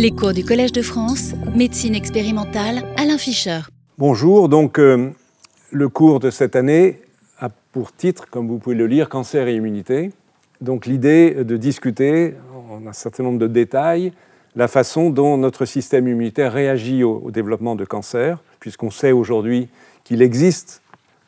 [0.00, 3.62] Les cours du Collège de France, médecine expérimentale, Alain Fischer.
[3.98, 5.10] Bonjour, donc euh,
[5.72, 7.00] le cours de cette année
[7.40, 10.12] a pour titre, comme vous pouvez le lire, Cancer et immunité.
[10.60, 12.34] Donc l'idée de discuter
[12.70, 14.12] en un certain nombre de détails
[14.54, 19.68] la façon dont notre système immunitaire réagit au, au développement de cancer, puisqu'on sait aujourd'hui
[20.04, 20.80] qu'il existe,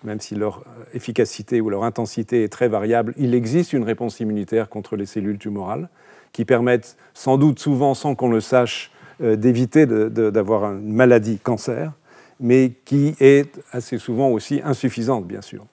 [0.05, 0.63] même si leur
[0.95, 5.39] efficacité ou leur intensité est très variable, il existe une réponse immunitaire contre les cellules
[5.39, 5.89] tumorales
[6.33, 8.91] qui permettent sans doute souvent, sans qu'on le sache,
[9.23, 11.93] euh, d'éviter d'avoir une maladie cancer,
[12.39, 15.67] mais qui est assez souvent aussi insuffisante, bien sûr.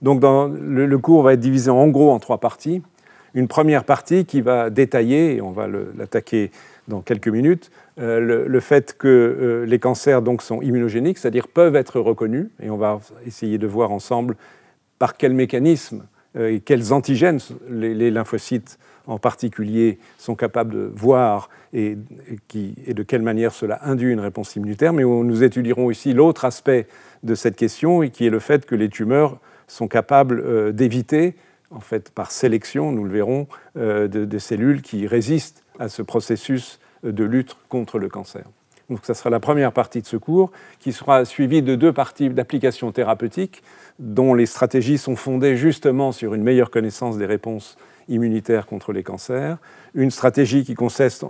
[0.00, 2.82] Donc le, cours va être divisé en gros en trois parties.
[3.34, 6.50] Une première partie qui va détailler, et on va l'attaquer
[6.88, 7.70] dans quelques minutes,
[8.00, 12.70] euh, le, fait que euh, les cancers donc, sont immunogéniques, c'est-à-dire peuvent être reconnus, et
[12.70, 14.36] on va essayer de voir ensemble
[14.98, 16.04] par quel mécanisme
[16.38, 17.38] et quels antigènes
[17.70, 24.20] les lymphocytes en particulier sont capables de voir et, de quelle manière cela induit une
[24.20, 26.86] réponse immunitaire, mais nous étudierons aussi l'autre aspect
[27.22, 31.34] de cette question, et qui est le fait que les tumeurs sont capables euh, d'éviter,
[31.70, 36.78] en fait par sélection, nous le verrons, euh, de, cellules qui résistent à ce processus
[37.02, 38.44] de lutte contre le cancer.
[38.90, 42.28] Donc ça sera la première partie de ce cours, qui sera suivie de deux parties
[42.28, 43.62] d'applications thérapeutiques,
[43.98, 47.76] dont les stratégies sont fondées justement sur une meilleure connaissance des réponses
[48.08, 49.58] immunitaire contre les cancers,
[49.94, 51.26] une stratégie qui consiste,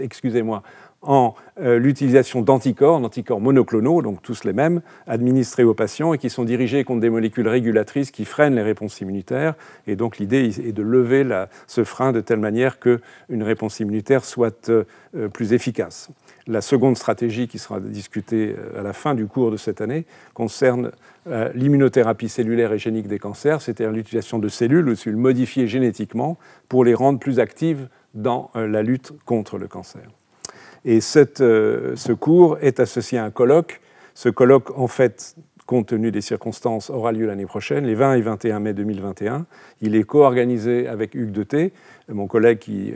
[0.00, 0.62] excusez-moi,
[1.02, 6.28] en euh, l'utilisation d'anticorps, d'anticorps monoclonaux, donc tous les mêmes, administrés aux patients et qui
[6.28, 9.54] sont dirigés contre des molécules régulatrices qui freinent les réponses immunitaires.
[9.86, 11.24] Et donc l'idée est de lever
[11.66, 14.84] ce frein de telle manière qu'une réponse immunitaire soit euh,
[15.32, 16.10] plus efficace.
[16.48, 20.06] La seconde stratégie qui sera discutée euh, à la fin du cours de cette année
[20.32, 20.92] concerne
[21.26, 26.38] euh, l'immunothérapie cellulaire et génique des cancers, c'est-à-dire l'utilisation de cellules de cellules modifiées génétiquement
[26.70, 30.00] pour les rendre plus actives dans euh, la lutte contre le cancer.
[30.86, 33.82] Et ce cours est associé à un colloque.
[34.14, 38.20] Ce colloque, en fait, compte tenu des circonstances, aura lieu l'année prochaine, les 20 et
[38.22, 39.44] 21 mai 2021.
[39.82, 41.72] Il est co-organisé avec Hugues Deté,
[42.08, 42.94] mon collègue qui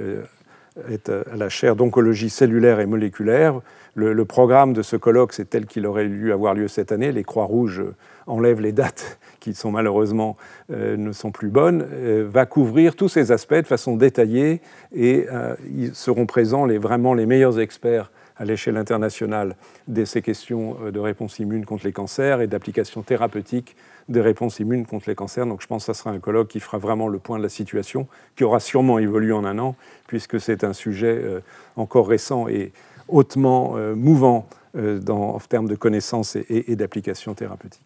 [0.91, 3.61] est à la chaire d'oncologie cellulaire et moléculaire.
[3.95, 7.13] Le, programme de ce colloque, c'est tel qu'il aurait dû avoir lieu cette année.
[7.13, 7.85] Les Croix-Rouges
[8.27, 10.37] enlèvent les dates qui sont malheureusement
[10.73, 14.63] euh, ne sont plus bonnes, euh, va couvrir tous ces aspects de façon détaillée
[14.95, 19.57] et euh, ils seront présents les, vraiment les meilleurs experts à l'échelle internationale
[19.89, 23.77] de ces questions de réponse immune contre les cancers et d'application thérapeutique
[24.09, 25.47] des réponses immunes contre les cancers.
[25.47, 27.49] Donc je pense que ce sera un colloque qui fera vraiment le point de la
[27.49, 29.77] situation, qui aura sûrement évolué en un an,
[30.07, 31.41] puisque c'est un sujet euh,
[31.77, 32.73] encore récent et
[33.09, 34.47] hautement euh, mouvant
[34.77, 37.83] euh, en termes de connaissances et, d'applications thérapeutiques.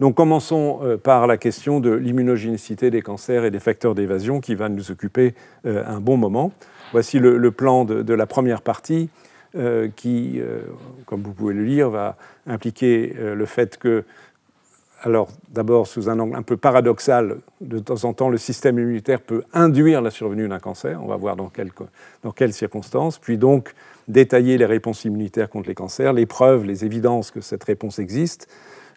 [0.00, 4.68] Donc commençons par la question de l'immunogénicité des cancers et des facteurs d'évasion qui va
[4.68, 5.34] nous occuper
[5.64, 6.50] un bon moment.
[6.92, 9.10] Voici le, plan de, la première partie
[9.94, 10.40] qui,
[11.06, 14.04] comme vous pouvez le lire, va impliquer le fait que
[15.02, 19.20] alors d'abord sous un angle un peu paradoxal, de temps en temps, le système immunitaire
[19.20, 23.74] peut induire la survenue d'un cancer, on va voir dans, quelles circonstances, puis donc
[24.08, 28.48] détailler les réponses immunitaires contre les cancers, les preuves, les évidences que cette réponse existe,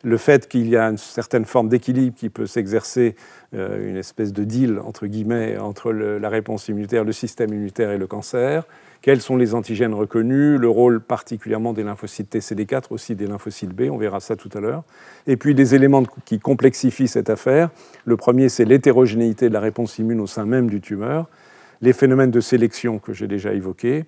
[0.06, 3.16] le fait qu'il y a une certaine forme d'équilibre qui peut s'exercer,
[3.56, 7.98] euh, une espèce de deal entre guillemets entre la réponse immunitaire, le système immunitaire et
[7.98, 8.68] le cancer,
[9.02, 13.90] quels sont les antigènes reconnus, le rôle particulièrement des lymphocytes TCD4, aussi des lymphocytes B,
[13.92, 14.84] on verra ça tout à l'heure.
[15.26, 17.70] Et puis des éléments qui complexifient cette affaire.
[18.06, 21.28] Le premier, c'est l'hétérogénéité de la réponse immune au sein même du tumeur,
[21.82, 24.06] les phénomènes de sélection que j'ai déjà évoqués,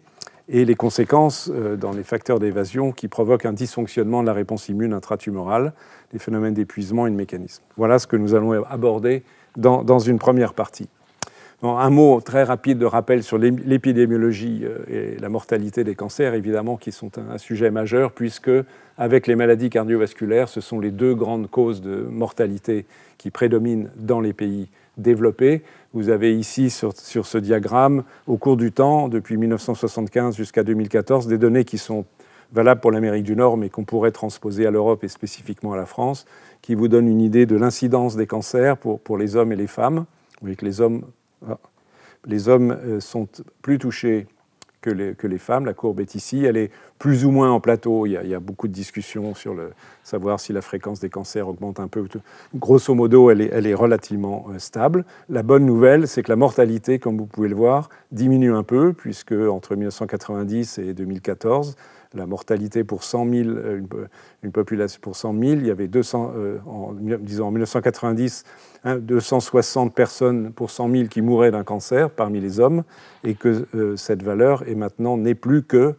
[0.50, 4.70] et les conséquences euh, dans les facteurs d'évasion qui provoquent un dysfonctionnement de la réponse
[4.70, 5.74] immune intratumorale,
[6.14, 7.64] les phénomènes d'épuisement et de mécanisme.
[7.76, 9.24] Voilà ce que nous allons aborder
[9.56, 10.88] dans, une première partie
[11.64, 16.78] un mot très rapide de rappel sur l'épidémiologie euh, et la mortalité des cancers, évidemment,
[16.78, 18.52] qui sont un sujet majeur, puisque
[18.98, 22.86] avec les maladies cardiovasculaires, ce sont les deux grandes causes de mortalité
[23.18, 25.64] qui prédominent dans les pays développés.
[25.94, 31.28] Vous avez ici sur, sur ce diagramme, au cours du temps, depuis 1975 jusqu'à 2014,
[31.28, 32.06] des données qui sont
[32.52, 35.86] valables pour l'Amérique du Nord, mais qu'on pourrait transposer à l'Europe et spécifiquement à la
[35.86, 36.26] France,
[36.62, 39.68] qui vous donnent une idée de l'incidence des cancers pour, pour les hommes et les
[39.68, 40.06] femmes.
[40.40, 41.04] Vous voyez que les hommes
[41.48, 41.58] ah.
[42.26, 43.28] Les hommes euh, sont
[43.62, 44.28] plus touchés
[44.88, 45.66] que les, femmes.
[45.66, 46.44] La courbe est ici.
[46.46, 48.06] Elle est plus ou moins en plateau.
[48.06, 49.72] Il y a, beaucoup de discussions sur le
[50.04, 52.08] savoir si la fréquence des cancers augmente un peu.
[52.56, 55.06] Grosso modo, elle est, elle est relativement euh, stable.
[55.30, 58.94] La bonne nouvelle, c'est que la mortalité, comme vous pouvez le voir, diminue un peu,
[58.94, 61.76] puisque entre 1990 et 2014,
[62.18, 63.82] la mortalité pour 100 000, euh,
[64.44, 66.34] une, population pour 100 000, il y avait 200,
[66.66, 68.44] en, disons, en 1990,
[68.86, 72.84] 260 personnes pour 100 000 qui mouraient d'un cancer parmi les hommes,
[73.24, 75.96] et que euh, cette valeur est maintenant n'est plus que,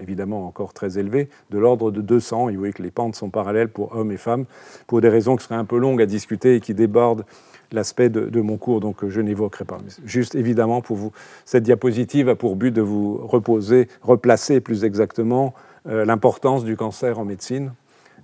[0.00, 2.48] évidemment encore très élevé, de l'ordre de 200.
[2.48, 4.44] Et vous voyez que les pentes sont parallèles pour hommes et femmes,
[4.86, 7.24] pour des raisons qui seraient un peu longues à discuter et qui débordent
[7.72, 9.78] l'aspect de, mon cours, donc je n'évoquerai pas.
[10.04, 11.12] Juste évidemment, pour vous,
[11.44, 15.54] cette diapositive a pour but de vous reposer, replacer plus exactement
[15.86, 17.72] euh, l'importance du cancer en médecine.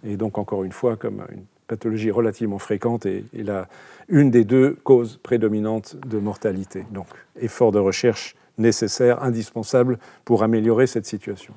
[0.05, 3.69] Et donc, encore une fois, comme une pathologie relativement fréquente et, et la,
[4.09, 6.85] une des deux causes prédominantes de mortalité.
[6.93, 7.07] Donc,
[7.41, 11.55] effort de recherche nécessaire, indispensable pour améliorer cette situation.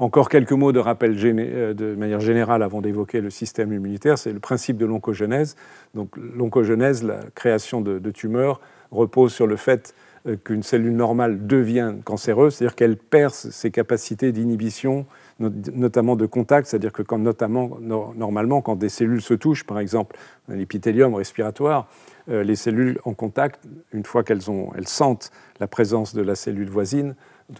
[0.00, 4.16] Encore quelques mots de rappel euh, de manière générale avant d'évoquer le système immunitaire.
[4.16, 5.56] C'est le principe de l'oncogenèse.
[5.94, 8.60] Donc, l'oncogenèse, la création de, tumeurs,
[8.92, 9.94] repose sur le fait
[10.26, 15.04] euh, qu'une cellule normale devient cancéreuse, c'est-à-dire qu'elle perd ses capacités d'inhibition,
[15.40, 20.16] notamment de contact, c'est-à-dire que quand, notamment, normalement, quand des cellules se touchent, par exemple
[20.48, 21.88] l'épithélium respiratoire,
[22.28, 24.42] euh, les cellules en contact, une fois qu'elles
[24.76, 25.30] elles sentent
[25.60, 27.14] la présence de la cellule voisine,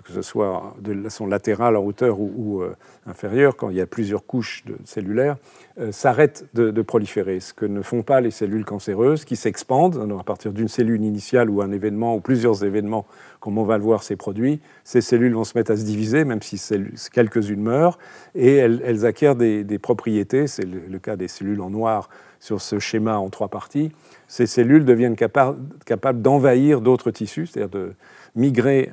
[0.04, 2.74] que ce soit de façon latérale en hauteur ou, euh,
[3.06, 5.36] inférieure, quand il y a plusieurs couches de cellulaires,
[5.80, 10.24] euh, s'arrêtent de, proliférer, ce que ne font pas les cellules cancéreuses qui s'expandent à
[10.24, 13.06] partir d'une cellule initiale ou un événement ou plusieurs événements,
[13.40, 14.60] comme on va le voir, ces produits.
[14.84, 16.60] Ces cellules vont se mettre à se diviser, même si
[17.12, 17.98] quelques-unes meurent,
[18.34, 20.46] et elles, acquièrent des, propriétés.
[20.46, 22.10] C'est le, cas des cellules en noir
[22.40, 23.90] sur ce schéma en trois parties.
[24.26, 27.92] Ces cellules deviennent capables d'envahir d'autres tissus, c'est-à-dire de
[28.38, 28.92] migrer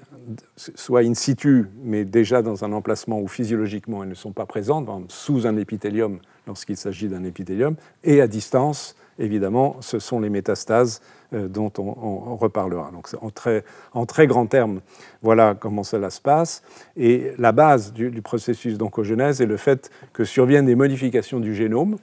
[0.56, 4.89] soit in situ, mais déjà dans un emplacement où physiologiquement elles ne sont pas présentes,
[5.09, 11.01] sous un épithélium lorsqu'il s'agit d'un épithélium, et à distance, évidemment, ce sont les métastases
[11.33, 12.92] euh, dont on, reparlera.
[12.92, 14.81] Donc en très, grands termes,
[15.21, 16.63] voilà comment cela se passe.
[16.98, 21.98] Et la base du, processus d'oncogenèse est le fait que surviennent des modifications du génome,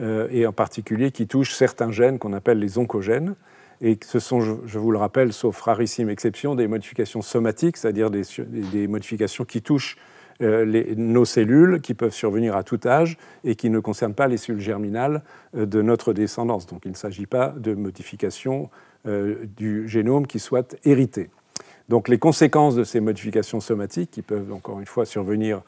[0.00, 3.34] euh, et en particulier qui touchent certains gènes qu'on appelle les oncogènes,
[3.82, 8.88] et ce sont, je vous le rappelle, sauf rarissime exception, des modifications somatiques, c'est-à-dire des,
[8.88, 9.96] modifications qui touchent
[10.42, 14.36] euh, nos cellules, qui peuvent survenir à tout âge et qui ne concernent pas les
[14.36, 15.22] cellules germinales
[15.56, 16.66] euh, de notre descendance.
[16.66, 18.68] Donc il ne s'agit pas de modifications
[19.06, 21.30] euh, du génome qui soient héritées.
[21.88, 25.62] Donc les conséquences de ces modifications somatiques, qui peuvent encore une fois survenir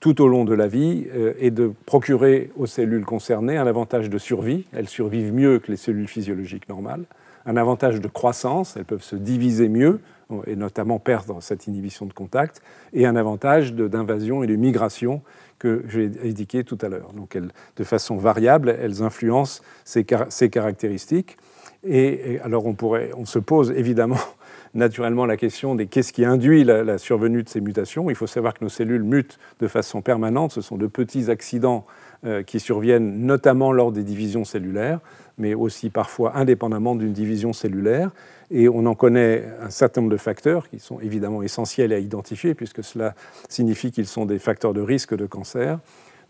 [0.00, 1.06] tout au long de la vie,
[1.40, 4.64] est de procurer aux cellules concernées un avantage de survie.
[4.72, 7.04] Elles survivent mieux que les cellules physiologiques normales
[7.48, 10.00] un avantage de croissance, elles peuvent se diviser mieux
[10.46, 12.60] et notamment perdre cette inhibition de contact,
[12.92, 15.22] et un avantage d'invasion et de migration
[15.58, 17.14] que j'ai indiqué tout à l'heure.
[17.14, 17.38] Donc
[17.76, 21.38] de façon variable, elles influencent ces, caractéristiques.
[21.82, 24.18] Et, alors on, pourrait, on se pose évidemment
[24.74, 28.10] naturellement la question de qu'est-ce qui induit la, la, survenue de ces mutations.
[28.10, 30.52] Il faut savoir que nos cellules mutent de façon permanente.
[30.52, 31.86] Ce sont de petits accidents
[32.24, 35.00] euh, qui surviennent notamment lors des divisions cellulaires
[35.38, 38.10] mais aussi parfois indépendamment d'une division cellulaire.
[38.50, 42.54] Et on en connaît un certain nombre de facteurs qui sont évidemment essentiels à identifier,
[42.54, 43.14] puisque cela
[43.48, 45.78] signifie qu'ils sont des facteurs de risque de cancer.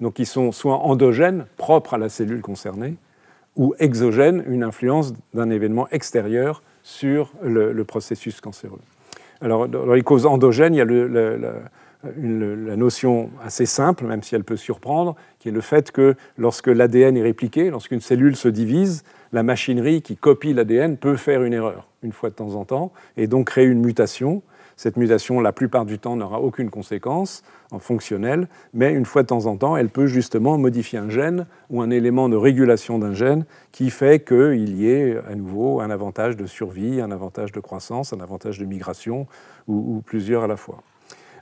[0.00, 2.96] Donc ils sont soit endogènes, propres à la cellule concernée,
[3.56, 8.80] ou exogènes, une influence d'un événement extérieur sur le, processus cancéreux.
[9.40, 11.52] Alors, dans les causes endogènes, il y a le,
[12.04, 16.68] la notion assez simple, même si elle peut surprendre, qui est le fait que lorsque
[16.68, 19.02] l'ADN est répliqué, lorsqu'une cellule se divise,
[19.32, 22.92] la machinerie qui copie l'ADN peut faire une erreur une fois de temps en temps
[23.16, 24.42] et donc créer une mutation.
[24.76, 27.42] Cette mutation, la plupart du temps, n'aura aucune conséquence
[27.72, 31.46] en fonctionnel, mais une fois de temps en temps, elle peut justement modifier un gène
[31.68, 35.90] ou un élément de régulation d'un gène qui fait qu'il y ait à nouveau un
[35.90, 39.26] avantage de survie, un avantage de croissance, un avantage de migration
[39.66, 40.80] ou plusieurs à la fois.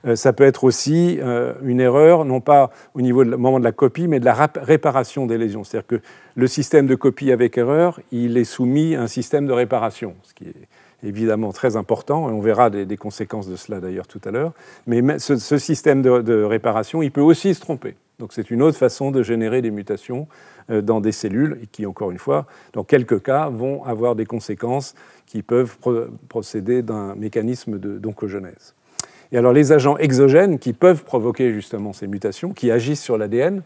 [0.05, 3.63] Euh, ça peut être aussi euh, une erreur, non pas au niveau du moment de
[3.63, 5.63] la copie, mais de la réparation des lésions.
[5.63, 6.01] C'est-à-dire que
[6.35, 10.33] le système de copie avec erreur, il est soumis à un système de réparation, ce
[10.33, 10.67] qui est
[11.03, 14.53] évidemment très important, et on verra des, conséquences de cela d'ailleurs tout à l'heure.
[14.87, 17.95] Mais ce, système de, réparation, il peut aussi se tromper.
[18.19, 20.27] Donc c'est une autre façon de générer des mutations
[20.71, 24.95] euh, dans des cellules qui, encore une fois, dans quelques cas, vont avoir des conséquences
[25.27, 25.77] qui peuvent
[26.29, 28.73] procéder d'un mécanisme d'oncogenèse.
[29.31, 33.61] Et alors les agents exogènes qui peuvent provoquer justement ces mutations, qui agissent sur l'ADN,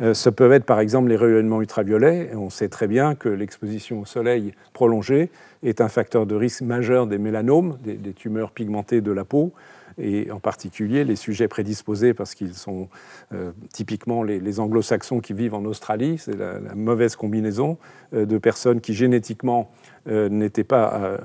[0.00, 2.30] euh, ça peuvent être par exemple les rayonnements ultraviolets.
[2.34, 5.30] on sait très bien que l'exposition au soleil prolongée
[5.62, 9.52] est un facteur de risque majeur des mélanomes, des, tumeurs pigmentées de la peau,
[9.98, 12.88] et en particulier les sujets prédisposés parce qu'ils sont
[13.32, 16.18] euh, typiquement les, anglo-saxons qui vivent en Australie.
[16.18, 17.78] C'est la, mauvaise combinaison
[18.12, 19.70] euh, de personnes qui génétiquement
[20.06, 21.18] n'étaient pas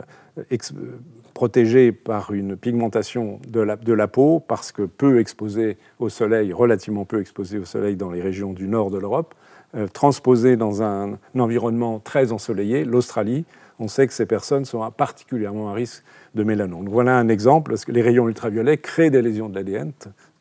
[1.33, 7.19] protégés par une pigmentation de la, peau parce que peu exposés au soleil, relativement peu
[7.19, 9.33] exposés au soleil dans les régions du nord de l'Europe,
[9.75, 13.45] euh, transposés dans un, environnement très ensoleillé, l'Australie,
[13.79, 16.03] on sait que ces personnes sont particulièrement à risque
[16.35, 16.87] de mélanome.
[16.87, 19.91] voilà un exemple, parce que les rayons ultraviolets créent des lésions de l'ADN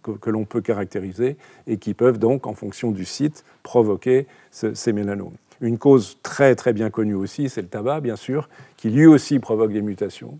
[0.02, 5.36] que, l'on peut caractériser et qui peuvent donc, en fonction du site, provoquer ces mélanomes.
[5.60, 9.38] Une cause très très bien connue aussi, c'est le tabac, bien sûr, qui lui aussi
[9.38, 10.38] provoque des mutations,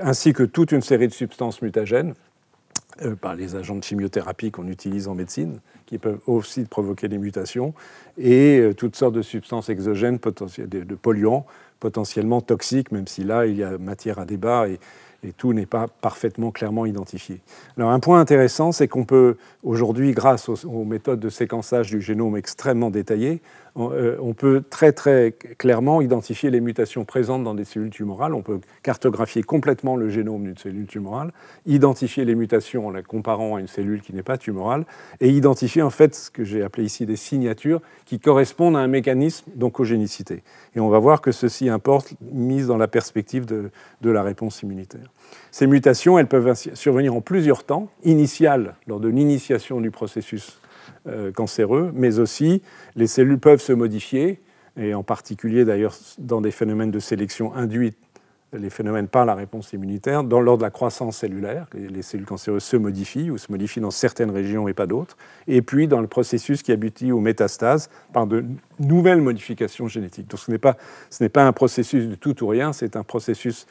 [0.00, 2.14] ainsi que toute une série de substances mutagènes
[3.02, 7.18] euh, par les agents de chimiothérapie qu'on utilise en médecine, qui peuvent aussi provoquer des
[7.18, 7.74] mutations,
[8.18, 11.46] et euh, toutes sortes de substances exogènes, de polluants
[11.80, 14.78] potentiellement toxiques, même si là, il y a matière à débat et,
[15.24, 17.40] et tout n'est pas parfaitement clairement identifié.
[17.76, 22.36] Alors un point intéressant, c'est qu'on peut aujourd'hui, grâce aux, méthodes de séquençage du génome
[22.36, 23.40] extrêmement détaillées,
[23.76, 28.32] euh, on, peut très très clairement identifier les mutations présentes dans des cellules tumorales.
[28.32, 31.32] On peut cartographier complètement le génome d'une cellule tumorale,
[31.66, 34.84] identifier les mutations en la comparant à une cellule qui n'est pas tumorale,
[35.20, 38.86] et identifier en fait ce que j'ai appelé ici des signatures qui correspondent à un
[38.86, 40.44] mécanisme d'oncogénicité.
[40.76, 43.70] Et on va voir que ceci importe mise dans la perspective de,
[44.02, 45.10] de la réponse immunitaire.
[45.50, 50.60] Ces mutations, elles peuvent survenir en plusieurs temps, initiales lors de l'initiation du processus
[51.34, 52.62] cancéreux, mais aussi
[52.96, 54.40] les cellules peuvent se modifier,
[54.76, 57.96] et en particulier d'ailleurs dans des phénomènes de sélection induite,
[58.58, 62.62] les phénomènes par la réponse immunitaire, dans, lors de la croissance cellulaire, les, cellules cancéreuses
[62.62, 66.06] se modifient ou se modifient dans certaines régions et pas d'autres, et puis dans le
[66.06, 68.44] processus qui aboutit aux métastases par de
[68.78, 70.28] nouvelles modifications génétiques.
[70.28, 70.76] Donc ce n'est pas,
[71.10, 73.66] ce pas un processus de tout ou rien, c'est un processus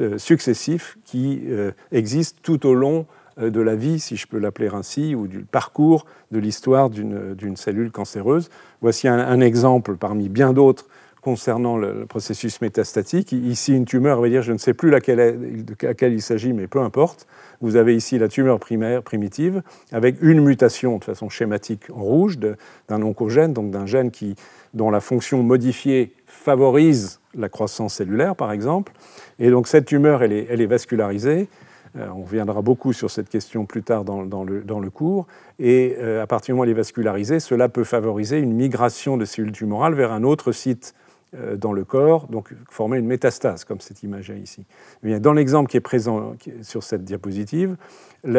[0.00, 4.38] euh, successif qui euh, existe tout au long euh, de la vie, si je peux
[4.38, 8.50] l'appeler ainsi, ou du parcours de l'histoire d'une cellule cancéreuse.
[8.80, 10.86] Voici un, exemple parmi bien d'autres
[11.24, 13.32] concernant le, processus métastatique.
[13.32, 17.26] Ici, une tumeur, je ne sais plus laquelle, de laquelle il s'agit, mais peu importe.
[17.62, 22.38] Vous avez ici la tumeur primaire primitive avec une mutation de façon schématique en rouge
[22.38, 24.34] d'un oncogène, donc d'un gène qui,
[24.74, 28.92] dont la fonction modifiée favorise la croissance cellulaire, par exemple.
[29.38, 31.48] Et donc cette tumeur, est, elle est vascularisée.
[31.96, 35.26] Euh, on reviendra beaucoup sur cette question plus tard dans, le, cours.
[35.58, 39.16] Et euh, à partir du moment où elle est vascularisée, cela peut favoriser une migration
[39.16, 40.94] de cellules tumorales vers un autre site
[41.36, 44.64] euh, dans le corps, donc former une métastase, comme c'est imagé ici.
[45.04, 47.76] Eh dans l'exemple qui est présent sur cette diapositive,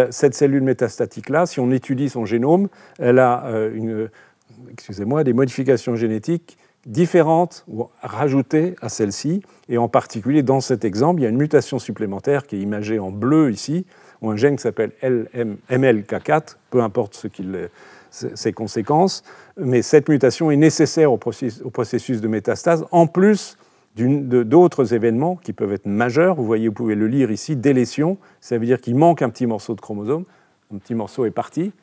[0.09, 2.69] cette cellule métastatique-là, si on étudie son génome,
[2.99, 4.09] elle a une,
[4.71, 9.41] excusez-moi, des modifications génétiques différentes ou rajoutées à celle-ci.
[9.69, 12.99] Et en particulier, dans cet exemple, il y a une mutation supplémentaire qui est imagée
[12.99, 13.85] en bleu ici,
[14.21, 14.91] ou un gène qui s'appelle
[15.69, 17.69] MLK4, peu importe ce qu'il
[18.11, 19.23] ses conséquences,
[19.57, 23.57] mais cette mutation est nécessaire au processus, de métastase, en plus
[23.97, 26.35] d'autres événements qui peuvent être majeurs.
[26.35, 29.45] Vous voyez, vous pouvez le lire ici, délétion, ça veut dire qu'il manque un petit
[29.45, 30.23] morceau de chromosome,
[30.73, 31.73] un petit morceau est parti,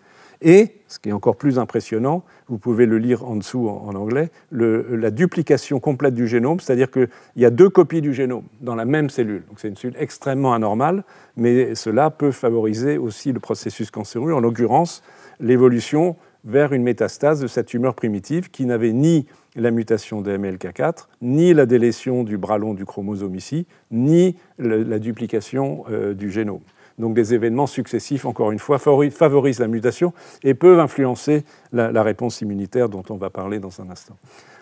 [0.43, 4.31] et, ce qui est encore plus impressionnant, vous pouvez le lire en dessous en, anglais,
[4.51, 8.85] la duplication complète du génome, c'est-à-dire qu'il y a deux copies du génome dans la
[8.85, 9.45] même cellule.
[9.49, 11.05] Donc c'est une cellule extrêmement anormale,
[11.37, 15.03] mais cela peut favoriser aussi le processus cancéreux, en l'occurrence
[15.41, 21.07] l'évolution vers une métastase de cette tumeur primitive qui n'avait ni la mutation de MLK4,
[21.21, 26.63] ni la délétion du bras long du chromosome ici, ni la duplication euh, du génome.
[26.99, 32.41] Donc des événements successifs, encore une fois, favorisent la mutation et peuvent influencer la, réponse
[32.41, 34.17] immunitaire dont on va parler dans un instant.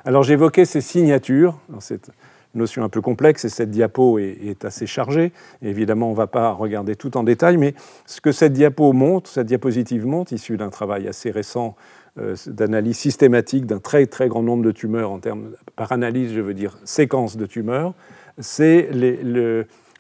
[0.04, 2.10] Alors j'évoquais ces signatures, cette
[2.54, 5.32] notion un peu complexe et cette diapo est, assez chargée.
[5.62, 7.74] évidemment, on ne va pas regarder tout en détail, mais
[8.06, 11.76] ce que cette diapo montre, cette diapositive montre, issue d'un travail assez récent
[12.18, 16.40] euh, d'analyse systématique d'un très très grand nombre de tumeurs en termes, par analyse, je
[16.40, 17.94] veux dire séquence de tumeurs,
[18.38, 19.20] c'est les,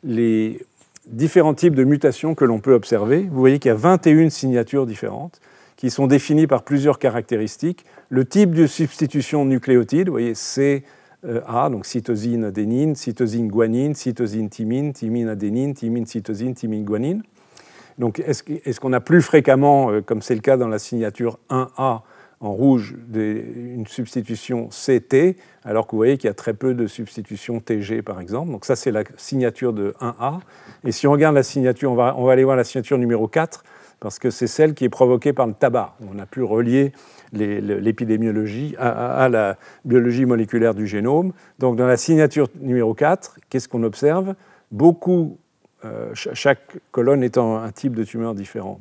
[0.02, 0.66] les
[1.06, 3.22] différents types de mutations que l'on peut observer.
[3.22, 5.40] Vous voyez qu'il y a 21 signatures différentes
[5.76, 7.86] qui sont définies par plusieurs caractéristiques.
[8.10, 14.92] Le type de substitution nucléotide, vous voyez CA, donc cytosine adénine, cytosine guanine, cytosine thymine,
[14.92, 17.22] thymine adénine, thymine cytosine, thymine guanine.
[17.98, 22.02] Donc est-ce qu'on a plus fréquemment, euh, comme c'est le cas dans la signature 1A,
[22.40, 26.86] en rouge une substitution CT, alors que vous voyez qu'il y a très peu de
[26.86, 28.50] substitutions TG par exemple.
[28.50, 30.40] Donc ça c'est la signature de 1A.
[30.84, 33.62] Et si on regarde la signature, on va, aller voir la signature numéro 4,
[34.00, 35.94] parce que c'est celle qui est provoquée par le tabac.
[36.10, 36.92] On a pu relier
[37.32, 41.34] l'épidémiologie à, la biologie moléculaire du génome.
[41.58, 44.34] Donc dans la signature numéro 4, qu'est-ce qu'on observe?
[44.72, 45.36] Beaucoup,
[45.84, 48.80] euh, chaque colonne étant un type de tumeur différent.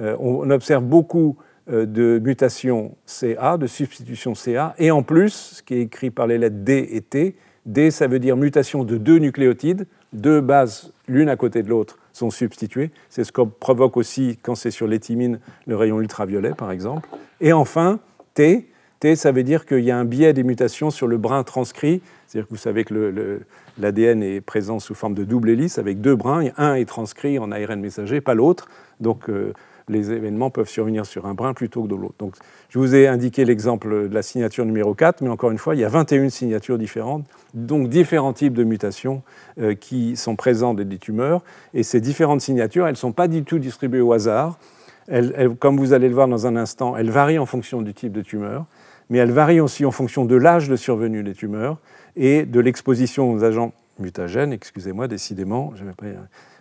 [0.00, 1.36] Euh, on observe beaucoup
[1.68, 6.38] de mutation CA, de substitution CA, et en plus, ce qui est écrit par les
[6.38, 11.28] lettres D et T, D ça veut dire mutation de deux nucléotides, deux bases l'une
[11.28, 12.90] à côté de l'autre sont substituées.
[13.10, 17.08] C'est ce qu'on provoque aussi quand c'est sur l'éthymine, le rayon ultraviolet par exemple.
[17.40, 18.00] Et enfin,
[18.34, 18.68] T,
[19.00, 22.02] T, ça veut dire qu'il y a un biais des mutations sur le brin transcrit.
[22.26, 23.40] C'est-à-dire que vous savez que
[23.78, 26.48] l'ADN est présent sous forme de double hélice avec deux brins.
[26.56, 28.68] Un est transcrit en ARN messager, pas l'autre.
[29.00, 29.52] Donc euh,
[29.92, 32.14] les événements peuvent survenir sur un brin plutôt que de l'autre.
[32.18, 32.34] Donc
[32.68, 35.80] je vous ai indiqué l'exemple de la signature numéro 4, mais encore une fois, il
[35.80, 39.22] y a 21 signatures différentes, donc différents types de mutations
[39.60, 41.42] euh, qui sont présentes dans des tumeurs.
[41.74, 44.58] Et ces différentes signatures, elles ne sont pas du tout distribuées au hasard.
[45.58, 48.22] comme vous allez le voir dans un instant, elles varient en fonction du type de
[48.22, 48.66] tumeur
[49.10, 51.78] mais elle varie aussi en fonction de l'âge de survenue des tumeurs
[52.16, 55.72] et de l'exposition aux agents mutagènes, excusez-moi, décidément,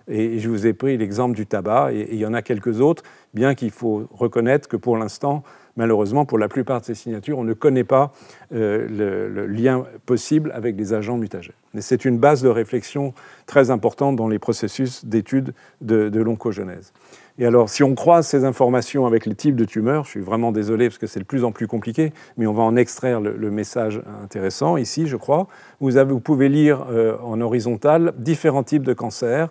[0.08, 3.04] et je vous ai pris l'exemple du tabac, et, il y en a quelques autres,
[3.34, 5.44] bien qu'il faut reconnaître que pour l'instant,
[5.76, 8.12] malheureusement, pour la plupart de ces signatures, on ne connaît pas
[8.54, 11.56] euh, le, lien possible avec des agents mutagènes.
[11.74, 13.14] Mais c'est une base de réflexion
[13.46, 16.94] très importante dans les processus d'étude de, de l'oncogenèse.
[17.40, 20.52] Et alors, si on croise ces informations avec les types de tumeurs, je suis vraiment
[20.52, 23.52] désolé parce que c'est de plus en plus compliqué, mais on va en extraire le,
[23.52, 25.48] message intéressant ici, je crois.
[25.80, 29.50] Vous, pouvez lire euh, en horizontal différents types de cancers.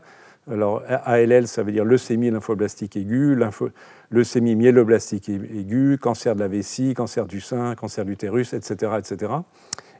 [0.49, 3.37] Alors, ALL, ça veut dire leucémie lymphoblastique aiguë,
[4.11, 9.33] leucémie myéloblastique aiguë, cancer de la vessie, cancer du sein, cancer de l'utérus, etc., etc.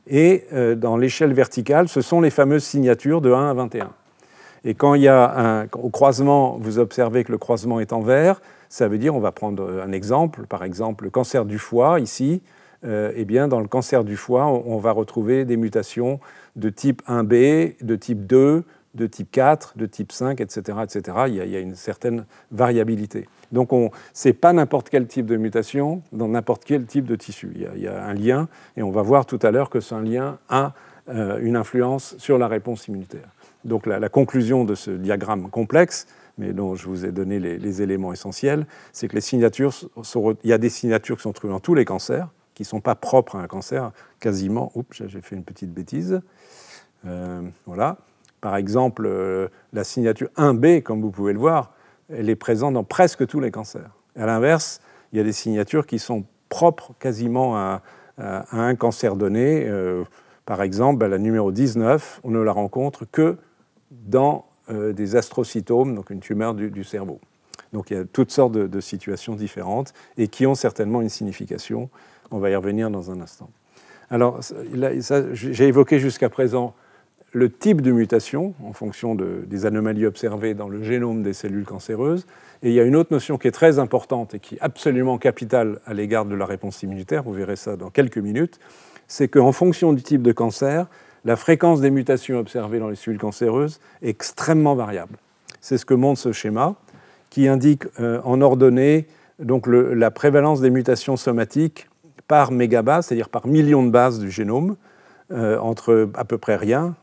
[0.07, 3.89] Et euh, dans l'échelle verticale, ce sont les fameuses signatures de 1 à 21.
[4.63, 8.01] Et quand il y a un, au croisement, vous observez que le croisement est en
[8.01, 11.99] vert, ça veut dire, on va prendre un exemple, par exemple le cancer du foie
[11.99, 12.41] ici,
[12.85, 16.19] euh, eh bien dans le cancer du foie, on, va retrouver des mutations
[16.55, 18.63] de type 1B, de type 2,
[18.97, 20.79] de type 4, de type 5, etc.
[20.83, 21.17] etc.
[21.27, 23.29] Il, y a, une certaine variabilité.
[23.51, 23.69] Donc
[24.13, 27.51] ce n'est pas n'importe quel type de mutation dans n'importe quel type de tissu.
[27.55, 30.37] Il y, a, un lien, et on va voir tout à l'heure que ce lien
[30.49, 30.73] a
[31.09, 33.29] euh, une influence sur la réponse immunitaire.
[33.63, 38.13] Donc la, conclusion de ce diagramme complexe, mais dont je vous ai donné les, éléments
[38.13, 39.73] essentiels, c'est que les signatures,
[40.43, 42.81] il y a des signatures qui sont trouvées dans tous les cancers, qui ne sont
[42.81, 44.71] pas propres à un cancer, quasiment.
[44.75, 46.21] Oups, j'ai fait une petite bêtise.
[47.05, 47.97] Euh, voilà.
[48.41, 51.73] Par exemple, euh, la signature 1B, comme vous pouvez le voir,
[52.09, 53.89] elle est présente dans presque tous les cancers.
[54.15, 57.81] À l'inverse, il y a des signatures qui sont propres quasiment à,
[58.19, 59.65] un cancer donné.
[59.67, 60.03] Euh,
[60.45, 63.37] par exemple, ben, la numéro 19, on ne la rencontre que
[63.91, 67.19] dans euh, des astrocytomes, donc une tumeur du, cerveau.
[67.73, 71.89] Donc il y a toutes sortes de, situations différentes et qui ont certainement une signification.
[72.31, 73.49] On va y revenir dans un instant.
[74.09, 74.39] Alors,
[75.33, 76.73] j'ai évoqué jusqu'à présent
[77.33, 82.25] le type de mutation en fonction des anomalies observées dans le génome des cellules cancéreuses.
[82.63, 85.17] Et il y a une autre notion qui est très importante et qui est absolument
[85.17, 88.59] capitale à l'égard de la réponse immunitaire, vous verrez ça dans quelques minutes,
[89.07, 90.87] c'est qu'en fonction du type de cancer,
[91.25, 95.17] la fréquence des mutations observées dans les cellules cancéreuses est extrêmement variable.
[95.61, 96.75] C'est ce que montre ce schéma,
[97.29, 99.07] qui indique euh, en ordonnée
[99.39, 101.89] donc la prévalence des mutations somatiques
[102.27, 104.75] par mégabase, c'est-à-dire par million de bases du génome,
[105.31, 106.95] euh, entre à peu près rien,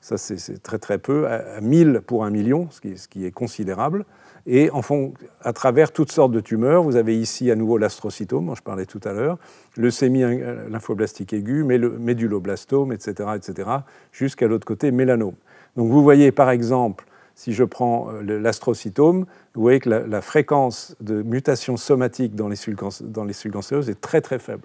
[0.00, 4.04] ça c'est très très peu, à 1000 pour un million, ce qui est considérable,
[4.50, 8.46] et en fond, à travers toutes sortes de tumeurs, vous avez ici à nouveau l'astrocytome,
[8.46, 9.36] dont je parlais tout à l'heure,
[9.76, 10.22] leucémie
[10.70, 13.68] lymphoblastique aiguë, méduloblastome, etc., etc.,
[14.10, 15.34] jusqu'à l'autre côté, mélanome.
[15.76, 17.04] Donc vous voyez par exemple,
[17.34, 22.56] si je prends euh, l'astrocytome, vous voyez que la, fréquence de mutation somatique dans les,
[22.56, 24.64] cellules, dans les cellules cancéreuses est très très faible.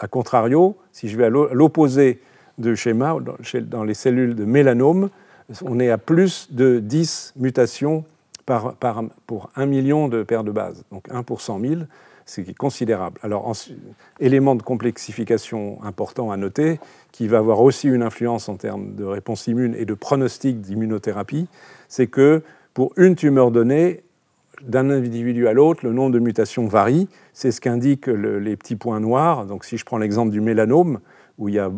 [0.00, 2.20] A contrario, si je vais à l'opposé
[2.56, 3.16] du schéma,
[3.62, 5.10] dans les cellules de mélanome,
[5.62, 8.04] on est à plus de 10 mutations
[9.26, 11.74] pour un million de paires de bases, donc 1 pour 100 000,
[12.24, 13.20] ce qui est considérable.
[13.22, 13.52] Alors,
[14.20, 16.80] élément de complexification important à noter,
[17.12, 21.46] qui va avoir aussi une influence en termes de réponse immune et de pronostic d'immunothérapie,
[21.88, 24.02] c'est que pour une tumeur donnée,
[24.62, 27.08] d'un individu à l'autre, le nombre de mutations varie.
[27.32, 29.46] C'est ce qu'indiquent les petits points noirs.
[29.46, 31.00] Donc, si je prends l'exemple du mélanome,
[31.38, 31.72] où il y a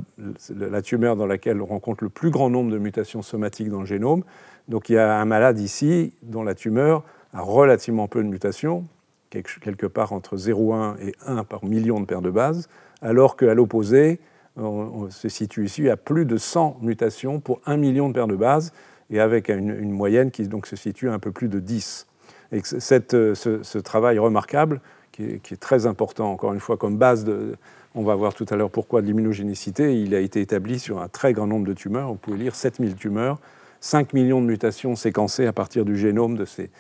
[0.50, 3.86] la tumeur dans laquelle on rencontre le plus grand nombre de mutations somatiques dans le
[3.86, 4.24] génome,
[4.68, 8.84] donc il y a un malade ici dont la tumeur a relativement peu de mutations,
[9.30, 12.68] quelque part entre 0,1 et 1 par million de paires de bases,
[13.00, 14.20] alors qu'à l'opposé,
[14.56, 18.36] on, se situe ici à plus de 100 mutations pour 1 million de paires de
[18.36, 18.72] bases,
[19.10, 22.06] et avec une, moyenne qui donc se situe à un peu plus de 10.
[22.52, 27.56] Et ce, travail remarquable, qui est, très important, encore une fois, comme base de,
[27.94, 31.08] on va voir tout à l'heure pourquoi de l'immunogénicité, il a été établi sur un
[31.08, 33.38] très grand nombre de tumeurs, vous pouvez lire 7000 tumeurs,
[33.80, 36.70] 5 millions de mutations séquencées à partir du génome de ces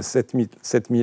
[0.00, 0.48] 7000,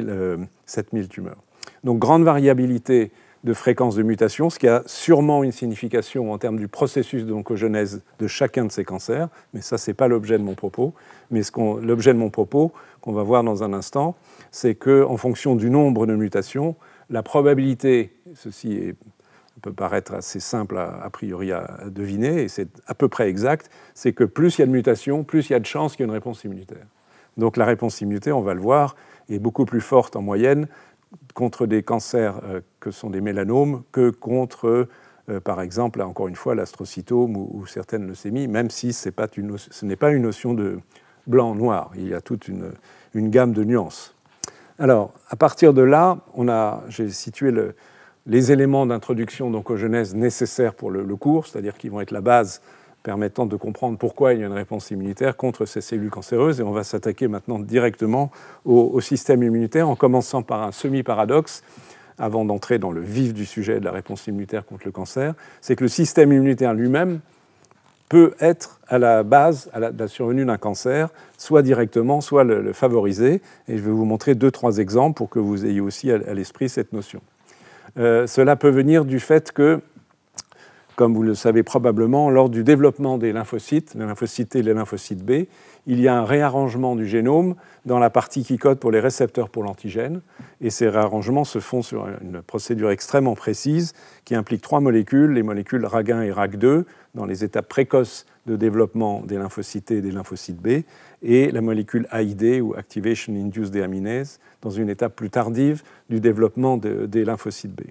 [0.10, 1.41] euh, euh, tumeurs.
[1.84, 3.12] Donc grande variabilité
[3.47, 8.01] de fréquence de mutation, ce qui a sûrement une signification en termes du processus d'oncogenèse
[8.19, 10.93] de chacun de ces cancers, mais ça, ce n'est pas l'objet de mon propos.
[11.31, 11.41] Mais
[11.81, 14.17] l'objet de mon propos, qu'on va voir dans un instant,
[14.51, 16.75] c'est qu'en fonction du nombre de mutations,
[17.10, 18.93] la probabilité ceci
[19.62, 24.12] peut paraître assez simple a, priori à, deviner, et c'est à peu près exact, c'est
[24.12, 26.03] que plus il y a de mutations, plus il y a de chances qu'il y
[26.03, 26.86] ait une réponse immunitaire.
[27.38, 28.97] Donc la réponse immunitaire, on va le voir,
[29.29, 30.67] est beaucoup plus forte en moyenne
[31.33, 34.87] contre des cancers euh, que sont des mélanomes que contre,
[35.29, 39.09] euh, par exemple, encore une fois, l'astrocytome ou, certaines leucémies, même si ce
[39.83, 40.79] n'est pas une notion de
[41.27, 41.91] blanc-noir.
[41.95, 42.71] Il y a toute une,
[43.13, 44.15] gamme de nuances.
[44.79, 46.19] Alors, à partir de là,
[46.87, 47.51] j'ai situé
[48.27, 52.61] les éléments d'introduction d'oncogenèse nécessaires pour le, le cours, c'est-à-dire qui vont être la base
[53.07, 56.59] permettant de comprendre pourquoi il y a une réponse immunitaire contre ces cellules cancéreuses.
[56.59, 58.31] Et on va s'attaquer maintenant directement
[58.65, 61.63] au, système immunitaire en commençant par un semi-paradoxe
[62.17, 65.77] avant d'entrer dans le vif du sujet de la réponse immunitaire contre le cancer, c'est
[65.77, 67.21] que le système immunitaire lui-même
[68.09, 73.41] peut être à la base de la survenue d'un cancer, soit directement, soit le, favoriser.
[73.69, 76.67] Et je vais vous montrer deux, trois exemples pour que vous ayez aussi à, l'esprit
[76.67, 77.21] cette notion.
[77.97, 79.79] Euh, cela peut venir du fait que
[80.97, 85.23] comme vous le savez probablement, lors du développement des lymphocytes, les lymphocytes et les lymphocytes
[85.23, 85.45] B,
[85.86, 87.53] il y a un réarrangement du génome
[87.86, 90.21] dans la partie qui code pour les récepteurs pour l'antigène.
[90.60, 93.93] Et ces réarrangements se font sur une procédure extrêmement précise
[94.25, 99.21] qui implique trois molécules, les molécules RAG1 et RAG2, dans les étapes précoces de développement
[99.21, 100.81] des lymphocytes et des lymphocytes B,
[101.21, 106.75] et la molécule AID ou Activation Induced Deaminase, dans une étape plus tardive du développement
[106.77, 107.81] des lymphocytes B.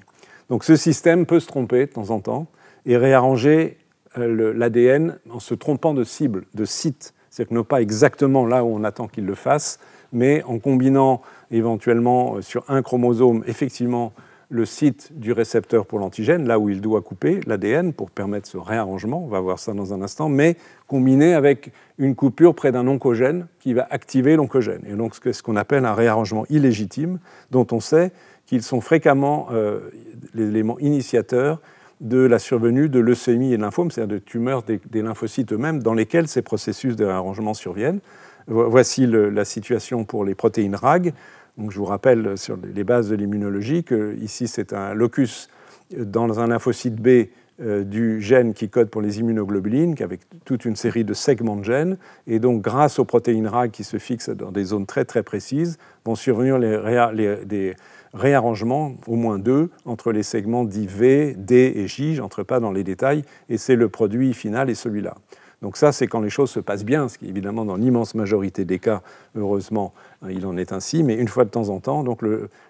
[0.48, 2.48] Donc ce système peut se tromper de temps en temps
[2.86, 3.76] et réarranger
[4.16, 7.12] euh, l'ADN en se trompant de cible, de site.
[7.28, 9.78] C'est-à-dire non pas exactement là où on attend qu'il le fasse,
[10.12, 11.20] mais en combinant
[11.50, 14.12] éventuellement euh, sur un chromosome effectivement
[14.48, 18.56] le site du récepteur pour l'antigène, là où il doit couper l'ADN pour permettre ce
[18.56, 22.86] réarrangement, on va voir ça dans un instant, mais combiné avec une coupure près d'un
[22.86, 24.82] oncogène qui va activer l'oncogène.
[24.86, 27.18] Et donc ce qu'on appelle un réarrangement illégitime,
[27.50, 28.12] dont on sait
[28.46, 29.90] qu'ils sont fréquemment euh,
[30.32, 31.60] l'élément initiateur
[32.00, 35.94] de la survenue de leucémie et de lymphome, c'est-à-dire de tumeurs des, lymphocytes eux-mêmes dans
[35.94, 38.00] lesquels ces processus de réarrangement surviennent.
[38.48, 41.14] Voici la situation pour les protéines RAG.
[41.58, 45.48] Donc, je vous rappelle sur les bases de l'immunologie que ici c'est un locus
[45.96, 47.28] dans un lymphocyte B
[47.58, 51.64] euh, du gène qui code pour les immunoglobulines, avec toute une série de segments de
[51.64, 51.96] gènes.
[52.26, 55.78] Et donc, grâce aux protéines RAG qui se fixent dans des zones très très précises,
[56.04, 57.74] vont survenir les, des
[58.14, 62.18] réarrangement, au moins deux, entre les segments dits V, D et J.
[62.18, 65.14] N'entre pas dans les détails, et c'est le produit final et celui-là.
[65.62, 68.64] Donc ça, c'est quand les choses se passent bien, ce qui évidemment dans l'immense majorité
[68.64, 69.02] des cas,
[69.36, 69.94] heureusement,
[70.28, 72.20] il en est ainsi, mais une fois de temps en temps, donc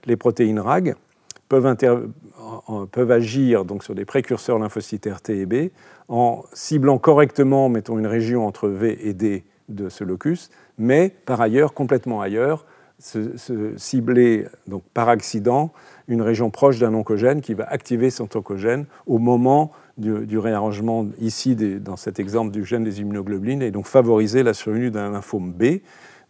[0.05, 0.95] les protéines RAG
[1.49, 1.67] peuvent,
[3.11, 5.71] agir donc sur des précurseurs lymphocytaires T et B
[6.09, 11.41] en ciblant correctement, mettons, une région entre V et D de ce locus, mais par
[11.41, 12.67] ailleurs, complètement ailleurs,
[12.99, 15.73] se, cibler donc, par accident
[16.09, 21.57] une région proche d'un oncogène qui va activer cet oncogène au moment du, réarrangement ici
[21.57, 25.81] dans cet exemple du gène des immunoglobulines et donc favoriser la survenue d'un lymphome B.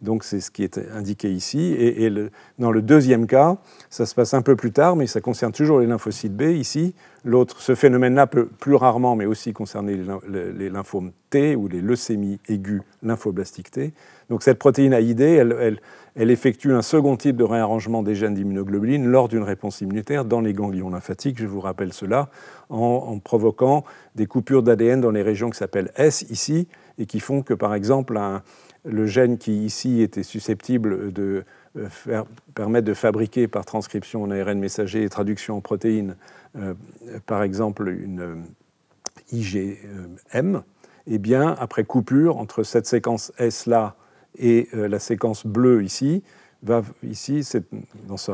[0.01, 1.75] Donc c'est ce qui est indiqué ici.
[1.77, 2.11] Et,
[2.59, 3.57] dans le deuxième cas,
[3.89, 6.93] ça se passe un peu plus tard, mais ça concerne toujours les lymphocytes B ici.
[7.25, 12.39] L'autre, ce phénomène-là peut plus rarement, mais aussi concerner les, lymphomes T ou les leucémies
[12.47, 13.93] aiguës lymphoblastiques T.
[14.29, 15.79] Donc cette protéine AID, elle,
[16.17, 20.41] elle effectue un second type de réarrangement des gènes d'immunoglobulines lors d'une réponse immunitaire dans
[20.41, 22.29] les ganglions lymphatiques, je vous rappelle cela,
[22.69, 23.83] en, provoquant
[24.15, 27.75] des coupures d'ADN dans les régions qui s'appellent S ici, et qui font que par
[27.75, 28.19] exemple
[28.87, 31.43] le gène qui ici était susceptible de
[31.77, 32.23] euh,
[32.55, 36.15] permettre de fabriquer par transcription en ARN messager et traduction en protéines,
[36.57, 36.73] euh,
[37.25, 38.35] par exemple une euh,
[39.31, 40.63] IgM,
[41.07, 43.95] eh bien, après coupure entre cette séquence S-là
[44.37, 46.23] et euh, la séquence bleue ici,
[46.63, 47.47] va, ici
[48.07, 48.31] dans ce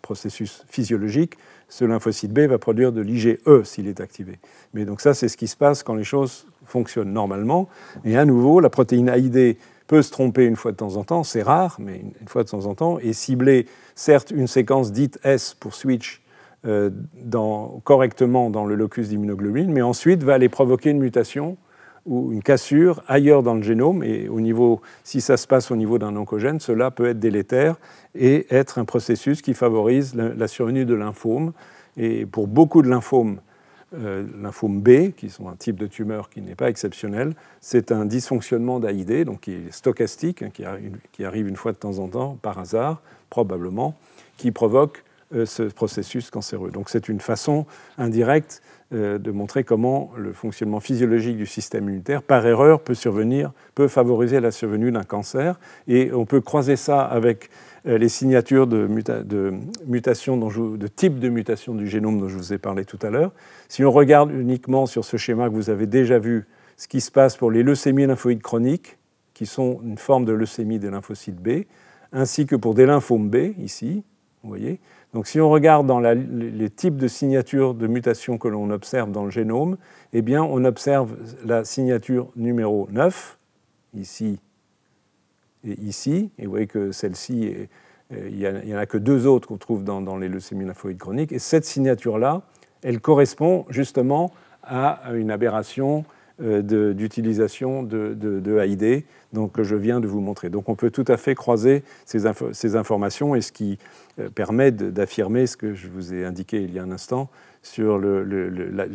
[0.00, 1.36] processus physiologique,
[1.68, 4.38] ce lymphocyte B va produire de l'IgE s'il est activé.
[4.72, 7.68] Mais donc ça, c'est ce qui se passe quand les choses fonctionnent normalement.
[8.04, 9.58] Et à nouveau, la protéine AID
[9.88, 12.48] peut se tromper une fois de temps en temps, c'est rare, mais une fois de
[12.48, 16.22] temps en temps, et cibler certes une séquence dite S pour switch
[16.66, 16.90] euh,
[17.84, 21.56] correctement dans le locus d'immunoglobuline, mais ensuite va aller provoquer une mutation
[22.04, 25.76] ou une cassure ailleurs dans le génome, et au niveau, si ça se passe au
[25.76, 27.76] niveau d'un oncogène, cela peut être délétère
[28.14, 31.52] et être un processus qui favorise la, survenue de lymphomes.
[31.96, 33.40] Et pour beaucoup de lymphomes,
[33.94, 34.24] euh,
[34.62, 39.24] B, qui sont un type de tumeur qui n'est pas exceptionnel, c'est un dysfonctionnement d'AID,
[39.24, 42.38] donc qui est stochastique, hein, qui, arrive, qui, arrive, une fois de temps en temps,
[42.40, 43.94] par hasard, probablement,
[44.36, 45.04] qui provoque
[45.44, 46.70] ce processus cancéreux.
[46.70, 47.66] Donc c'est une façon
[47.98, 53.88] indirecte de montrer comment le fonctionnement physiologique du système immunitaire, par erreur, peut survenir, peut
[53.88, 55.60] favoriser la survenue d'un cancer.
[55.86, 57.50] Et on peut croiser ça avec
[57.96, 58.86] les signatures de,
[59.86, 63.32] mutation de type de mutation du génome dont je vous ai parlé tout à l'heure.
[63.68, 66.46] Si on regarde uniquement sur ce schéma que vous avez déjà vu,
[66.76, 68.98] ce qui se passe pour les leucémies lymphoïdes chroniques,
[69.32, 71.64] qui sont une forme de leucémie des lymphocytes B,
[72.12, 74.02] ainsi que pour des lymphomes B, ici,
[74.42, 74.80] vous voyez.
[75.14, 79.24] Donc si on regarde dans les types de signatures de mutation que l'on observe dans
[79.24, 79.78] le génome,
[80.12, 83.38] eh bien on observe la signature numéro 9,
[83.94, 84.38] ici
[85.64, 87.52] ici, et vous voyez que celle-ci,
[88.10, 91.38] il n'y en a que deux autres qu'on trouve dans, les leucémies lymphoïdes chroniques, et
[91.38, 92.42] cette signature-là,
[92.82, 96.04] elle correspond justement à une aberration
[96.40, 100.50] euh, d'utilisation de, de, AID, donc, que je viens de vous montrer.
[100.50, 103.76] Donc on peut tout à fait croiser ces, informations et ce qui
[104.20, 107.28] euh, permet d'affirmer ce que je vous ai indiqué il y a un instant
[107.64, 108.86] sur la,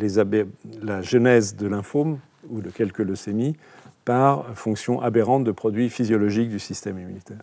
[0.82, 3.56] la genèse de lymphome ou de quelques leucémies
[4.04, 7.42] par fonction aberrante de produits physiologiques du système immunitaire.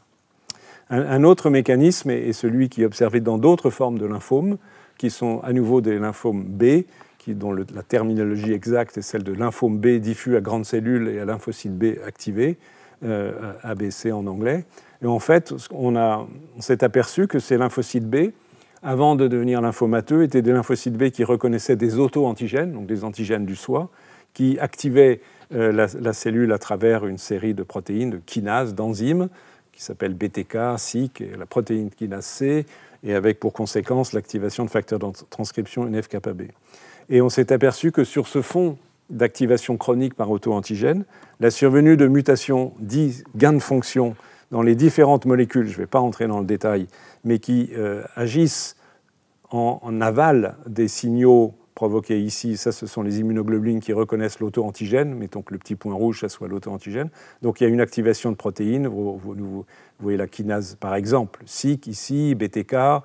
[0.89, 4.57] Un, autre mécanisme est celui qui est observé dans d'autres formes de lymphomes,
[4.97, 6.83] qui sont à nouveau des lymphomes B,
[7.17, 11.19] qui, dont la terminologie exacte est celle de lymphome B diffus à grandes cellules et
[11.19, 12.57] à lymphocytes B activés,
[13.05, 14.65] euh, ABC en anglais.
[15.01, 16.27] Et en fait, on, on
[16.59, 18.31] s'est aperçu que ces lymphocytes B,
[18.83, 23.45] avant de devenir lymphomateux, étaient des lymphocytes B qui reconnaissaient des auto-antigènes, donc des antigènes
[23.45, 23.89] du soi,
[24.33, 25.21] qui activaient
[25.51, 29.29] la, la, cellule à travers une série de protéines, de kinases, d'enzymes,
[29.71, 32.65] qui s'appellent BTK, SIC, la protéine kinase C,
[33.03, 36.51] et avec pour conséquence l'activation de facteurs de transcription NF-κB.
[37.09, 38.77] Et on s'est aperçu que sur ce fond
[39.09, 41.03] d'activation chronique par auto-antigène,
[41.39, 44.15] la survenue de mutations dites gain de fonction
[44.51, 46.87] dans les différentes molécules, je ne vais pas entrer dans le détail,
[47.23, 48.75] mais qui euh, agissent
[49.49, 55.15] en, en, aval des signaux provoqués ici, ça ce sont les immunoglobulines qui reconnaissent l'auto-antigène,
[55.15, 57.09] mettons que le petit point rouge, ça soit l'auto-antigène.
[57.41, 59.65] Donc il y a une activation de protéines, vous
[59.99, 63.01] voyez la kinase par exemple, SIC ici, BTK, euh,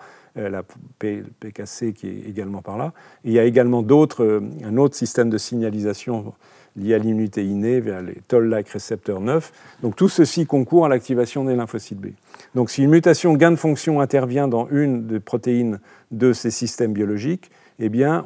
[0.51, 0.63] la
[0.99, 2.93] PKC qui est également par là.
[3.25, 6.35] il y a également d'autres, euh, un autre système de signalisation
[6.77, 9.53] lié à l'immunité innée vers les Toll-like récepteurs 9.
[9.81, 12.09] Donc tout ceci concourt à l'activation des lymphocytes B.
[12.55, 16.93] Donc si une mutation gain de fonction intervient dans une des protéines de ces systèmes
[16.93, 18.25] biologiques, eh bien,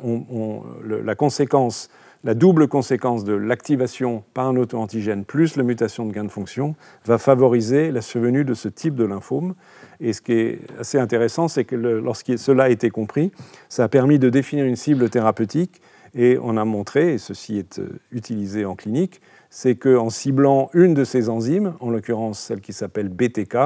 [0.88, 1.88] la conséquence,
[2.22, 6.76] la double conséquence de l'activation par un auto-antigène plus la mutation de gain de fonction
[7.04, 9.54] va favoriser la survenue de ce type de lymphome.
[10.00, 13.32] Et ce qui est assez intéressant, c'est que lorsque cela a été compris,
[13.68, 15.80] ça a permis de définir une cible thérapeutique.
[16.14, 20.92] Et on a montré, et ceci est euh, utilisé en clinique, c'est qu'en ciblant une
[20.92, 23.56] de ces enzymes, en l'occurrence celle qui s'appelle BTK,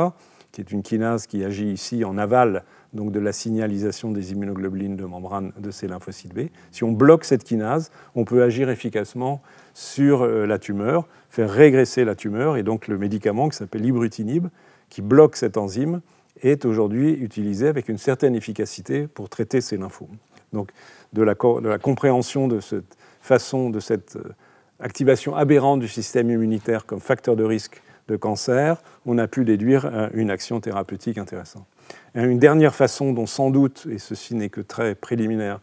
[0.53, 4.97] qui est une kinase qui agit ici en aval donc de la signalisation des immunoglobulines
[4.97, 6.49] de membrane de ces lymphocytes B.
[6.71, 9.43] Si on bloque cette kinase, on peut agir efficacement
[9.75, 14.47] sur euh, la tumeur, faire régresser la tumeur, et donc le médicament qui s'appelle l'ibrutinib,
[14.89, 16.01] qui bloque cette enzyme,
[16.43, 20.17] est aujourd'hui utilisé avec une certaine efficacité pour traiter ces lymphomes.
[20.53, 20.71] Donc
[21.13, 24.35] de la, de la compréhension de cette façon, de cette euh,
[24.81, 29.87] activation aberrante du système immunitaire comme facteur de risque de cancer, on a pu déduire
[29.87, 31.67] euh, une action thérapeutique intéressante.
[32.15, 35.61] Une dernière façon dont sans doute, et ceci n'est que très préliminaire,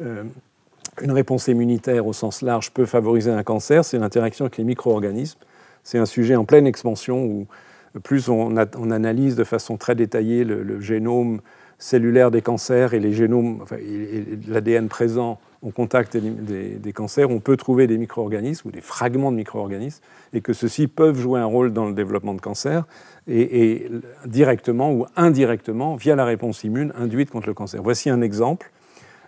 [0.00, 0.24] euh,
[1.00, 5.38] une réponse immunitaire au sens large peut favoriser un cancer, c'est l'interaction avec les micro-organismes.
[5.82, 7.46] C'est un sujet en pleine expansion où
[8.02, 11.40] plus on, analyse de façon très détaillée le, génome
[11.84, 13.62] cellulaire des cancers et les génomes,
[14.48, 19.36] l'ADN présent en contact des, cancers, on peut trouver des micro-organismes ou des fragments de
[19.36, 22.86] micro-organismes et que ceux-ci peuvent jouer un rôle dans le développement de cancer
[23.28, 23.90] et,
[24.24, 27.82] directement ou indirectement via la réponse immune induite contre le cancer.
[27.82, 28.70] Voici un exemple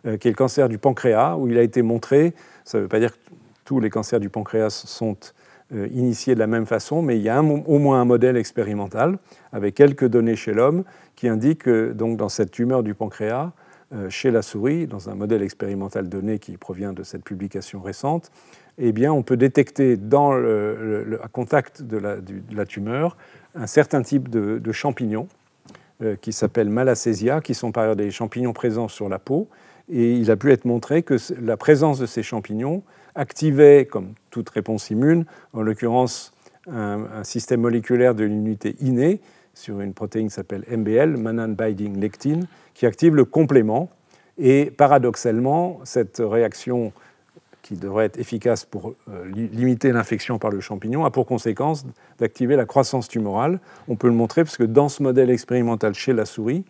[0.06, 2.32] euh, qui est le cancer du pancréas où il a été montré,
[2.64, 3.18] ça ne veut pas dire que
[3.66, 5.16] tous les cancers du pancréas sont
[5.74, 9.18] euh, initiés de la même façon, mais il y a au moins un modèle expérimental
[9.52, 10.84] avec quelques données chez l'homme
[11.16, 13.52] qui indiquent que donc, dans cette tumeur du pancréas,
[13.94, 18.30] euh, chez la souris, dans un modèle expérimental donné qui provient de cette publication récente,
[18.78, 23.16] eh on peut détecter le, contact de la, tumeur
[23.54, 25.28] un certain type de, champignons
[26.02, 29.48] euh, qui s'appellent Malassezia, qui sont par ailleurs des champignons présents sur la peau.
[29.88, 32.82] Et il a pu être montré que la présence de ces champignons
[33.14, 36.34] activait, comme toute réponse immune, en l'occurrence
[36.70, 39.20] un, système moléculaire de l'unité innée
[39.56, 42.40] sur une protéine qui s'appelle MBL, Mannan Binding Lectin,
[42.74, 43.88] qui active le complément.
[44.38, 46.92] Et paradoxalement, cette réaction
[47.62, 51.84] qui devrait être efficace pour euh, limiter l'infection par le champignon, a pour conséquence
[52.18, 53.58] d'activer la croissance tumorale.
[53.88, 56.64] On peut le montrer parce que dans ce modèle expérimental chez la souris,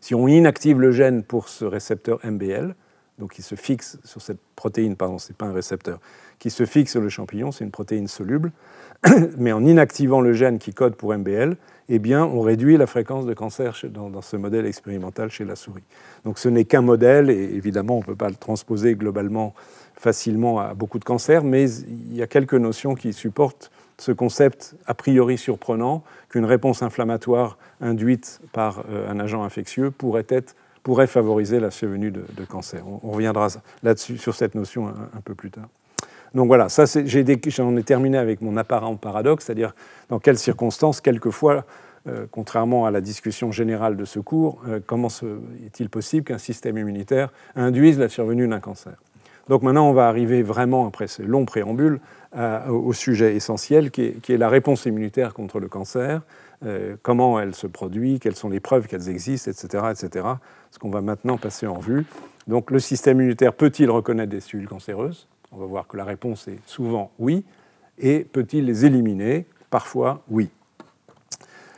[0.00, 2.74] Si on inactive le gène pour ce récepteur MBL,
[3.18, 6.00] donc qui se fixe sur cette protéine, pardon, ce n'est pas un récepteur,
[6.42, 8.50] qui se fixe sur le champignon, c'est une protéine soluble,
[9.38, 11.56] mais en inactivant le gène qui code pour MBL,
[11.88, 15.84] eh bien, on réduit la fréquence de cancer dans, ce modèle expérimental chez la souris.
[16.24, 19.54] Donc ce n'est qu'un modèle, et évidemment, on ne peut pas le transposer globalement
[19.94, 24.74] facilement à beaucoup de cancers, mais il y a quelques notions qui supportent ce concept
[24.86, 31.06] a priori surprenant qu'une réponse inflammatoire induite par euh, un agent infectieux pourrait, être, pourrait
[31.06, 32.82] favoriser la survenue de, cancer.
[32.88, 33.46] On, reviendra
[33.84, 35.68] là-dessus sur cette notion un, peu plus tard.
[36.34, 39.74] Donc voilà, ça j'en ai, terminé avec mon apparent paradoxe, c'est-à-dire
[40.08, 41.64] dans quelles circonstances, quelquefois,
[42.08, 45.08] euh, contrairement à la discussion générale de ce cours, euh, comment
[45.66, 48.94] est-il possible qu'un système immunitaire induise la survenue d'un cancer?
[49.48, 52.00] Donc maintenant, on va arriver vraiment, après ce long préambule,
[52.70, 56.22] au sujet essentiel qui est, la réponse immunitaire contre le cancer,
[56.64, 60.26] euh, comment elle se produit, quelles sont les preuves qu'elles existent, etc., etc.
[60.70, 62.06] Ce qu'on va maintenant passer en vue.
[62.46, 65.26] Donc le système immunitaire peut-il reconnaître des cellules cancéreuses?
[65.52, 67.44] On va voir que la réponse est souvent oui.
[67.98, 69.46] Et peut-il les éliminer?
[69.70, 70.50] Parfois oui.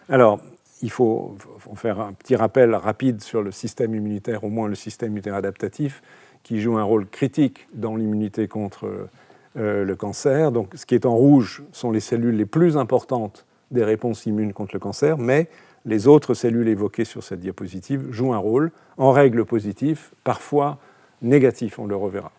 [0.09, 0.41] Alors,
[0.83, 1.37] il faut
[1.77, 6.03] faire un petit rappel rapide sur le système immunitaire, au moins le système immunitaire adaptatif,
[6.43, 9.09] qui joue un rôle critique dans l'immunité contre
[9.57, 10.53] euh, le cancer.
[10.53, 14.53] Donc, ce qui est en rouge sont les cellules les plus importantes des réponses immunes
[14.53, 15.49] contre le cancer, mais
[15.87, 20.79] les autres cellules évoquées sur cette diapositive jouent un rôle, en règle positif, parfois
[21.23, 22.31] négatif, on le reverra.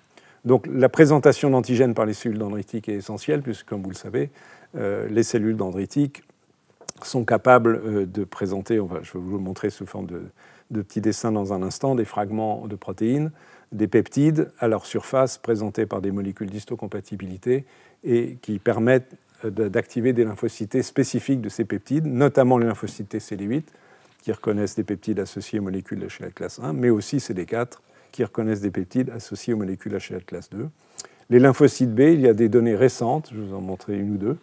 [0.46, 4.30] Donc la présentation d'antigènes par les cellules dendritiques est essentielle, puisque comme vous le savez,
[4.78, 6.24] euh, les cellules dendritiques
[7.04, 10.22] sont capables euh, de présenter, je vais vous le montrer sous forme de,
[10.72, 13.32] de petits dessins dans un instant, des fragments de protéines
[13.72, 17.66] des peptides à leur surface présentés par des molécules d'histocompatibilité
[18.04, 23.64] et qui permettent euh, d'activer des lymphocytes spécifiques de ces peptides, notamment les lymphocytes CD8
[24.22, 27.80] qui reconnaissent des peptides associés aux molécules HLA classe 1, mais aussi CD4
[28.16, 30.70] qui reconnaissent des peptides associés aux molécules HLA classe 2.
[31.30, 34.18] Les lymphocytes B, il y a des données récentes, je vous en montrer une ou
[34.18, 34.38] deux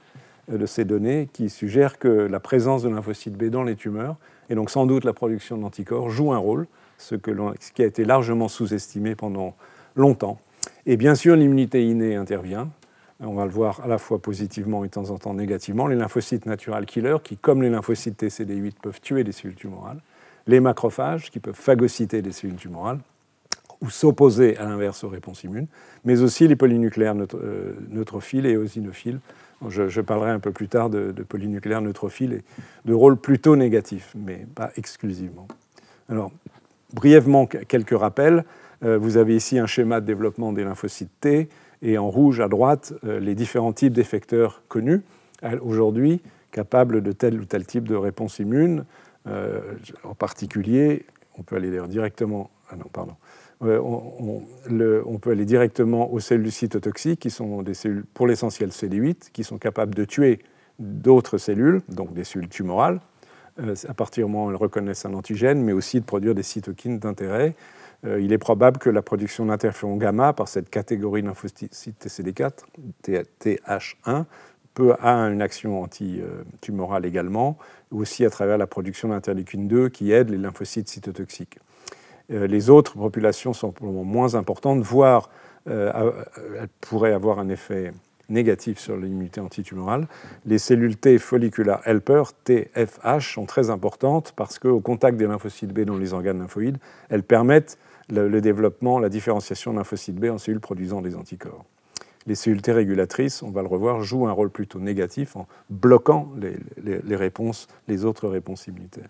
[0.52, 4.16] euh, de ces données, qui suggèrent que la présence de lymphocytes B dans les tumeurs,
[4.50, 6.66] et donc sans doute la production d'anticorps, joue un rôle
[6.98, 9.56] ce, qui a été largement sous-estimé pendant
[9.96, 10.38] longtemps.
[10.84, 12.68] Et bien sûr, l'immunité innée intervient.
[13.20, 15.86] On va le voir à la fois positivement et de temps en temps négativement.
[15.86, 20.02] Les lymphocytes natural killers, qui, comme les lymphocytes TCD8, peuvent tuer des cellules tumorales.
[20.46, 22.98] Les macrophages, qui peuvent phagocyter des cellules tumorales
[23.82, 25.66] ou s'opposer à l'inverse aux réponses immunes,
[26.04, 29.20] mais aussi les polynucléaires euh, neutrophiles et eosinophiles.
[29.68, 32.42] Je, parlerai un peu plus tard de, polynucléaires neutrophiles et
[32.84, 35.46] de rôles plutôt négatifs, mais pas exclusivement.
[36.08, 36.32] Alors,
[36.92, 38.44] Brièvement, quelques rappels.
[38.84, 41.48] Euh, vous avez ici un schéma de développement des lymphocytes T
[41.80, 45.02] et en rouge à droite euh, les différents types d'effecteurs connus
[45.62, 46.20] aujourd'hui
[46.52, 48.84] capables de tel ou tel type de réponse immune.
[50.04, 51.04] En particulier,
[51.36, 52.50] on peut aller directement.
[52.70, 53.16] Ah non, pardon.
[53.62, 59.44] On, peut aller directement aux cellules cytotoxiques, qui sont des cellules pour l'essentiel CD8, qui
[59.44, 60.40] sont capables de tuer
[60.78, 63.00] d'autres cellules, donc des cellules tumorales,
[63.60, 66.42] euh, à partir du moment où elles reconnaissent un antigène, mais aussi de produire des
[66.42, 67.54] cytokines d'intérêt.
[68.04, 72.64] Euh, il est probable que la production d'interféron gamma par cette catégorie lymphocyte TCD4,
[73.04, 74.24] TH1,
[74.74, 77.58] peut avoir une action anti-tumorale également,
[77.90, 81.58] aussi à travers la production d'interleukine 2 qui aide les lymphocytes cytotoxiques.
[82.30, 85.30] Euh, les autres populations sont pour le moment moins importantes, voire
[85.64, 87.92] elles pourraient avoir un effet
[88.32, 90.08] négatif sur l'immunité antitumorale.
[90.46, 95.80] Les cellules T follicular helper, TFH, sont très importantes parce qu'au contact des lymphocytes B
[95.80, 96.78] dans les organes lymphoïdes,
[97.10, 97.78] elles permettent
[98.10, 101.64] le, développement, la différenciation de lymphocytes B en cellules produisant des anticorps.
[102.26, 106.30] Les cellules T régulatrices, on va le revoir, jouent un rôle plutôt négatif en bloquant
[106.36, 109.08] les, réponses, les autres réponses immunitaires.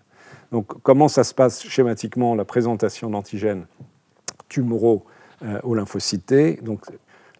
[0.53, 3.65] Donc, comment ça se passe schématiquement la présentation d'antigènes
[4.49, 5.03] tumoraux
[5.41, 6.85] euh, aux lymphocytes T Donc,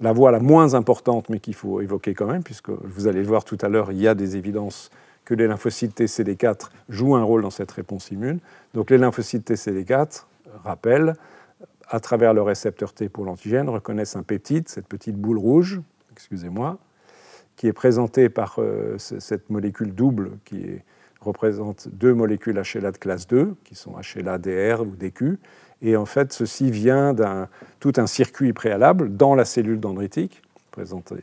[0.01, 3.27] la voie la moins importante, mais qu'il faut évoquer quand même, puisque vous allez le
[3.27, 4.89] voir tout à l'heure, il y a des évidences
[5.25, 8.39] que les lymphocytes TCD4 jouent un rôle dans cette réponse immune.
[8.73, 10.25] Donc les lymphocytes TCD4,
[10.63, 11.13] rappellent,
[11.87, 16.79] à travers le récepteur T pour l'antigène, reconnaissent un peptide, cette petite boule rouge, excusez-moi,
[17.57, 20.81] qui est présentée par euh, cette molécule double qui
[21.23, 25.39] représente deux molécules HLA de classe 2, qui sont HLA-DR ou DQ,
[25.81, 31.15] et en fait, ceci vient d'un tout un circuit préalable dans la cellule dendritique, présenté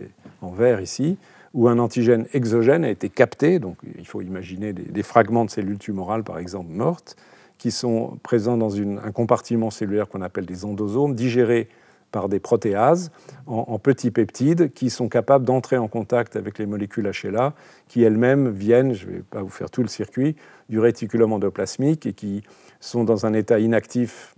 [0.43, 1.17] en vert ici,
[1.55, 3.59] où un antigène exogène a été capté.
[3.59, 7.17] Donc, il faut imaginer des, fragments de cellules tumorales, par exemple, mortes,
[7.59, 11.69] qui sont présents dans un compartiment cellulaire qu'on appelle des endosomes, digérés
[12.11, 13.11] par des protéases
[13.47, 17.55] en, petits peptides qui sont capables d'entrer en contact avec les molécules HLA
[17.89, 20.37] qui elles-mêmes viennent, je ne vais pas vous faire tout le circuit,
[20.69, 22.43] du réticulum endoplasmique et qui
[22.81, 24.35] sont dans un état inactif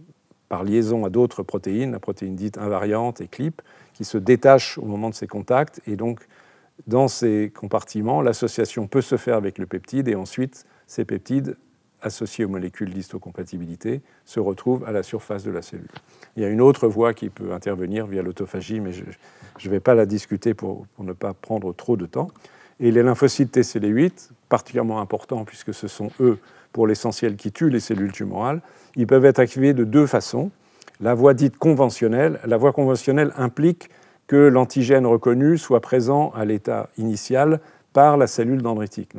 [0.48, 3.62] par liaison à d'autres protéines, la protéine dite invariante et CLIP,
[3.94, 5.80] qui se détachent au moment de ces contacts.
[5.86, 6.20] Et donc,
[6.86, 11.56] dans ces compartiments, l'association peut se faire avec le peptide et ensuite, ces peptides
[12.02, 15.88] associés aux molécules d'histocompatibilité se retrouvent à la surface de la cellule.
[16.36, 19.80] Il y a une autre voie qui peut intervenir via l'autophagie, mais je ne vais
[19.80, 22.28] pas la discuter pour, ne pas prendre trop de temps.
[22.80, 26.38] Et les lymphocytes TCD8, particulièrement importants puisque ce sont eux,
[26.72, 28.62] pour l'essentiel, qui tuent les cellules tumorales,
[28.96, 30.50] ils peuvent être activés de deux façons.
[31.00, 33.90] La voie dite conventionnelle, la voie conventionnelle implique
[34.26, 37.60] que l'antigène reconnu soit présent à l'état initial
[37.92, 39.14] par la cellule dendritique.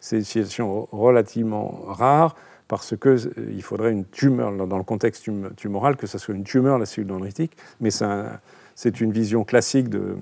[0.00, 2.34] C'est une situation relativement rare
[2.68, 6.78] parce qu'il euh, faudrait une tumeur, dans le contexte tumoral, que ce soit une tumeur,
[6.78, 10.16] la cellule dendritique, mais c'est une vision classique de,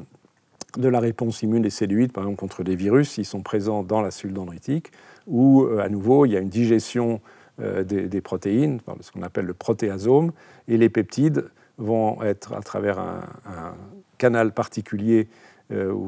[0.79, 4.11] la réponse immune des cellules, par exemple contre des virus, ils sont présents dans la
[4.11, 4.93] cellule dendritique,
[5.27, 7.21] où euh, à nouveau il y a une digestion
[7.61, 10.33] euh, des, protéines, ce qu'on appelle le protéasome,
[10.69, 11.47] et les peptides
[11.79, 13.75] vont être à travers un,
[14.19, 15.29] canal particulier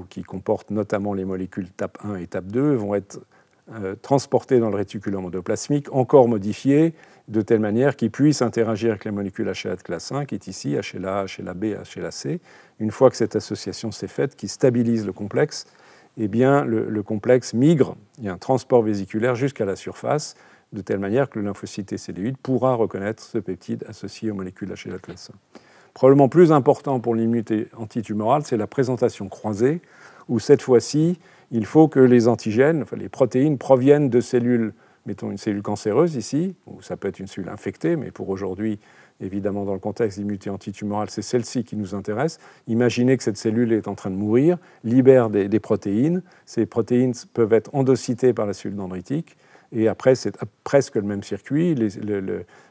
[0.09, 3.21] qui comporte notamment les molécules TAP1 et TAP2, vont être
[3.75, 6.95] euh, transportés dans le réticulum endoplasmique, encore modifiés
[7.29, 10.47] de telle manière qu'ils puissent interagir avec les molécules HLA de classe 1, qui est
[10.47, 12.41] ici, HLA, HLA-B, HLA-C.
[12.81, 15.67] Une fois que cette association s'est faite, qui stabilise le complexe,
[16.17, 20.35] eh bien, le, complexe migre, il y a un transport vésiculaire jusqu'à la surface,
[20.73, 24.95] de telle manière que le lymphocyte TCD8 pourra reconnaître ce peptide associé aux molécules HLA
[24.95, 25.61] de classe 1.
[25.93, 29.81] Probablement plus important pour l'immunité antitumorale, c'est la présentation croisée,
[30.29, 31.19] où cette fois-ci,
[31.51, 34.75] il faut que les antigènes, les protéines, proviennent de cellules,
[35.07, 38.79] mettons une cellule cancéreuse ici, ou ça peut être une cellule infectée, mais pour aujourd'hui,
[39.21, 42.39] évidemment, dans le contexte d'immunité antitumorale, c'est celle-ci qui nous intéresse.
[42.67, 46.23] Imaginez que cette cellule est en train de mourir, libère des, protéines.
[46.47, 49.37] Ces protéines peuvent être endocytées par la cellule dendritique.
[49.73, 51.75] Et après, c'est presque le même circuit.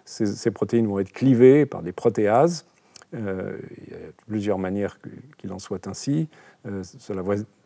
[0.05, 2.65] ces, protéines vont être clivées par des protéases.
[3.13, 3.57] Euh,
[3.87, 4.99] il y a plusieurs manières
[5.37, 6.27] qu'il en soit ainsi.
[6.65, 6.83] Euh,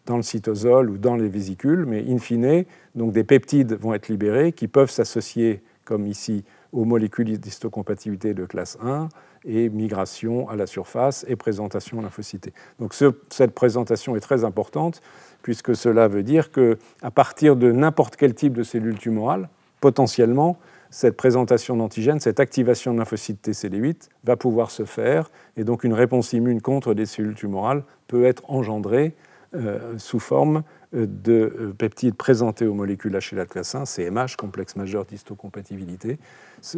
[0.06, 4.10] dans le cytosol ou dans les vésicules, mais in fine, donc des peptides vont être
[4.10, 9.10] libérés qui peuvent s'associer, comme ici, aux molécules d'histocompatibilité de classe 1
[9.46, 12.54] et migration à la surface et présentation lymphocytée.
[12.80, 12.94] Donc
[13.30, 15.02] cette présentation est très importante
[15.42, 19.50] puisque cela veut dire qu'à partir de n'importe quel type de cellule tumorale,
[19.80, 20.58] potentiellement,
[20.92, 25.94] cette présentation d'antigènes, cette activation de lymphocytes TCD8 va pouvoir se faire et donc une
[25.94, 29.16] réponse immune contre des cellules tumorales peut être engendrée
[29.98, 34.76] sous forme euh, de euh, peptides présentés aux molécules HLA de classe 1, CMH, complexe
[34.76, 36.18] majeur d'histocompatibilité.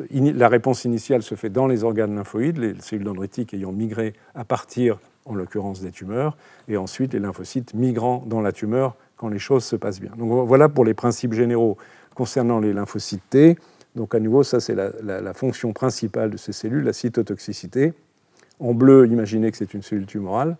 [0.05, 4.45] La réponse initiale se fait dans les organes lymphoïdes, les cellules dendritiques ayant migré à
[4.45, 9.39] partir, en l'occurrence, des tumeurs, et ensuite les lymphocytes migrant dans la tumeur quand les
[9.39, 10.11] choses se passent bien.
[10.15, 11.77] Donc voilà pour les principes généraux
[12.13, 13.57] concernant les lymphocytes T.
[13.95, 17.93] Donc à nouveau, ça c'est la, la, fonction principale de ces cellules, la cytotoxicité.
[18.59, 20.55] En bleu, imaginez que c'est une cellule tumorale.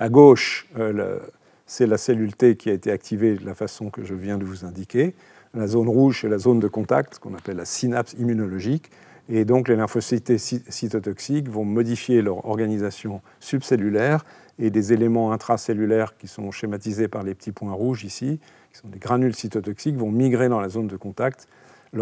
[0.00, 1.20] À gauche, euh,
[1.66, 4.44] c'est la cellule T qui a été activée de la façon que je viens de
[4.44, 5.14] vous indiquer.
[5.54, 8.90] La zone rouge, c'est la zone de contact, qu'on appelle la synapse immunologique.
[9.28, 14.24] Et donc les lymphocytes cytotoxiques vont modifier leur organisation subcellulaire
[14.58, 18.40] et des éléments intracellulaires qui sont schématisés par les petits points rouges ici,
[18.72, 21.48] qui sont des granules cytotoxiques, vont migrer dans la zone de contact.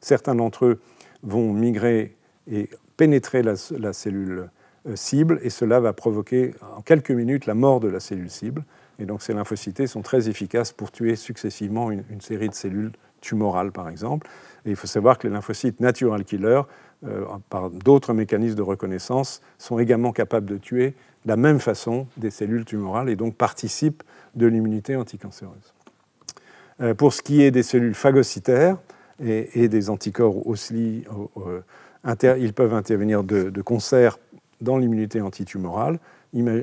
[0.00, 0.80] Certains d'entre eux
[1.22, 2.16] vont migrer
[2.50, 4.50] et pénétrer la, la cellule
[4.94, 8.64] cible, et cela va provoquer en quelques minutes la mort de la cellule cible.
[8.98, 13.72] Et donc ces lymphocytes sont très efficaces pour tuer successivement une, série de cellules tumorales,
[13.72, 14.28] par exemple.
[14.66, 16.62] Et il faut savoir que les lymphocytes natural killers,
[17.06, 22.06] euh, par d'autres mécanismes de reconnaissance, sont également capables de tuer de la même façon
[22.16, 24.02] des cellules tumorales et donc participent
[24.34, 25.74] de l'immunité anticancéreuse.
[26.80, 28.76] Euh, pour ce qui est des cellules phagocytaires
[29.24, 31.04] et, des anticorps aussi,
[32.04, 34.18] ils peuvent intervenir de concert
[34.60, 35.98] dans l'immunité antitumorale.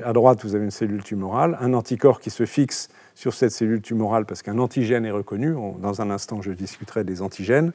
[0.04, 3.80] À droite, vous avez une cellule tumorale, un anticorps qui se fixe sur cette cellule
[3.80, 5.54] tumorale parce qu'un antigène est reconnu.
[5.80, 7.72] Dans un instant, je discuterai des antigènes.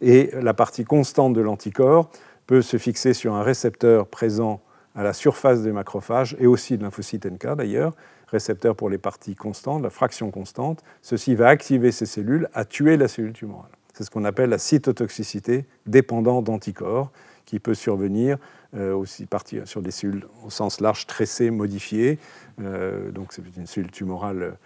[0.00, 2.10] Et la partie constante de l'anticorps
[2.46, 4.60] peut se fixer sur un récepteur présent
[4.96, 7.94] à la surface des macrophages et aussi de lymphocyte NK d'ailleurs,
[8.28, 10.82] récepteur pour les parties constantes, la fraction constante.
[11.02, 13.70] Ceci va activer ces cellules à tuer la cellule tumorale.
[13.94, 17.12] C'est ce qu'on appelle la cytotoxicité dépendante d'anticorps
[17.46, 18.36] qui peut survenir
[18.76, 22.18] euh, aussi partir sur des cellules au sens large tressées, modifiées.
[22.60, 24.56] Euh, donc c'est une cellule tumorale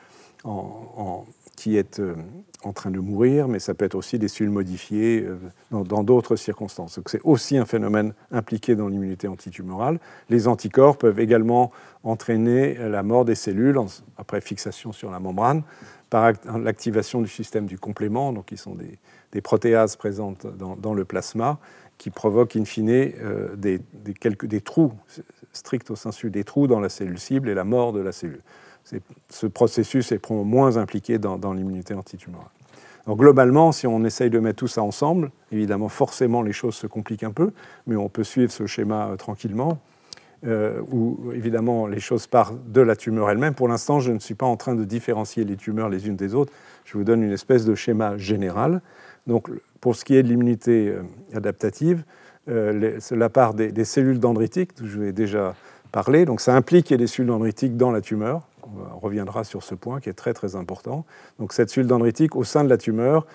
[1.54, 2.00] qui est
[2.64, 5.26] en train de mourir, mais ça peut être aussi des cellules modifiées
[5.70, 6.96] dans d'autres circonstances.
[6.96, 10.00] Donc c'est aussi un phénomène impliqué dans l'immunité antitumorale.
[10.30, 11.70] Les anticorps peuvent également
[12.04, 13.78] entraîner la mort des cellules
[14.16, 15.62] après fixation sur la membrane
[16.10, 21.58] par l'activation du système du complément, donc qui sont des, protéases présentes dans, le plasma,
[22.00, 23.78] qui provoquent in fine euh, des,
[24.18, 24.94] quelques, des trous,
[25.52, 28.40] stricto sensu, des trous dans la cellule cible et la mort de la cellule.
[29.28, 32.48] Ce processus est moins impliqué dans, dans l'immunité antitumorale.
[33.06, 36.86] Donc globalement, si on essaye de mettre tout ça ensemble, évidemment, forcément, les choses se
[36.86, 37.52] compliquent un peu,
[37.86, 39.78] mais on peut suivre ce schéma euh, tranquillement.
[40.46, 43.52] Euh, où évidemment les choses partent de la tumeur elle-même.
[43.52, 46.34] Pour l'instant, je ne suis pas en train de différencier les tumeurs les unes des
[46.34, 46.50] autres.
[46.86, 48.80] Je vous donne une espèce de schéma général.
[49.26, 49.50] Donc,
[49.80, 51.02] pour ce qui est de l'immunité euh,
[51.34, 52.04] adaptative,
[52.48, 55.54] euh, la part des, cellules dendritiques, je vous ai déjà
[55.92, 58.46] parlé, donc ça implique qu'il y ait des cellules dendritiques dans la tumeur.
[58.62, 61.04] On reviendra sur ce point qui est très très important.
[61.38, 63.26] Donc cette cellule dendritique au sein de la tumeur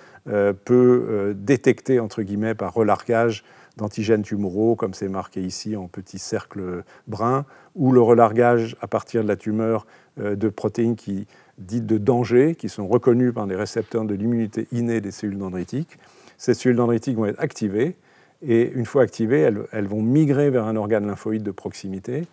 [0.63, 3.43] peut détecter entre guillemets par relargage
[3.77, 9.23] d'antigènes tumoraux, comme c'est marqué ici en petits cercles bruns, ou le relargage à partir
[9.23, 9.85] de la tumeur
[10.19, 11.27] euh, de protéines qui,
[11.57, 15.97] dites de danger, qui sont reconnues par des récepteurs de l'immunité innée des cellules dendritiques.
[16.37, 17.95] Ces cellules dendritiques vont être activées,
[18.41, 19.39] et une fois activées,
[19.71, 22.27] elles, vont migrer vers un organe lymphoïde de proximité,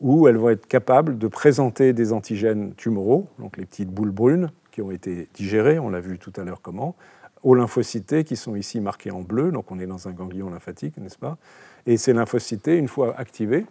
[0.00, 4.50] où elles vont être capables de présenter des antigènes tumoraux, donc les petites boules brunes
[4.70, 6.94] qui ont été digérées, on l'a vu tout à l'heure comment,
[7.42, 10.98] aux lymphocytes qui sont ici marquées en bleu, donc on est dans un ganglion lymphatique,
[10.98, 11.38] n'est-ce pas?
[11.86, 13.64] Et ces lymphocytes, une fois activés,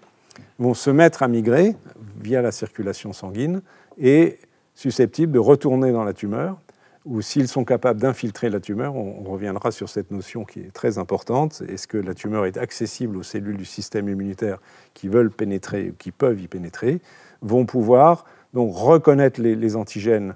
[0.60, 1.76] vont se mettre à migrer
[2.22, 3.62] via la circulation sanguine
[3.98, 4.40] et
[4.74, 6.58] susceptibles de retourner dans la tumeur,
[7.06, 10.98] ou s'ils sont capables d'infiltrer la tumeur, on, reviendra sur cette notion qui est très
[10.98, 14.60] importante, est-ce que la tumeur est accessible aux cellules du système immunitaire
[14.94, 17.00] qui veulent pénétrer, qui peuvent y pénétrer,
[17.42, 20.36] vont pouvoir donc reconnaître les antigènes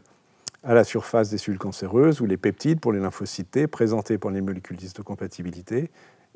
[0.64, 4.42] à la surface des cellules cancéreuses ou les peptides pour les lymphocytes présentés par les
[4.42, 5.90] molécules d'histocompatibilité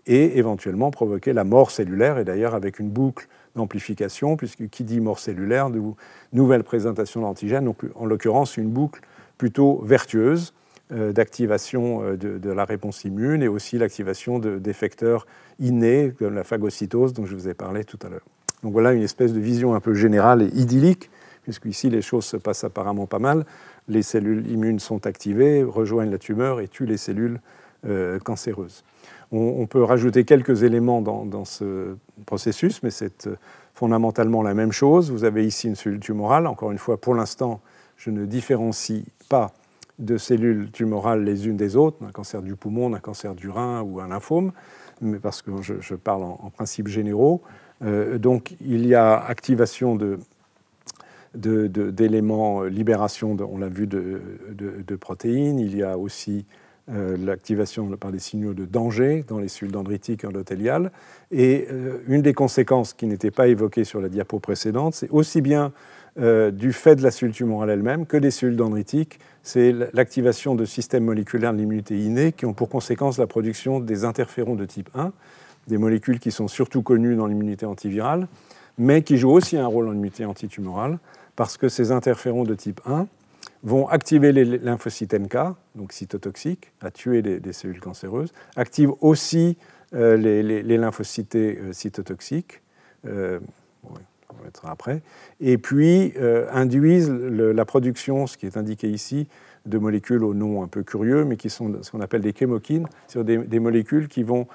[0.06, 5.00] et éventuellement provoquer la mort cellulaire, et d'ailleurs avec une boucle d'amplification, puisque qui dit
[5.00, 5.70] mort cellulaire,
[6.34, 9.02] nouvelle présentation d'antigènes, donc en l'occurrence une boucle
[9.44, 10.54] plutôt vertueuse
[10.94, 15.28] euh, d'activation euh, de, la réponse immune et aussi l'activation d'effecteurs
[15.60, 18.26] innés comme la phagocytose dont je vous ai parlé tout à l'heure.
[18.64, 22.24] Donc voilà une espèce de vision un peu générale et idyllique, puisque ici les choses
[22.24, 23.44] se passent apparemment pas mal
[23.90, 27.42] les cellules immunes sont activées, rejoignent la tumeur et tuent les cellules
[27.86, 28.86] euh, cancéreuses.
[29.34, 33.28] On, peut rajouter quelques éléments dans, ce processus, mais c'est
[33.74, 35.12] fondamentalement la même chose.
[35.12, 36.46] Vous avez ici une cellule tumorale.
[36.46, 37.60] Encore une fois, pour l'instant,
[38.04, 39.54] je ne différencie pas
[39.98, 43.82] de cellules tumorales les unes des autres, un cancer du poumon, un cancer du rein
[43.82, 44.52] ou un lymphome,
[45.02, 47.42] mais parce que je, parle en, principes généraux.
[47.82, 49.98] Euh, donc il y a activation
[51.34, 55.60] d'éléments, euh, libération, on l'a vu, de, protéines.
[55.60, 56.46] Il y a aussi
[56.90, 60.92] euh, l'activation par des signaux de danger dans les cellules dendritiques endothéliales.
[61.32, 61.70] Et
[62.08, 65.72] une des conséquences qui n'était pas évoquée sur la diapo précédente, c'est aussi bien
[66.18, 71.06] du fait de la cellule tumorale elle-même que des cellules dendritiques, c'est l'activation de systèmes
[71.06, 75.12] moléculaires de l'immunité innée qui ont pour conséquence la production des interférons de type 1,
[75.68, 78.28] des molécules qui sont surtout connues dans l'immunité antivirale,
[78.78, 81.00] mais qui jouent aussi un rôle en immunité antitumorale
[81.36, 83.08] parce que ces interférons de type 1
[83.64, 85.38] vont activer les lymphocytes NK,
[85.76, 89.58] donc cytotoxiques, à tuer des, cellules cancéreuses, activent aussi
[89.94, 92.62] euh, les, lymphocytes euh, cytotoxiques,
[93.06, 93.40] euh,
[94.64, 95.02] on après,
[95.40, 96.14] et puis
[96.52, 99.28] induisent la production, ce qui est indiqué ici,
[99.66, 102.88] de molécules au nom un peu curieux, mais qui sont ce qu'on appelle des chémokines,
[103.08, 104.48] sur des, des, molécules qui vont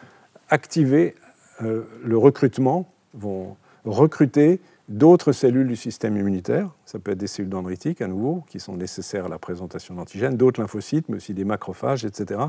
[0.51, 1.15] activer
[1.61, 8.01] le recrutement, vont recruter d'autres cellules du système immunitaire, ça peut être des cellules dendritiques
[8.01, 12.05] à nouveau, qui sont nécessaires à la présentation d'antigènes, d'autres lymphocytes, mais aussi des macrophages,
[12.05, 12.41] etc.,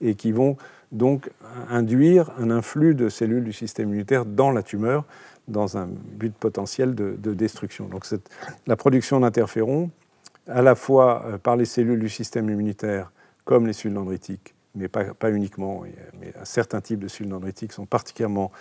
[0.00, 0.56] et qui vont
[0.92, 1.30] donc
[1.68, 5.04] induire un influx de cellules du système immunitaire dans la tumeur
[5.48, 7.88] dans un but potentiel de, destruction.
[7.88, 8.06] Donc
[8.66, 9.90] la production d'interférons,
[10.46, 13.10] à la fois euh, par les cellules du système immunitaire
[13.44, 15.82] comme les cellules dendritiques, mais pas, uniquement,
[16.20, 18.52] mais un certain type de cellules dendritiques sont particulièrement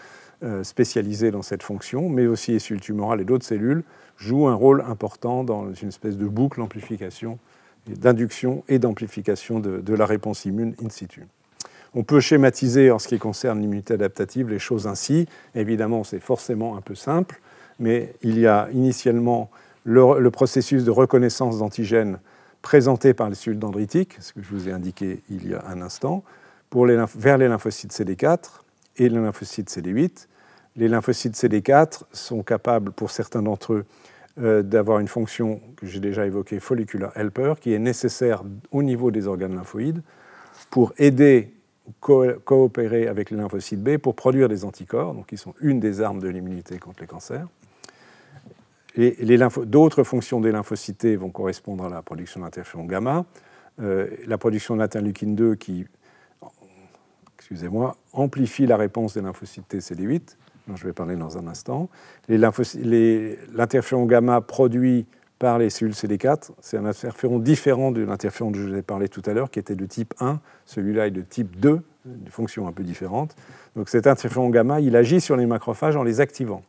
[0.43, 3.83] euh, spécialisées dans cette fonction, mais aussi les cellules tumorales et d'autres cellules,
[4.17, 7.39] jouent un rôle important dans une espèce de boucle d'amplification,
[7.87, 11.25] d'induction et d'amplification de, la réponse immune in situ.
[11.93, 15.27] On peut schématiser en ce qui concerne l'immunité adaptative les choses ainsi.
[15.55, 17.39] Évidemment, c'est forcément un peu simple,
[17.79, 19.49] mais il y a initialement
[19.85, 22.19] le, processus de reconnaissance d'antigènes
[22.67, 25.81] présenté par les cellules dendritiques, ce que je vous ai indiqué il y a un
[25.81, 26.25] instant,
[26.69, 28.39] pour vers les lymphocytes CD4,
[28.97, 30.27] et les lymphocytes CD8.
[30.75, 33.85] Les lymphocytes CD4 sont capables, pour certains d'entre
[34.35, 38.43] eux, d'avoir une fonction que j'ai déjà évoquée, follicular helper, qui est nécessaire
[38.73, 40.01] au niveau des organes lymphoïdes
[40.69, 41.53] pour aider
[42.01, 46.19] coopérer avec les lymphocytes B pour produire des anticorps, donc qui sont une des armes
[46.19, 47.47] de l'immunité contre les cancers.
[48.97, 53.25] D'autres fonctions des lymphocytes vont correspondre à la production d'interféron gamma,
[53.79, 55.85] euh, la production d'interleukine 2 qui,
[57.37, 60.35] excusez-moi, amplifie la réponse des lymphocytes T CD8,
[60.67, 61.89] dont je vais parler dans un instant.
[62.27, 65.05] L'interféron gamma produit
[65.37, 66.49] par les cellules CD4.
[66.61, 69.59] C'est un interféron différent de l'interféron dont je vous ai parlé tout à l'heure, qui
[69.59, 70.39] était de type 1.
[70.65, 73.35] Celui-là est de type 2, une fonction un peu différente.
[73.75, 76.63] Donc cet interféron gamma, il agit sur les macrophages en les activant.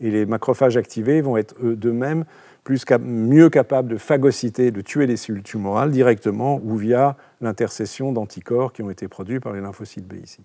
[0.00, 2.24] Et les macrophages activés vont être eux d'eux-mêmes
[2.68, 8.74] plus mieux capables de phagocyter, de tuer les cellules tumorales directement ou via l'intercession d'anticorps
[8.74, 10.42] qui ont été produits par les lymphocytes B ici.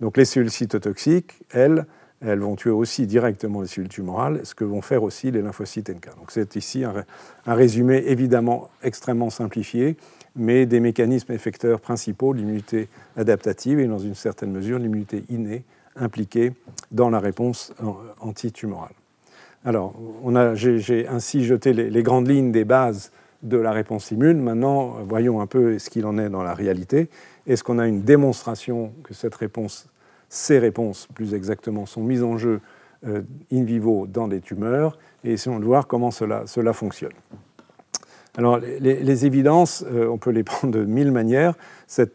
[0.00, 1.84] Donc les cellules cytotoxiques, elles,
[2.20, 5.90] elles vont tuer aussi directement les cellules tumorales, ce que vont faire aussi les lymphocytes
[5.90, 6.16] NK.
[6.16, 7.04] Donc c'est ici un,
[7.44, 9.96] résumé évidemment extrêmement simplifié,
[10.36, 15.64] mais des mécanismes effecteurs principaux l'immunité adaptative et dans une certaine mesure l'immunité innée
[15.96, 16.52] impliquée
[16.90, 17.72] dans la réponse
[18.20, 18.94] antitumorale.
[19.64, 19.94] Alors,
[20.54, 24.40] j'ai ainsi jeté les, les, grandes lignes des bases de la réponse immune.
[24.40, 27.08] Maintenant, voyons un peu ce qu'il en est dans la réalité.
[27.46, 29.88] Est-ce qu'on a une démonstration que cette réponse
[30.34, 32.60] ces réponses, plus exactement, sont mises en jeu
[33.06, 33.22] euh,
[33.52, 34.98] in vivo dans des tumeurs?
[35.22, 37.12] Et essayons de voir comment cela, cela fonctionne.
[38.36, 41.54] Alors, les, évidences, euh, on peut les prendre de mille manières.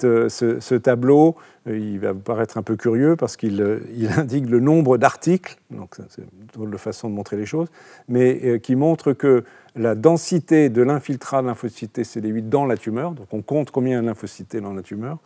[0.04, 4.60] Euh, ce, tableau, il va vous paraître un peu curieux parce qu'il il indique le
[4.60, 6.24] nombre d'articles, donc c'est
[6.58, 7.68] une façon de montrer les choses,
[8.08, 9.44] mais qui montre que
[9.76, 14.08] la densité de l'infiltrat de lymphocyte CD8 dans la tumeur, donc on compte combien de
[14.08, 15.20] lymphocytes dans la tumeur,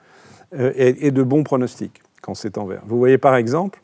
[0.52, 2.84] est, est de bons pronostics quand c'est en vert.
[2.86, 3.82] Vous voyez par exemple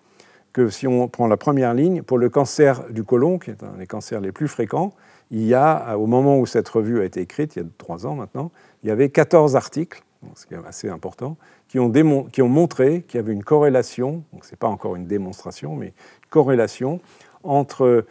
[0.54, 3.78] que si on prend la première ligne, pour le cancer du côlon, qui est un
[3.78, 4.94] des cancers les plus fréquents,
[5.32, 8.08] il y a, au moment où cette revue a été écrite, il y a trois
[8.08, 8.52] ans maintenant,
[8.84, 10.04] il y avait 14 articles,
[10.36, 11.92] ce qui est assez important, qui ont,
[12.26, 15.76] qui ont montré qu'il y avait une corrélation, donc ce n'est pas encore une démonstration,
[15.76, 15.94] mais
[16.30, 17.00] corrélation
[17.44, 18.06] entre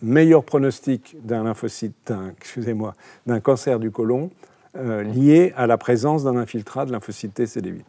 [0.00, 2.94] meilleur pronostic d'un lymphocyte, excusez-moi,
[3.26, 4.30] d'un cancer du côlon
[4.76, 7.82] euh, lié à la présence d'un infiltrat de lymphocyte T CD8.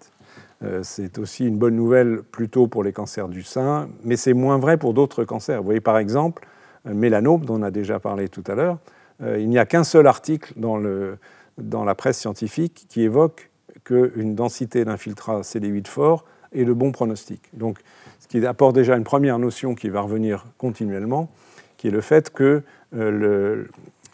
[0.63, 4.57] Euh, c'est aussi une bonne nouvelle plutôt pour les cancers du sein, mais c'est moins
[4.57, 5.59] vrai pour d'autres cancers.
[5.59, 6.45] Vous voyez par exemple,
[6.85, 8.77] le mélanome, dont on a déjà parlé tout à l'heure,
[9.21, 13.49] euh, il n'y a qu'un seul article dans, la presse scientifique qui évoque
[13.83, 17.41] qu'une densité d'infiltrat CD8 fort est le bon pronostic.
[17.53, 17.79] Donc,
[18.19, 21.29] ce qui apporte déjà une première notion qui va revenir continuellement,
[21.77, 22.63] qui est le fait que
[22.95, 23.65] euh,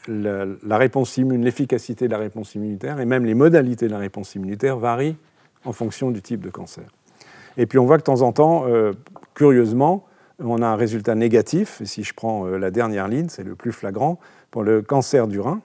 [0.07, 4.33] la réponse immune, l'efficacité de la réponse immunitaire et même les modalités de la réponse
[4.35, 5.17] immunitaire varient
[5.65, 6.85] en fonction du type de cancer.
[7.57, 8.93] Et puis on voit que de temps en temps, euh,
[9.35, 10.05] curieusement,
[10.39, 11.81] on a un résultat négatif.
[11.83, 14.19] Si je prends euh, la dernière ligne, c'est le plus flagrant,
[14.51, 15.61] pour le cancer du rein,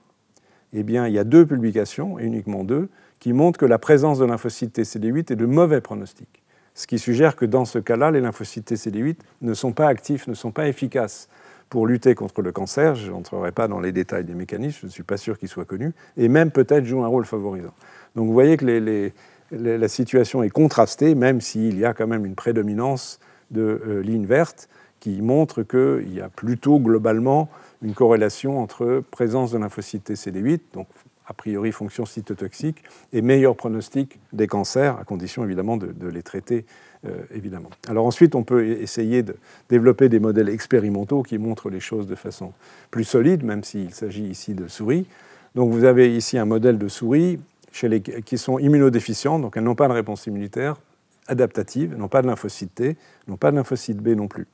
[0.73, 2.89] eh bien, il y a deux publications, et uniquement deux,
[3.25, 6.29] qui montrent que la présence de lymphocytes TCD8 est de mauvais pronostic.
[6.75, 10.35] Ce qui suggère que dans ce cas-là, les lymphocytes TCD8 ne sont pas actifs, ne
[10.35, 11.31] sont pas efficaces
[11.71, 12.95] pour lutter contre le cancer.
[12.95, 15.65] Je n'entrerai pas dans les détails des mécanismes, je ne suis pas sûr qu'ils soient
[15.65, 17.73] connus, et même peut-être jouent un rôle favorisant.
[18.15, 19.11] Donc vous voyez que
[19.53, 23.21] la situation est contrastée, même s'il y a quand même une prédominance
[23.51, 24.69] de euh, lignes vertes
[25.01, 27.49] qui montre qu'il y a plutôt globalement
[27.81, 30.89] une corrélation entre présence de lymphocytes TCD8, donc
[31.27, 36.65] a priori fonction cytotoxique, et meilleur pronostic des cancers, à condition évidemment de, les traiter.
[37.07, 37.69] Euh, évidemment.
[37.87, 39.37] Alors ensuite, on peut e-, essayer de
[39.69, 42.55] développer des modèles expérimentaux qui montrent les choses de façon
[42.91, 45.07] plus solide, même s'il s'agit ici de souris.
[45.55, 47.41] Donc vous avez ici un modèle de souris
[48.25, 50.77] qui sont immunodéficientes, donc elles n'ont pas de réponse immunitaire
[51.27, 52.97] adaptative, n'ont pas de lymphocyte T,
[53.29, 54.47] n'ont pas de lymphocyte B non plus.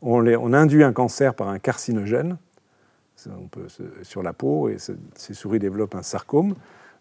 [0.00, 2.36] On, on, induit un cancer par un carcinogène
[4.02, 6.54] sur la peau et ces souris développent un sarcome.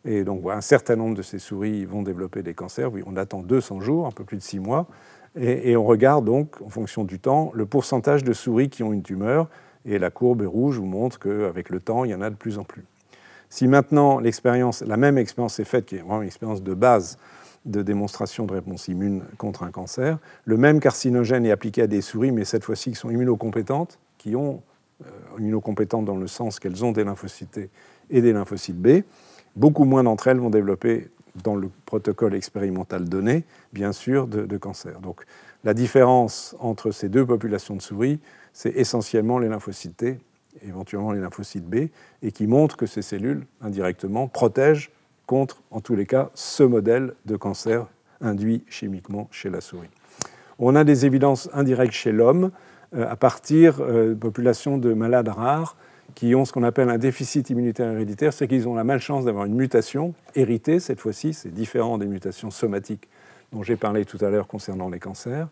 [0.03, 2.91] Et donc un certain nombre de ces souris vont développer des cancers.
[3.05, 4.88] On attend 200 jours, un peu plus de 6 mois.
[5.36, 8.91] Et, et, on regarde donc, en fonction du temps, le pourcentage de souris qui ont
[8.91, 9.47] une tumeur.
[9.86, 12.57] Et la courbe rouge vous montre qu'avec le temps, il y en a de plus
[12.57, 12.84] en plus.
[13.49, 17.17] Si maintenant l'expérience, la même expérience est faite, qui est vraiment une expérience de base
[17.65, 22.01] de démonstration de réponse immune contre un cancer, le même carcinogène est appliqué à des
[22.01, 24.63] souris, mais cette fois-ci qui sont immunocompétentes, qui ont
[25.38, 27.70] immunocompétentes dans le sens qu'elles ont des lymphocytes
[28.10, 29.04] et des lymphocytes B.
[29.56, 31.10] Beaucoup moins d'entre elles vont développer,
[31.43, 34.99] dans le protocole expérimental donné, bien sûr, de, cancer.
[34.99, 35.24] Donc
[35.64, 38.20] la différence entre ces deux populations de souris,
[38.52, 40.18] c'est essentiellement les lymphocytes
[40.66, 41.88] éventuellement les lymphocytes B,
[42.22, 44.91] et qui montrent que ces cellules, indirectement, protègent
[45.26, 47.88] contre, en tous les cas, ce modèle de cancer
[48.20, 49.89] induit chimiquement chez la souris.
[50.60, 55.30] On a des évidences indirectes chez l'homme euh, à partir euh, de populations de malades
[55.30, 55.76] rares
[56.16, 59.46] qui ont ce qu'on appelle un déficit immunitaire héréditaire, c'est qu'ils ont la malchance d'avoir
[59.46, 63.08] une mutation héritée, cette fois-ci, c'est différent des mutations somatiques
[63.54, 65.48] dont j'ai parlé tout à l'heure concernant les cancers.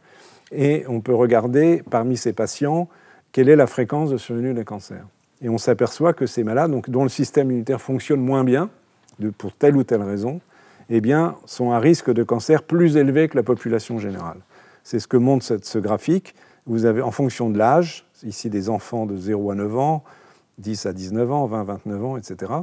[0.51, 2.89] Et on peut regarder parmi ces patients
[3.31, 5.05] quelle est la fréquence de survenue des cancers.
[5.41, 8.69] Et on s'aperçoit que ces malades, donc, dont le système immunitaire fonctionne moins bien,
[9.37, 10.41] pour telle ou telle raison,
[10.89, 14.39] eh bien, sont à risque de cancer plus élevé que la population générale.
[14.83, 16.35] C'est ce que montre ce graphique.
[16.69, 20.03] Vous avez, en fonction de l'âge, ici des enfants de 0 à 9 ans,
[20.59, 22.53] 10 à 19 ans, 20 à 29 ans, etc.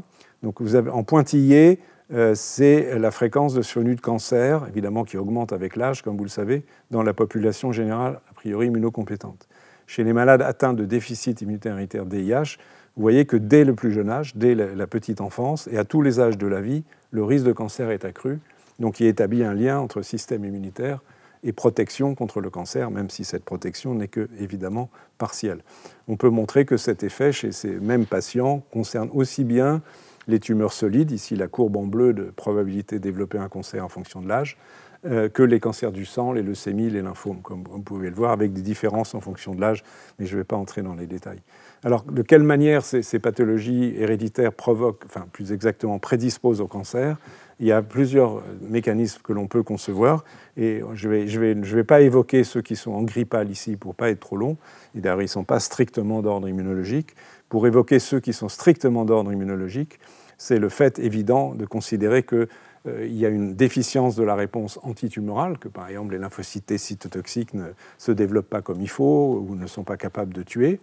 [0.44, 1.80] Donc vous avez en pointillé,
[2.12, 6.22] euh, c'est la fréquence de survenue de cancer, évidemment qui augmente avec l'âge, comme vous
[6.22, 9.48] le savez, dans la population générale, a priori immunocompétente.
[9.88, 12.58] Chez les malades atteints de déficit immunitaire DIH,
[12.94, 16.00] vous voyez que dès le plus jeune âge, dès la petite enfance et à tous
[16.00, 18.38] les âges de la vie, le risque de cancer est accru.
[18.78, 21.00] Donc il établit un lien entre système immunitaire
[21.46, 25.62] et protection contre le cancer, même si cette protection n'est que évidemment partielle.
[26.08, 29.80] On peut montrer que cet effet chez ces mêmes patients concerne aussi bien
[30.26, 33.88] les tumeurs solides, ici la courbe en bleu de probabilité de développer un cancer en
[33.88, 34.58] fonction de l'âge,
[35.04, 38.32] euh, que les cancers du sang, les leucémies, les lymphomes, comme vous pouvez le voir,
[38.32, 39.84] avec des différences en fonction de l'âge,
[40.18, 41.42] mais je ne vais pas entrer dans les détails.
[41.84, 47.18] Alors, de quelle manière ces, ces pathologies héréditaires provoquent, enfin plus exactement prédisposent au cancer?
[47.58, 50.24] Il y a plusieurs mécanismes que l'on peut concevoir,
[50.56, 53.96] et je ne vais, pas évoquer ceux qui sont en gris pâle ici pour ne
[53.96, 54.56] pas être trop long,
[54.94, 57.14] et d'ailleurs ils ne sont pas strictement d'ordre immunologique.
[57.48, 59.98] Pour évoquer ceux qui sont strictement d'ordre immunologique,
[60.38, 62.48] c'est le fait évident de considérer qu'il
[62.88, 67.54] euh, y a une déficience de la réponse antitumorale, que par exemple les lymphocytes cytotoxiques
[67.54, 70.80] ne se développent pas comme il faut ou ne sont pas capables de tuer.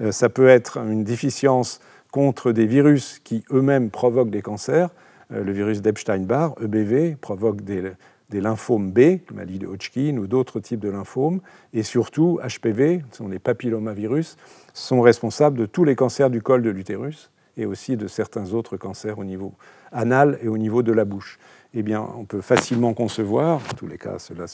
[0.00, 4.90] Euh, ça peut être une déficience contre des virus qui eux-mêmes provoquent des cancers,
[5.30, 7.92] le virus d'Epstein-Barr, EBV, provoque des,
[8.32, 11.40] lymphomes B, maladie de Hodgkin ou d'autres types de lymphomes,
[11.72, 14.36] et surtout HPV, ce sont les papillomavirus,
[14.74, 18.76] sont responsables de tous les cancers du col de l'utérus et aussi de certains autres
[18.76, 19.54] cancers au niveau
[19.90, 21.38] anal et au niveau de la bouche.
[21.74, 24.46] Eh bien, on peut facilement concevoir, en tous les cas, cela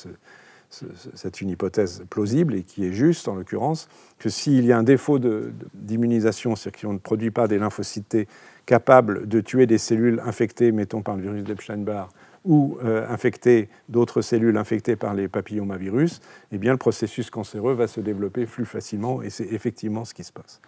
[1.15, 4.83] c'est une hypothèse plausible et qui est juste en l'occurrence, que s'il y a un
[4.83, 8.27] défaut d'immunisation, c'est-à-dire qu'on ne produit pas des lymphocytes
[8.67, 12.09] capable de tuer des cellules infectées, mettons par le virus d'Epstein-Barr,
[12.45, 17.87] ou euh, infecter d'autres cellules infectées par les papillomavirus, eh bien, le processus cancéreux va
[17.87, 20.61] se développer plus facilement, et c'est effectivement ce qui se passe.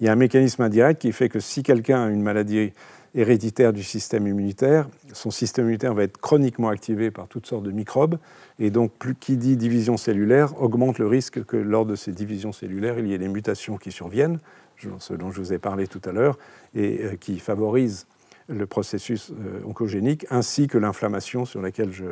[0.00, 2.72] Il y a un mécanisme indirect qui fait que si quelqu'un a une maladie
[3.14, 7.72] héréditaire du système immunitaire, son système immunitaire va être chroniquement activé par toutes sortes de
[7.72, 8.18] microbes,
[8.58, 12.52] et donc plus qui dit division cellulaire augmente le risque que lors de ces divisions
[12.52, 14.38] cellulaires, il y ait des mutations qui surviennent,
[14.98, 16.38] ce dont je vous ai parlé tout à l'heure,
[16.74, 18.06] et euh, qui favorise
[18.48, 22.06] le processus euh, oncogénique, ainsi que l'inflammation sur laquelle je,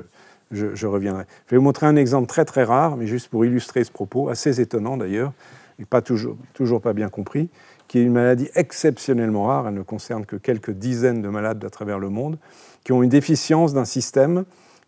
[0.51, 1.25] je, reviendrai.
[1.47, 4.29] Je vais vous montrer un exemple très très rare, mais juste pour illustrer ce propos,
[4.29, 5.33] assez étonnant d'ailleurs,
[5.79, 7.49] et pas toujours, toujours pas bien compris,
[7.89, 11.71] qui est une maladie exceptionnellement rare, elle ne concerne que quelques dizaines de malades à
[11.71, 12.39] travers le monde,
[12.85, 14.45] qui ont une déficience d'un système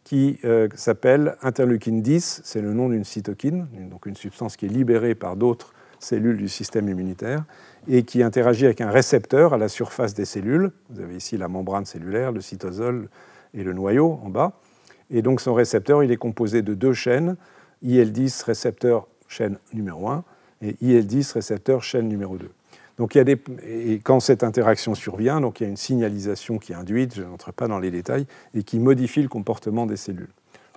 [0.09, 4.71] qui euh, s'appelle interleukine 10, c'est le nom d'une cytokine, donc une substance qui est
[4.71, 7.45] libérée par d'autres cellules du système immunitaire,
[7.89, 10.73] et qui interagit avec un récepteur à la surface des cellules.
[10.89, 13.11] Vous avez ici la membrane cellulaire, le cytosol
[13.53, 14.59] et le noyau en bas.
[15.11, 17.37] Et donc son récepteur, il est composé de deux chaînes,
[17.85, 20.25] IL10 récepteur chaîne numéro 1
[20.63, 22.49] et IL10 récepteur chaîne numéro 2.
[22.99, 25.77] Donc il y a des, et quand cette interaction survient, donc il y a une
[25.77, 29.87] signalisation qui est induite, je n'entre pas dans les détails, et qui modifie le comportement
[29.87, 30.31] des cellules.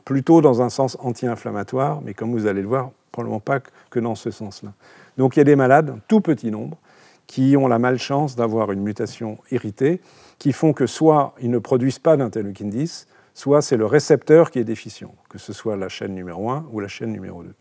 [0.05, 3.59] Plutôt dans un sens anti-inflammatoire, mais comme vous allez le voir, probablement pas
[3.89, 4.73] que dans ce sens-là.
[5.17, 6.77] Donc il y a des malades, un tout petit nombre,
[7.25, 10.01] qui ont la malchance d'avoir une mutation héritée,
[10.37, 14.59] qui font que soit ils ne produisent pas d'interleukine 10, soit c'est le récepteur qui
[14.59, 17.53] est déficient, que ce soit la chaîne numéro 1 ou la chaîne numéro 2.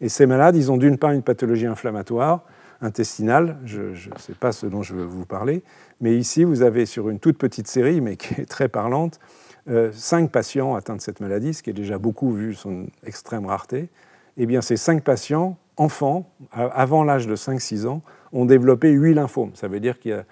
[0.00, 2.42] Et ces malades, ils ont d'une part une pathologie inflammatoire
[2.80, 5.62] intestinale, je ne sais pas ce dont je veux vous parler,
[6.00, 9.18] mais ici vous avez sur une toute petite série, mais qui est très parlante,
[9.68, 13.46] euh, cinq patients atteints de cette maladie, ce qui est déjà beaucoup vu son extrême
[13.46, 13.88] rareté.
[14.36, 18.02] Eh bien, ces cinq patients, enfants, avant l'âge de 5-6 ans,
[18.32, 19.52] ont développé 8 lymphomes.
[19.54, 20.24] Ça veut dire qu'il y, a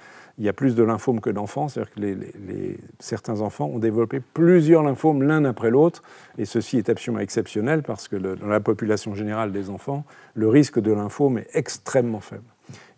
[0.55, 5.71] plus de lymphomes que d'enfants, c'est-à-dire que certains enfants ont développé plusieurs lymphomes l'un après
[5.71, 6.03] l'autre,
[6.39, 10.05] et ceci est absolument exceptionnel parce que dans la population générale des enfants,
[10.35, 12.43] le risque de lymphome est extrêmement faible.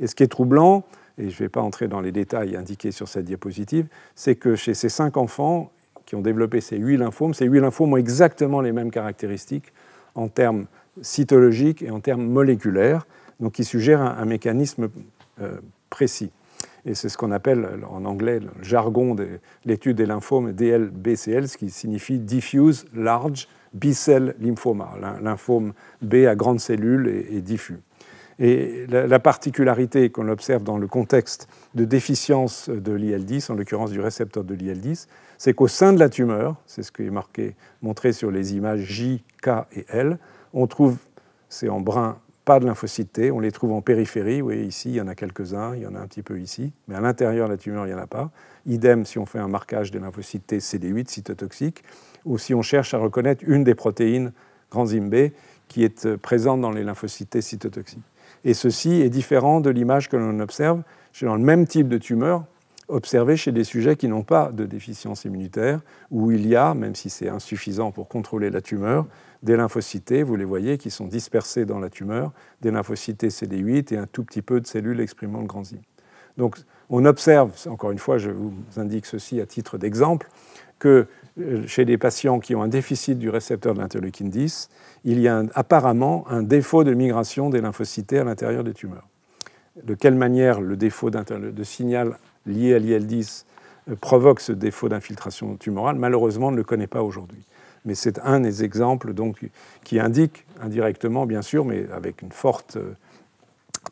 [0.00, 0.84] Et ce qui est troublant,
[1.18, 4.54] et je ne vais pas entrer dans les détails indiqués sur cette diapositive, c'est que
[4.54, 5.70] chez ces cinq enfants
[6.04, 9.72] qui ont développé ces huit lymphomes, ces huit lymphomes ont exactement les mêmes caractéristiques
[10.14, 10.66] en termes
[11.02, 13.06] cytologiques et en termes moléculaires
[13.40, 14.88] donc qui suggère un, mécanisme
[15.40, 15.58] euh,
[15.90, 16.30] précis.
[16.86, 21.58] Et c'est ce qu'on appelle en anglais le jargon de l'étude des lymphomes DLBCL, ce
[21.58, 27.78] qui signifie Diffuse Large B-Cell Lymphoma, lymphome B à grandes cellules et, diffus.
[28.38, 34.00] Et la, particularité qu'on observe dans le contexte de déficience de l'IL-10, en l'occurrence du
[34.00, 35.08] récepteur de l'IL-10,
[35.38, 38.80] c'est qu'au sein de la tumeur, c'est ce qui est marqué, montré sur les images
[38.80, 40.18] J, K et L,
[40.52, 40.98] on trouve,
[41.48, 44.40] c'est en brun, pas de lymphocytes T, on les trouve en périphérie.
[44.40, 46.38] Vous voyez ici, il y en a quelques-uns, il y en a un petit peu
[46.38, 48.30] ici, mais à l'intérieur de la tumeur, il n'y en a pas.
[48.66, 51.82] Idem si on fait un marquage des lymphocytes T CD8 cytotoxiques,
[52.24, 54.32] ou si on cherche à reconnaître une des protéines
[54.70, 55.32] granzyme B
[55.66, 58.06] qui est euh, présente dans les lymphocytes T cytotoxiques.
[58.44, 60.82] Et ceci est différent de l'image que l'on observe
[61.22, 62.44] dans le même type de tumeur
[62.88, 65.80] observée chez des sujets qui n'ont pas de déficience immunitaire,
[66.10, 69.06] où il y a, même si c'est insuffisant pour contrôler la tumeur,
[69.42, 72.32] des lymphocytes, vous les voyez, qui sont dispersés dans la tumeur,
[72.62, 75.82] des lymphocytes CD8 et un tout petit peu de cellules exprimant le granzyme.
[76.36, 76.56] Donc
[76.90, 80.28] on observe, encore une fois, je vous indique ceci à titre d'exemple,
[80.78, 81.06] que
[81.40, 84.68] euh, chez des patients qui ont un déficit du récepteur de l'interleukine 10,
[85.04, 89.08] il y a apparemment un défaut de migration des lymphocytes à l'intérieur des tumeurs.
[89.82, 92.16] De quelle manière le défaut de signal
[92.46, 93.44] lié à l'IL10
[93.88, 97.44] euh, provoque ce défaut d'infiltration tumorale, malheureusement, on ne le connaît pas aujourd'hui.
[97.84, 99.38] Mais c'est un des exemples donc,
[99.84, 102.94] qui indique indirectement, bien sûr, mais avec une forte, euh,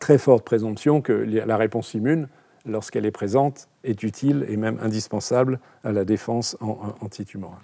[0.01, 2.29] très forte présomption, que la réponse immune
[2.67, 6.57] lorsqu'elle est présente, est utile et même indispensable à la défense
[7.01, 7.59] antitumorale.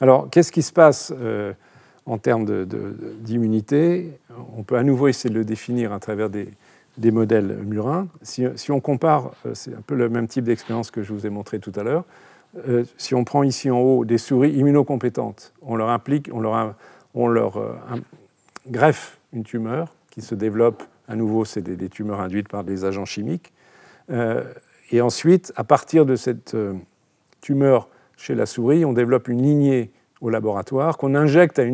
[0.00, 1.52] Alors, qu'est-ce qui se passe euh,
[2.06, 2.66] en termes
[3.20, 4.18] d'immunité?
[4.56, 6.48] On peut à nouveau essayer de le définir à travers des,
[7.10, 8.08] modèles murins.
[8.22, 11.30] Si, on compare, euh, c'est un peu le même type d'expérience que je vous ai
[11.30, 12.04] montré tout à l'heure.
[12.68, 16.74] Euh, si on prend ici en haut des souris immunocompétentes, on leur implique, on leur,
[17.14, 17.60] leur
[18.68, 20.82] greffe une tumeur qui se développe.
[21.08, 23.52] À nouveau, c'est des tumeurs induites par des agents chimiques.
[24.10, 24.44] Euh,
[24.90, 26.74] et ensuite, à partir de cette euh,
[27.40, 29.90] tumeur chez la souris, on développe une lignée
[30.20, 31.64] au laboratoire qu'on injecte à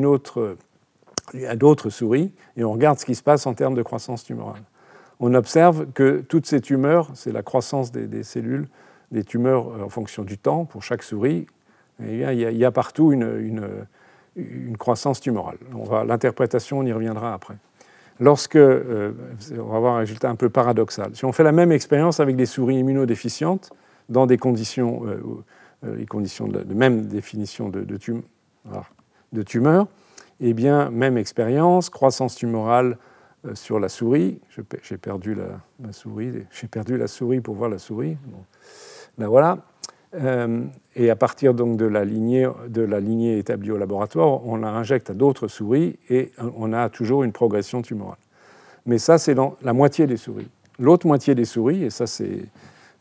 [1.46, 4.62] à d'autres souris et on regarde ce qui se passe en termes de croissance tumorale.
[5.20, 8.66] On observe que toutes ces tumeurs, c'est la croissance des, cellules,
[9.12, 11.46] des tumeurs euh, en fonction du temps pour chaque souris,
[12.00, 13.86] il, y a, partout une,
[14.78, 15.58] croissance tumorale.
[16.06, 17.56] L'interprétation, on y reviendra après
[18.20, 19.12] lorsque, euh,
[19.52, 21.10] on va avoir un résultat un peu paradoxal.
[21.14, 23.70] Si on fait la même expérience avec des souris immunodéficientes,
[24.08, 25.44] dans des conditions, euh,
[25.82, 29.86] de, même définition de, de, tumeur,
[30.40, 32.98] eh bien, même expérience, croissance tumorale
[33.54, 34.40] sur la souris.
[34.82, 38.16] J'ai perdu la, souris, j'ai perdu la souris pour voir la souris.
[38.26, 39.26] Bon.
[39.26, 39.58] voilà.
[40.96, 44.68] et à partir donc de la, lignée, de la lignée établie au laboratoire, on la
[44.68, 48.18] injecte à d'autres souris et on a toujours une progression tumorale.
[48.86, 50.48] Mais ça, c'est dans la moitié des souris.
[50.78, 52.44] L'autre moitié des souris, et ça c'est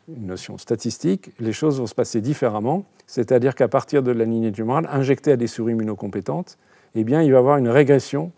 [0.10, 4.52] une notion statistique, les choses vont se passer différemment, c'est-à-dire qu'à partir de la lignée
[4.52, 6.58] tumorale, injectée à des souris immunocompétentes,
[6.96, 8.32] eh bien, il va y avoir une régression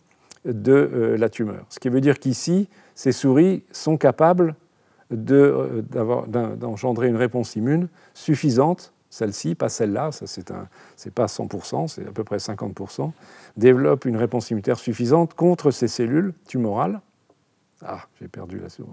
[0.45, 1.65] de euh, la tumeur.
[1.69, 4.55] Ce qui veut dire qu'ici, ces souris sont capables
[5.11, 10.45] euh, d'engendrer une réponse immune suffisante, celle-ci, pas celle-là, c'est,
[11.13, 13.11] pas 100%, c'est à peu près 50%,
[13.57, 17.01] développe une réponse immunitaire suffisante contre ces cellules tumorales.
[17.85, 18.89] Ah, j'ai perdu la souris.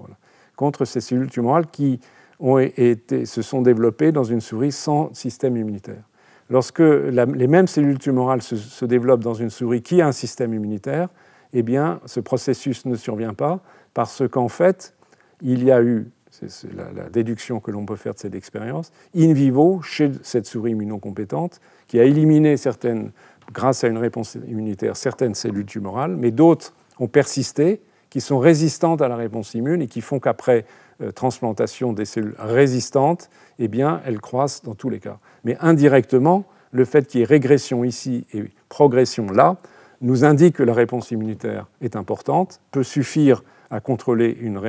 [0.56, 2.00] Contre ces cellules tumorales qui
[2.40, 6.02] ont été, se sont développées dans une souris sans système immunitaire.
[6.50, 11.10] Lorsque les mêmes cellules tumorales se, développent dans une souris qui a un système immunitaire,
[11.52, 13.60] eh bien, ce processus ne survient pas
[13.94, 14.94] parce qu'en fait,
[15.42, 19.32] il y a eu, c'est la, déduction que l'on peut faire de cette expérience, in
[19.32, 23.12] vivo, chez cette souris immunocompétente, qui a éliminé certaines,
[23.52, 27.80] grâce à une réponse immunitaire, certaines cellules tumorales, mais d'autres ont persisté,
[28.10, 30.64] qui sont résistantes à la réponse immune et qui font qu'après
[31.02, 35.18] euh, transplantation des cellules résistantes, eh bien, elles croissent dans tous les cas.
[35.44, 39.56] Mais indirectement, le fait qu'il y ait régression ici et progression là
[40.00, 44.60] nous indique que la réponse immunitaire est importante, peut suffire à contrôler une,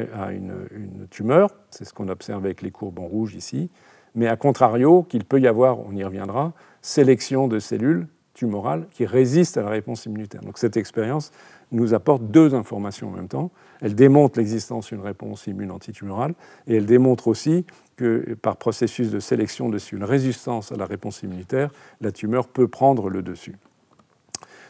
[1.09, 3.69] tumeur, c'est ce qu'on observe avec les courbes en rouge ici,
[4.15, 9.05] mais à contrario qu'il peut y avoir, on y reviendra, sélection de cellules tumorales qui
[9.05, 10.41] résistent à la réponse immunitaire.
[10.41, 11.31] Donc cette expérience
[11.71, 13.51] nous apporte deux informations en même temps.
[13.81, 16.33] Elle démontre l'existence d'une réponse immune antitumorale
[16.67, 17.65] et elle démontre aussi
[17.95, 21.71] que par processus de sélection de une résistance à la réponse immunitaire,
[22.01, 23.55] la tumeur peut prendre le dessus.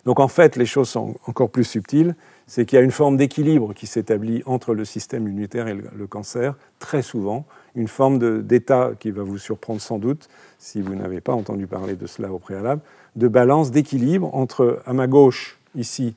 [0.05, 2.15] Donc en fait, les choses sont encore plus subtiles
[2.49, 6.07] c'est qu'il y a une forme d'équilibre qui s'établit entre le système immunitaire et le,
[6.07, 7.45] cancer, très souvent,
[7.75, 10.27] une forme d'état qui va vous surprendre sans doute,
[10.57, 12.81] si vous n'avez pas entendu parler de cela au préalable,
[13.15, 16.15] de balance, d'équilibre entre, à ma gauche, ici,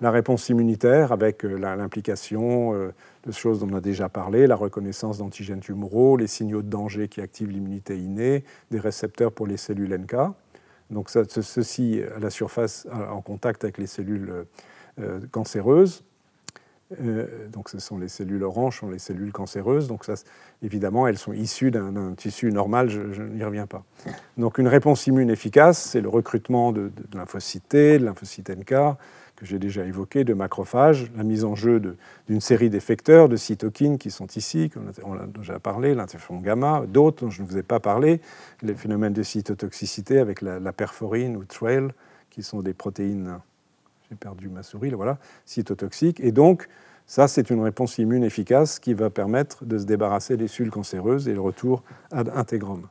[0.00, 2.94] la réponse immunitaire avec euh, l'implication euh,
[3.26, 7.08] de choses dont on a déjà parlé, la reconnaissance d'antigènes tumoraux, les signaux de danger
[7.08, 10.14] qui activent l'immunité innée, des récepteurs pour les cellules NK.
[10.94, 14.46] Donc ceci à la surface en contact avec les cellules
[15.00, 16.04] euh, cancéreuse,
[17.50, 19.88] donc ce sont les cellules oranges, sont les cellules cancéreuses.
[19.88, 20.14] Donc ça,
[20.62, 23.84] évidemment, elles sont issues d'un tissu normal, je, n'y reviens pas.
[24.36, 28.96] Donc une réponse immune efficace, c'est le recrutement de, de lymphocytes T, de lymphocytes NK,
[29.36, 31.96] que j'ai déjà évoqué, de macrophages, la mise en jeu
[32.28, 34.70] d'une série d'effecteurs, de cytokines qui sont ici,
[35.04, 38.20] on a déjà parlé, l'interféron gamma, d'autres dont je ne vous ai pas parlé,
[38.62, 41.88] les phénomènes de cytotoxicité avec la, perforine ou trail,
[42.30, 43.38] qui sont des protéines,
[44.08, 46.20] j'ai perdu ma souris, voilà, cytotoxiques.
[46.20, 46.68] Et donc,
[47.06, 51.28] ça, c'est une réponse immune efficace qui va permettre de se débarrasser des cellules cancéreuses
[51.28, 52.88] et le retour ad integrum.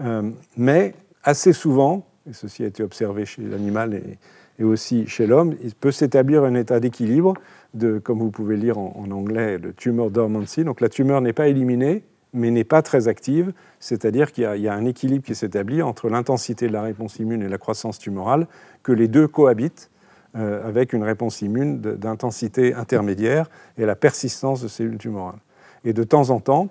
[0.00, 4.18] Euh, mais assez souvent, et ceci a été observé chez l'animal et,
[4.58, 7.34] et aussi chez l'homme, il peut s'établir un état d'équilibre,
[7.74, 10.64] de, comme vous pouvez lire en, anglais, le tumor dormancy.
[10.64, 14.74] Donc la tumeur n'est pas éliminée, mais n'est pas très active, c'est-à-dire qu'il y, a
[14.74, 18.46] un équilibre qui s'établit entre l'intensité de la réponse immune et la croissance tumorale,
[18.82, 19.90] que les deux cohabitent
[20.36, 23.48] euh, avec une réponse immune d'intensité intermédiaire
[23.78, 25.38] et la persistance de cellules tumorales.
[25.84, 26.68] Et de temps en temps,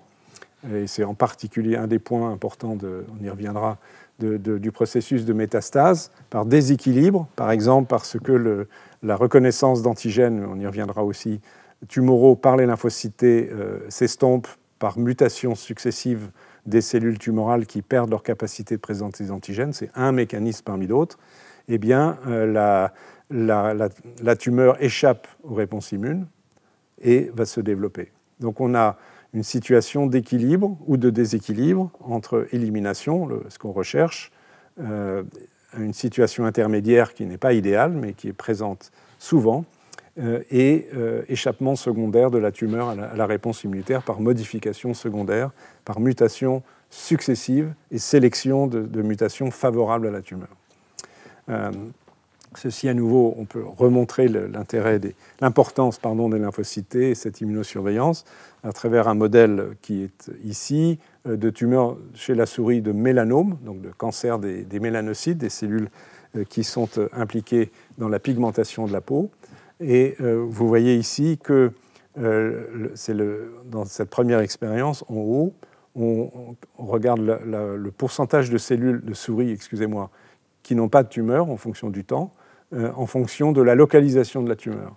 [0.74, 3.78] et c'est en particulier un des points importants, de, on y reviendra,
[4.20, 8.68] du processus de métastase par déséquilibre, par exemple parce que
[9.04, 11.42] la reconnaissance d'antigènes, on y reviendra aussi,
[11.88, 14.48] tumoraux par les lymphocytes euh, s'estompe
[14.80, 16.30] par mutation successive
[16.66, 20.88] des cellules tumorales qui perdent leur capacité de présenter des antigènes, c'est un mécanisme parmi
[20.88, 21.20] d'autres,
[21.68, 22.92] eh bien euh,
[23.30, 26.28] la, tumeur échappe aux réponses immunes
[27.02, 28.12] et va se développer.
[28.40, 28.98] Donc on a
[29.36, 34.32] une situation d'équilibre ou de déséquilibre entre élimination, ce qu'on recherche,
[34.80, 35.24] euh,
[35.78, 39.66] une situation intermédiaire qui n'est pas idéale, mais qui est présente souvent,
[40.20, 45.52] euh, et euh, échappement secondaire de la tumeur à la, réponse immunitaire par modification secondaire,
[45.84, 50.56] par mutation successive et sélection de, de mutations favorables à la tumeur.
[52.58, 55.00] Ceci, à nouveau, on peut remontrer l'intérêt,
[55.42, 58.26] l'importance pardon, des lymphocytes et cette immunosurveillance
[58.64, 63.58] à travers un modèle qui est ici euh, de tumeurs chez la souris de mélanome,
[63.64, 65.90] donc de cancer des, mélanocytes, des cellules
[66.36, 69.30] euh, qui sont euh, impliquées dans la pigmentation de la peau.
[69.82, 71.74] Et vous voyez ici que
[72.96, 73.14] c'est
[73.66, 75.54] dans cette première expérience, en haut,
[75.98, 80.12] on, regarde le pourcentage de cellules de souris, excusez-moi,
[80.64, 82.32] qui n'ont pas de tumeur en fonction du temps.
[82.76, 84.96] Euh, en fonction de la localisation de la tumeur.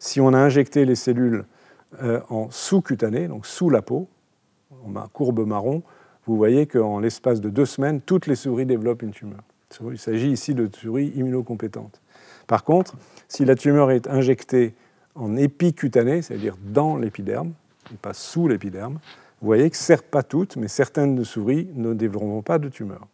[0.00, 1.44] Si on a injecté les cellules
[2.02, 4.08] euh, en sous-cutané, donc sous la peau,
[4.84, 5.82] en courbe marron,
[6.26, 9.42] vous voyez qu'en l'espace de deux semaines, toutes les souris développent une tumeur.
[9.92, 12.00] Il s'agit ici de souris immunocompétentes.
[12.48, 12.96] Par contre,
[13.28, 14.74] si la tumeur est injectée
[15.14, 17.52] en épicutané, c'est-à-dire dans l'épiderme,
[17.92, 18.98] et pas sous l'épiderme,
[19.40, 23.06] vous voyez que certes pas toutes, mais certaines souris ne développeront pas de tumeur.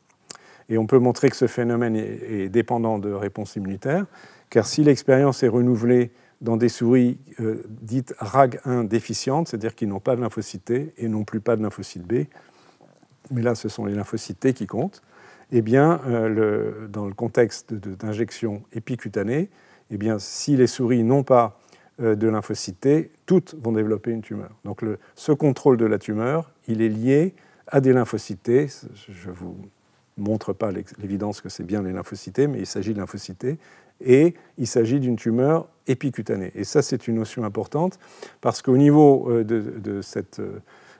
[0.68, 4.06] Et on peut montrer que ce phénomène est, dépendant de réponses immunitaires,
[4.50, 6.10] car si l'expérience est renouvelée
[6.40, 11.08] dans des souris euh, dites RAG1 déficientes, c'est-à-dire qui n'ont pas de lymphocyte T et
[11.08, 12.26] non plus pas de lymphocyte B,
[13.30, 15.02] mais là ce sont les lymphocytes T qui comptent,
[15.52, 19.48] eh bien, euh, dans le contexte d'injection épicutanée,
[19.90, 21.60] eh bien, si les souris n'ont pas
[22.00, 24.50] euh, de lymphocytes T, toutes vont développer une tumeur.
[24.64, 24.82] Donc
[25.14, 27.34] ce contrôle de la tumeur, il est lié
[27.68, 28.50] à des lymphocytes.
[29.08, 29.56] Je vous
[30.16, 33.58] montre pas l'évidence que c'est bien les lymphocytes, mais il s'agit de lymphocytes,
[34.04, 36.52] et il s'agit d'une tumeur épicutanée.
[36.54, 37.98] Et ça, c'est une notion importante,
[38.40, 40.00] parce qu'au niveau euh, de,
[40.38, 40.58] euh,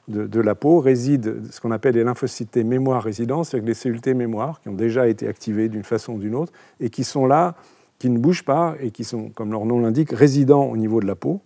[0.09, 4.15] de, la peau réside ce qu'on appelle les lymphocytes mémoire résidents, c'est-à-dire les cellules T
[4.15, 7.55] mémoire qui ont déjà été activées d'une façon ou d'une autre, et qui sont là,
[7.99, 11.07] qui ne bougent pas, et qui sont, comme leur nom l'indique, résidents au niveau de
[11.07, 11.41] la peau,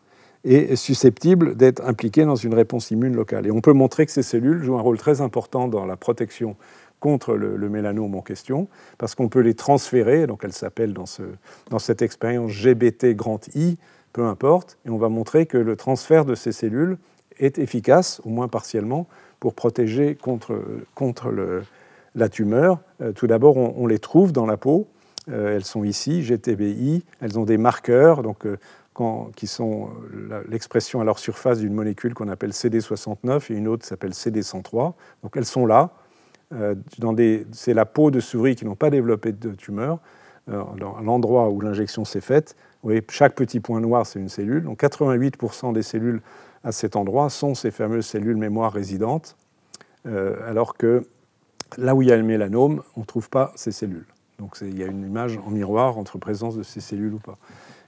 [0.44, 3.46] et susceptibles d'être impliquées dans une réponse immune locale.
[3.46, 6.56] Et on peut montrer que ces cellules jouent un rôle très important dans la protection
[7.00, 11.22] contre le, mélanome en question, parce qu'on peut les transférer, donc elles s'appellent dans, ce,
[11.70, 13.78] dans cette expérience GBT grand I,
[14.12, 16.98] peu importe, et on va montrer que le transfert de ces cellules
[17.38, 19.06] est efficace, au moins partiellement,
[19.40, 20.62] pour protéger contre,
[20.94, 21.32] contre
[22.14, 22.80] la tumeur.
[23.00, 24.88] Euh, tout d'abord, on, les trouve dans la peau,
[25.30, 28.58] euh, elles sont ici, GTBI, elles ont des marqueurs, donc, euh,
[29.34, 29.88] qui sont
[30.50, 34.92] l'expression à leur surface d'une molécule qu'on appelle CD69 et une autre s'appelle CD103.
[35.22, 35.90] Donc elles sont là,
[36.50, 40.00] c'est la peau de souris qui n'ont pas développé de tumeur,
[40.50, 42.56] euh, dans l'endroit où l'injection s'est faite.
[42.82, 44.64] Vous voyez, chaque petit point noir, c'est une cellule.
[44.64, 46.22] Donc 88% des cellules
[46.64, 49.36] à cet endroit sont ces fameuses cellules mémoire résidentes,
[50.06, 51.06] euh, alors que
[51.76, 54.06] là où il y a le mélanome, on ne trouve pas ces cellules.
[54.38, 57.36] Donc il y a une image en miroir entre présence de ces cellules ou pas.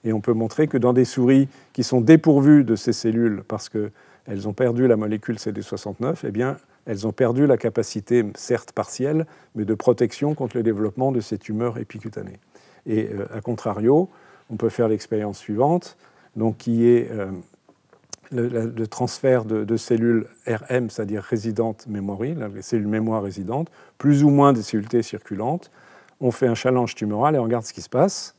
[0.04, 3.70] Et on peut montrer que dans des souris qui sont dépourvues de ces cellules parce
[3.70, 9.26] qu'elles ont perdu la molécule CD69, eh bien, elles ont perdu la capacité, certes partielle,
[9.54, 12.38] mais de protection contre le développement de ces tumeurs épicutanées.
[12.86, 14.08] Et à euh, contrario,
[14.50, 15.96] on peut faire l'expérience suivante,
[16.36, 17.30] donc qui est euh,
[18.32, 23.68] le, transfert de, cellules RM, c'est-à-dire résidentes memory, les cellules mémoire résidentes,
[23.98, 25.70] plus ou moins des cellules T circulantes.
[26.20, 28.34] On fait un challenge tumoral et on regarde ce qui se passe.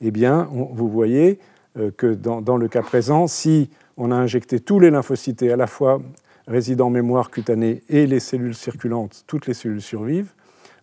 [0.00, 1.40] Eh bien, vous voyez
[1.78, 5.66] euh, que dans, le cas présent, si on a injecté tous les lymphocytes, à la
[5.66, 6.00] fois
[6.48, 10.32] résidents mémoire cutanée et les cellules circulantes, toutes les cellules survivent,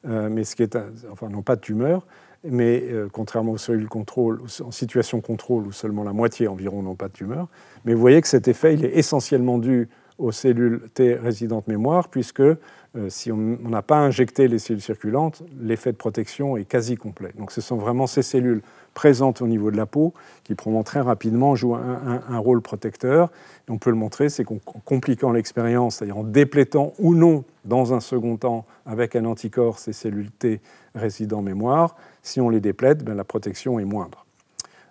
[0.08, 0.78] euh, mais ce qui est,
[1.12, 2.06] enfin, n'ont pas de tumeur,
[2.44, 6.96] mais euh, contrairement aux cellules contrôle, en situation contrôle où seulement la moitié environ n'ont
[6.96, 7.48] pas de tumeur.
[7.84, 12.08] Mais vous voyez que cet effet, il est essentiellement dû aux cellules T résidentes mémoire,
[12.08, 16.96] puisque euh, si on n'a pas injecté les cellules circulantes, l'effet de protection est quasi
[16.96, 17.32] complet.
[17.38, 18.62] Donc ce sont vraiment ces cellules
[18.96, 23.32] présentes au niveau de la peau qui, probablement très rapidement, jouent un, rôle protecteur.
[23.70, 28.00] on peut le montrer, c'est qu'en compliquant l'expérience, c'est-à-dire en déplétant ou non, dans un
[28.00, 30.62] second temps, avec un anticorps, ces cellules T
[30.96, 34.26] résidents mémoire, si on les déplète, ben, la protection est moindre.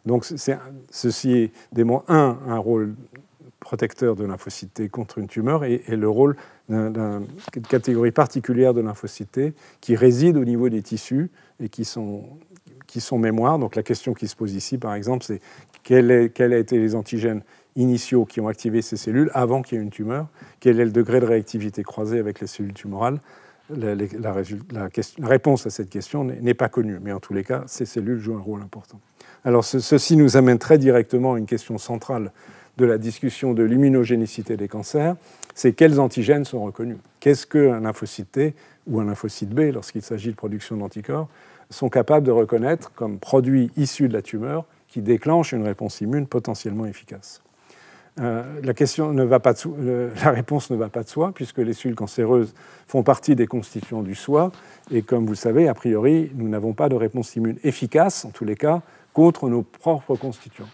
[0.07, 2.95] Donc ceci démontre, un, un rôle
[3.65, 6.37] protecteur de lymphocytes contre une tumeur et, le rôle
[6.69, 7.27] d'une
[7.69, 11.31] catégorie particulière de lymphocytes qui réside au niveau des tissus
[11.61, 12.25] et qui sont,
[12.95, 13.59] qui sont mémoire.
[13.59, 15.40] Donc la question qui se pose ici, par exemple, c'est
[15.82, 17.42] quels quel a été les antigènes
[17.74, 20.28] initiaux qui ont activé ces cellules avant qu'il y ait une tumeur?
[20.61, 23.18] Quel est le degré de réactivité croisée avec les cellules tumorales?
[23.68, 24.88] La, la,
[25.22, 28.36] réponse à cette question n'est pas connue, mais en tous les cas, ces cellules jouent
[28.36, 29.01] un rôle important.
[29.45, 32.30] Alors ceci nous amène très directement à une question centrale
[32.76, 35.16] de la discussion de l'immunogénicité des cancers,
[35.57, 36.99] c'est quels antigènes sont reconnus?
[37.18, 38.55] Qu'est-ce qu'un lymphocyte T
[38.86, 41.28] ou un lymphocyte B, lorsqu'il s'agit de production d'anticorps,
[41.71, 46.27] sont capables de reconnaître comme produits issus de la tumeur qui déclenchent une réponse immune
[46.27, 47.43] potentiellement efficace
[48.21, 49.55] euh, la, question ne va pas
[50.25, 52.55] la réponse ne va pas de soi, puisque les cellules cancéreuses
[52.87, 54.53] font partie des constituants du soi,
[54.93, 58.31] et comme vous le savez, a priori, nous n'avons pas de réponse immune efficace, en
[58.31, 60.69] tous les cas, contre nos propres constituants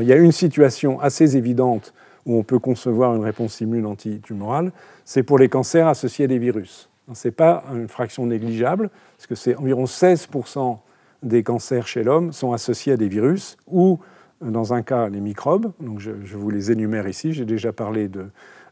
[0.00, 1.94] il y a une situation assez évidente
[2.26, 4.72] où on peut concevoir une réponse immune antitumorale,
[5.04, 6.87] c'est pour les cancers associés à des virus.
[7.12, 10.78] Ce n'est pas une fraction négligeable, parce que c'est environ 16%
[11.22, 13.98] des cancers chez l'homme sont associés à des virus, ou
[14.40, 18.26] dans un cas les microbes, donc je, vous les énumère ici, j'ai déjà parlé de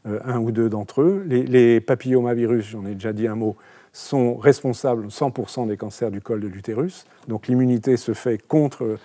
[0.07, 1.25] euh, un ou deux d'entre eux.
[1.27, 3.57] Les, les papillomavirus, j'en ai déjà dit un mot,
[3.93, 8.99] sont responsables 100% des cancers du col de l'utérus, donc l'immunité se fait contre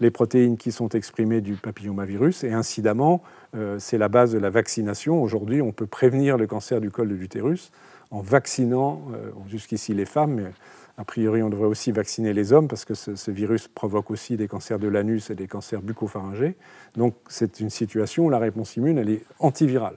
[0.00, 2.44] les protéines qui sont exprimées du papillomavirus.
[2.44, 3.22] Et incidemment,
[3.56, 5.22] euh, c'est la base de la vaccination.
[5.22, 7.72] Aujourd'hui, on peut prévenir le cancer du col de l'utérus
[8.10, 10.44] en vaccinant euh, jusqu'ici les femmes, mais
[10.98, 14.48] a priori, on devrait aussi vacciner les hommes parce que ce, virus provoque aussi des
[14.48, 16.56] cancers de l'anus et des cancers bucopharyngés.
[16.96, 19.96] Donc, c'est une situation où la réponse immune, elle est antivirale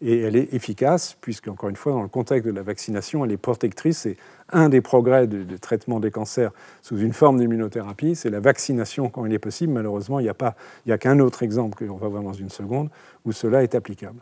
[0.00, 3.32] et elle est efficace, puisque, encore une fois, dans le contexte de la vaccination, elle
[3.32, 4.06] est protectrice.
[4.06, 4.16] Et
[4.50, 6.52] un des progrès de, traitement des cancers
[6.82, 9.72] sous une forme d'immunothérapie, c'est la vaccination quand il est possible.
[9.72, 10.54] Malheureusement, il n'y a, pas,
[10.86, 12.90] il a qu'un autre exemple que l'on va voir dans une seconde
[13.24, 14.20] où cela est applicable.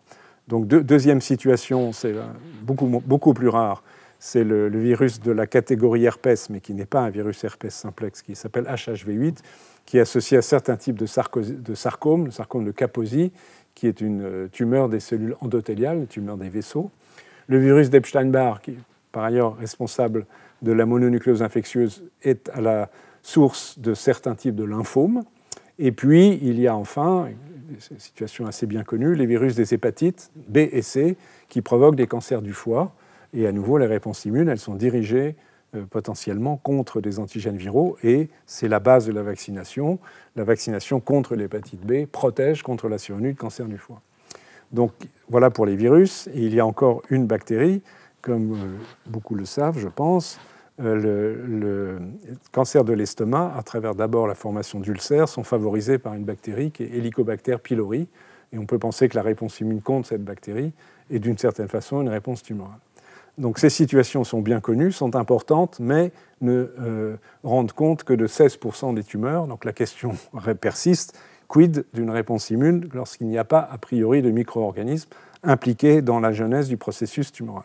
[0.48, 2.14] Donc, deuxième situation, c'est
[2.62, 3.82] beaucoup, beaucoup plus rare,
[4.18, 8.22] c'est le, virus de la catégorie herpès, mais qui n'est pas un virus herpès simplex,
[8.22, 9.38] qui s'appelle HHV8,
[9.84, 11.06] qui est associé à certains types de,
[11.52, 13.32] de sarcome, le sarcome de Kaposi,
[13.74, 16.90] qui est une euh, tumeur des cellules endothéliales, une tumeur des vaisseaux.
[17.46, 18.78] Le virus d'Epstein-Barr, qui est
[19.12, 20.26] par ailleurs responsable
[20.62, 22.88] de la mononucléose infectieuse, est à la
[23.22, 25.24] source de certains types de lymphomes.
[25.78, 27.28] Et puis, il y a enfin,
[27.78, 31.16] situation assez bien connue, les virus des hépatites B et C,
[31.48, 32.92] qui provoquent des cancers du foie.
[33.34, 35.36] Et à nouveau, les réponses immunes, elles sont dirigées
[35.74, 39.98] euh, potentiellement contre des antigènes viraux et c'est la base de la vaccination.
[40.36, 44.00] La vaccination contre l'hépatite B protège contre la survenue de cancer du foie.
[44.72, 44.92] Donc
[45.28, 46.28] voilà pour les virus.
[46.34, 47.82] Il y a encore une bactérie,
[48.22, 50.38] comme euh, beaucoup le savent, je pense.
[50.78, 51.98] Euh, le,
[52.52, 56.82] cancer de l'estomac, à travers d'abord la formation d'ulcères, sont favorisés par une bactérie qui
[56.82, 58.08] est Helicobacter pylori.
[58.52, 60.72] Et on peut penser que la réponse immune contre cette bactérie
[61.10, 62.78] est d'une certaine façon une réponse tumorale.
[63.38, 68.26] Donc ces situations sont bien connues, sont importantes, mais ne euh, rendent compte que de
[68.26, 69.46] 16% des tumeurs.
[69.46, 70.14] Donc la question
[70.60, 71.18] persiste,
[71.48, 75.10] quid d'une réponse immune lorsqu'il n'y a pas a priori de micro-organismes
[75.42, 77.64] impliqués dans la genèse du processus tumoral?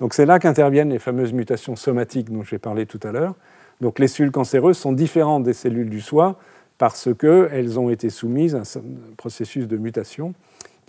[0.00, 3.34] Donc c'est là qu'interviennent les fameuses mutations somatiques dont j'ai parlé tout à l'heure.
[3.80, 6.38] Donc les cellules cancéreuses sont différentes des cellules du soi
[6.78, 10.34] parce qu'elles ont été soumises à un processus de mutation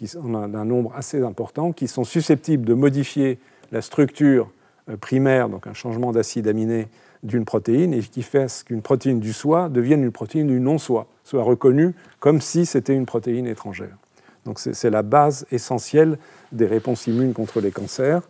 [0.01, 3.37] d'un nombre assez important qui sont susceptibles de modifier
[3.71, 4.49] la structure
[4.89, 6.87] euh, primaire, donc un changement d'acide aminé
[7.21, 11.43] d'une protéine, et qui fait qu'une protéine du soi devienne une protéine du non-soi, soit
[11.43, 13.95] reconnue comme si c'était une protéine étrangère.
[14.45, 16.17] Donc c'est la base essentielle
[16.51, 18.23] des réponses immunes contre les cancers.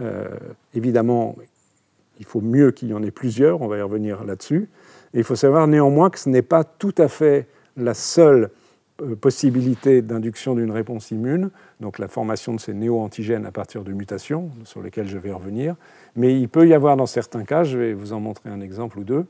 [0.00, 0.28] Euh,
[0.74, 1.36] évidemment,
[2.18, 4.68] il faut mieux qu'il y en ait plusieurs, on va y revenir là-dessus.
[5.14, 7.46] Il faut savoir néanmoins que ce n'est pas tout à fait
[7.76, 8.50] la seule
[9.20, 11.50] possibilité d'induction d'une réponse immune,
[11.80, 15.76] donc la formation de ces néo-antigènes à partir de mutations, sur lesquelles je vais revenir.
[16.16, 18.98] Mais il peut y avoir dans certains cas, je vais vous en montrer un exemple
[18.98, 19.26] ou deux,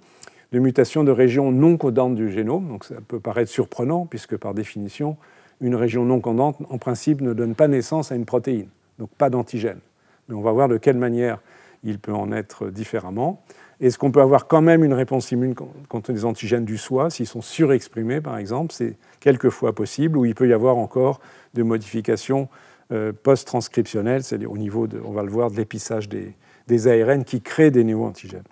[0.53, 2.69] de mutations de régions non codantes du génome.
[2.69, 5.17] Donc ça peut paraître surprenant, puisque par définition,
[5.61, 8.69] une région non codante, en principe, ne donne pas naissance à une protéine,
[8.99, 9.81] donc pas d'antigène.
[10.29, 11.41] Mais on va voir de quelle manière
[11.85, 13.43] il peut en être différemment.
[13.81, 15.55] Est-ce qu'on peut avoir quand même une réponse immune
[15.89, 18.73] contre les antigènes du soi, s'ils sont surexprimés par exemple?
[18.73, 21.21] C'est quelquefois possible, ou il peut y avoir encore
[21.55, 22.49] des modifications
[22.93, 27.71] euh, post-transcriptionnelles, c'est-à-dire au niveau, on va le voir, de l'épissage des, ARN qui créent
[27.71, 28.45] des néo-antigènes.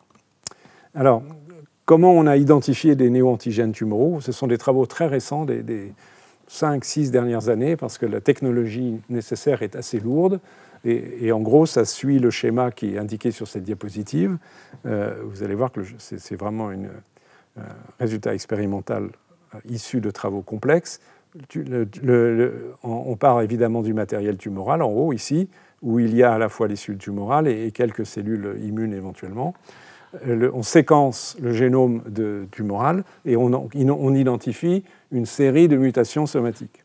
[0.94, 1.22] Alors,
[1.86, 4.20] comment on a identifié des néo-antigènes tumoraux?
[4.20, 5.94] Ce sont des travaux très récents, des, des
[6.50, 10.40] 5-6 dernières années, parce que la technologie nécessaire est assez lourde.
[10.84, 14.36] Et, en gros, ça suit le schéma qui est indiqué sur cette diapositive.
[14.84, 17.62] Euh, vous allez voir que c'est vraiment un euh,
[17.98, 19.08] résultat expérimental
[19.54, 21.00] euh, issu de travaux complexes.
[22.82, 25.48] on part évidemment du matériel tumoral en haut ici,
[25.80, 29.54] où il y a à la fois les cellules tumorales et, quelques cellules immunes éventuellement.
[30.22, 36.84] on séquence le génome de, tumoral et on, identifie une série de mutations somatiques.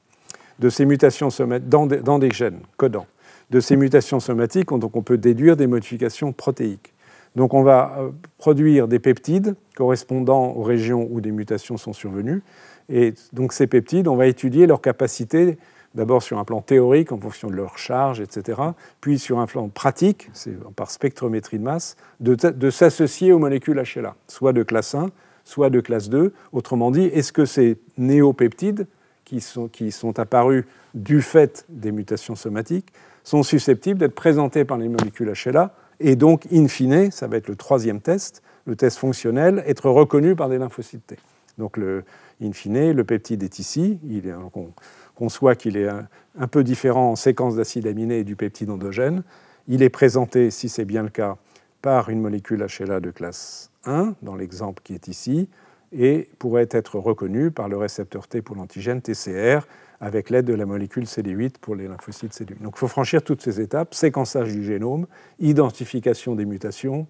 [0.60, 3.08] De ces mutations somatiques dans des gènes codants
[3.50, 6.94] de ces mutations somatiques, on peut déduire des modifications protéiques.
[7.36, 12.42] Donc on va euh, produire des peptides correspondant aux régions où des mutations sont survenues.
[12.90, 15.58] Et donc ces peptides, on va étudier leur capacité,
[15.94, 18.60] d'abord sur un plan théorique en fonction de leur charge, etc.,
[19.00, 20.30] puis sur un plan pratique,
[20.76, 25.10] par spectrométrie de masse, de, s'associer aux molécules HLA, soit de classe 1,
[25.44, 26.34] soit de classe 2.
[26.52, 28.88] Autrement dit, est-ce que ces néopeptides
[29.24, 30.66] qui sont, qui sont apparus
[30.96, 32.92] du fait des mutations somatiques
[33.30, 37.48] sont susceptibles d'être présentés par les molécules HLA et donc, in fine, ça va être
[37.48, 41.18] le troisième test, le test fonctionnel, être reconnu par des lymphocytes T.
[41.58, 44.00] Donc, in fine, le peptide est ici.
[44.08, 44.74] Il est, on
[45.16, 49.24] conçoit qu'il est un, peu différent en séquence d'acides aminés et du peptide endogène.
[49.68, 51.36] Il est présenté, si c'est bien le cas,
[51.82, 55.50] par une molécule HLA de classe 1, dans l'exemple qui est ici,
[55.92, 59.68] et pourrait être reconnu par le récepteur T pour l'antigène TCR,
[60.02, 62.62] avec l'aide de la molécule CD8 pour les lymphocytes CD8.
[62.62, 65.08] Donc il faut franchir toutes ces étapes, séquençage du génome,
[65.40, 67.08] identification des mutations,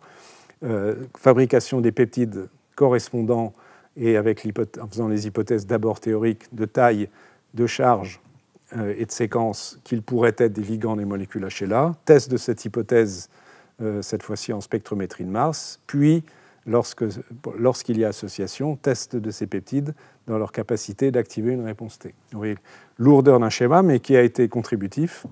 [0.63, 3.53] euh, fabrication des peptides correspondants
[3.95, 4.47] et avec
[4.81, 7.09] en faisant les hypothèses d'abord théoriques de taille,
[7.53, 8.21] de charge
[8.77, 12.65] euh, et de séquence qu'ils pourraient être des ligands des molécules HLA, test de cette
[12.65, 13.29] hypothèse
[13.81, 16.23] euh, cette fois-ci en spectrométrie de Mars, puis
[16.69, 19.93] lorsqu'il y a association, test de ces peptides
[20.27, 22.13] dans leur capacité d'activer une réponse T.
[22.33, 22.55] Oui,
[22.97, 25.25] lourdeur d'un schéma, mais qui a été contributif,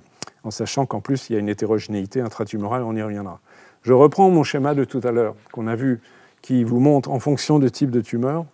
[0.43, 3.39] en sachant qu'en plus, il y a une hétérogénéité intratumorale, on y reviendra.
[3.83, 6.01] Je reprends mon schéma de tout à l'heure, qu'on a vu,
[6.41, 8.45] qui vous montre, en fonction de type de tumeur,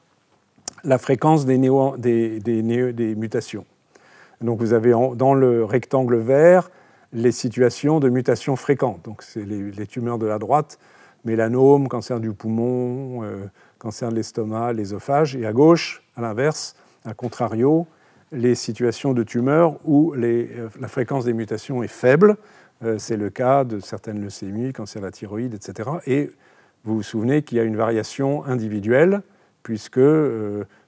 [0.84, 3.66] la fréquence des, des, mutations.
[4.42, 6.70] Donc vous avez dans le rectangle vert
[7.14, 9.04] les situations de mutations fréquentes.
[9.06, 10.80] Donc c'est les, tumeurs de la droite,
[11.26, 13.46] mélanome, cancer du poumon, euh,
[13.80, 16.76] cancer de l'estomac, l'ésophage, et à gauche, à l'inverse,
[17.06, 17.88] à contrario,
[18.32, 22.38] les situations de tumeurs où euh, la fréquence des mutations est faible.
[22.84, 25.90] Euh, c'est le cas de certaines leucémies, cancer de la thyroïde, etc.
[26.08, 26.32] Et
[26.84, 29.22] vous vous souvenez qu'il y a une variation individuelle,
[29.62, 30.02] puisque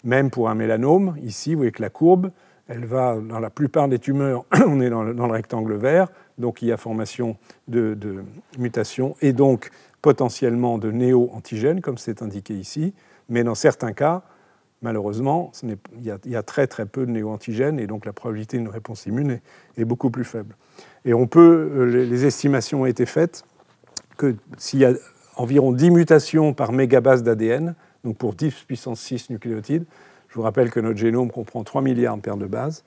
[0.03, 2.31] même pour un mélanome, ici, vous voyez que la courbe,
[2.67, 6.67] elle va, dans la plupart des tumeurs, on est dans le, rectangle vert, donc il
[6.67, 7.37] y a formation
[7.69, 7.95] de
[8.57, 9.71] mutations, et donc
[10.05, 12.93] potentiellement de néo-antigènes, comme c'est indiqué ici,
[13.27, 14.21] mais dans certains cas,
[14.83, 19.07] malheureusement, il, y a, très très peu de néo-antigènes, et donc la probabilité d'une réponse
[19.07, 19.39] immune
[19.77, 20.57] est, beaucoup plus faible.
[21.05, 23.45] Et on peut, euh, les estimations ont été faites
[24.15, 24.93] que s'il y a
[25.37, 27.73] environ 10 mutations par mégabase d'ADN,
[28.03, 29.85] donc pour 10 puissance 6 nucléotides,
[30.29, 32.83] je vous rappelle que notre génome comprend 3 milliards de paires de bases,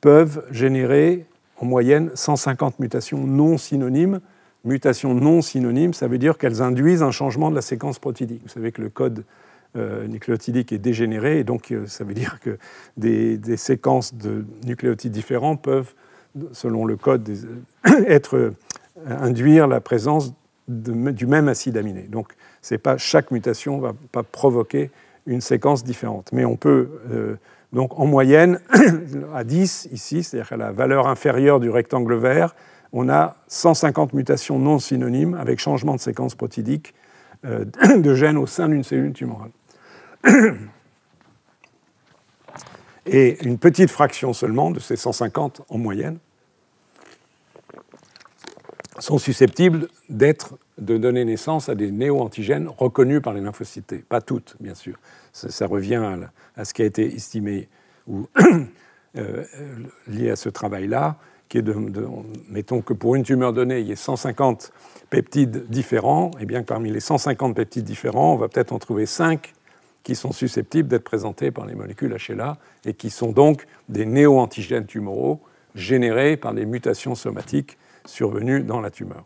[0.00, 1.26] peuvent générer
[1.60, 4.20] en moyenne 150 mutations non synonymes
[4.66, 8.42] mutations non synonymes, ça veut dire qu'elles induisent un changement de la séquence protidique.
[8.42, 9.24] Vous savez que le code
[9.76, 12.58] euh, nucléotidique est dégénéré, et donc euh, ça veut dire que
[12.96, 15.92] des, séquences de nucléotides différents peuvent,
[16.52, 17.30] selon le code,
[18.06, 18.50] être, euh,
[19.06, 20.32] induire la présence
[20.68, 22.02] du même acide aminé.
[22.02, 22.32] Donc
[22.62, 24.90] c'est pas chaque mutation va pas provoquer
[25.26, 26.88] une séquence différente, mais on peut
[27.72, 28.60] donc en moyenne
[29.34, 32.56] à 10 ici, c'est-à-dire à la valeur inférieure du rectangle vert,
[32.98, 36.94] on a 150 mutations non synonymes avec changement de séquence protidique
[37.44, 37.66] euh,
[37.98, 39.50] de gènes au sein d'une cellule tumorale.
[43.04, 46.16] Et une petite fraction seulement de ces 150 en moyenne
[48.98, 54.74] sont susceptibles de donner naissance à des néo-antigènes reconnus par les lymphocytes Pas toutes, bien
[54.74, 54.98] sûr.
[55.32, 56.02] Ça, revient
[56.56, 57.68] à, ce qui a été estimé
[58.08, 58.26] ou
[60.08, 61.18] liées à ce travail-là,
[61.48, 61.74] qui est de,
[62.50, 64.72] mettons que pour une tumeur donnée, il y ait 150
[65.10, 69.06] peptides différents, et bien que parmi les 150 peptides différents, on va peut-être en trouver
[69.06, 69.54] 5
[70.02, 74.86] qui sont susceptibles d'être présentés par les molécules HLA et qui sont donc des néo-antigènes
[74.86, 75.40] tumoraux
[75.74, 79.24] générés par des mutations somatiques survenues dans la tumeur.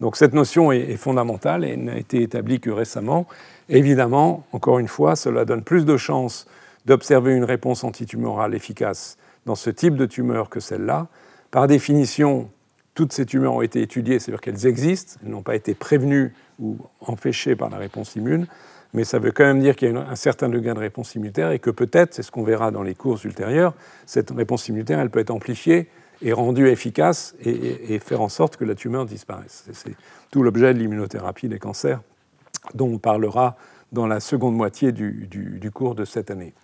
[0.00, 3.26] Donc cette notion est, fondamentale et n'a été établie que récemment.
[3.68, 6.46] Évidemment, encore une fois, cela donne plus de chances
[6.86, 9.16] d'observer une réponse antitumorale efficace
[9.46, 11.06] dans ce type de tumeur que celle-là.
[11.52, 12.50] Par définition,
[12.94, 16.78] toutes ces tumeurs ont été étudiées, c'est-à-dire qu'elles existent, elles n'ont pas été prévenues ou
[17.00, 18.48] empêchées par la réponse immune
[18.94, 21.50] mais ça veut quand même dire qu'il y a un certain degré de réponse immunitaire
[21.50, 23.74] et que peut-être, c'est ce qu'on verra dans les courses ultérieures,
[24.06, 25.88] cette réponse immunitaire, elle peut être amplifiée
[26.20, 29.64] et rendue efficace et, faire en sorte que la tumeur disparaisse.
[29.72, 29.94] C'est
[30.30, 32.00] tout l'objet de l'immunothérapie des cancers
[32.74, 33.56] dont on parlera
[33.90, 36.54] dans la seconde moitié du, cours de cette année.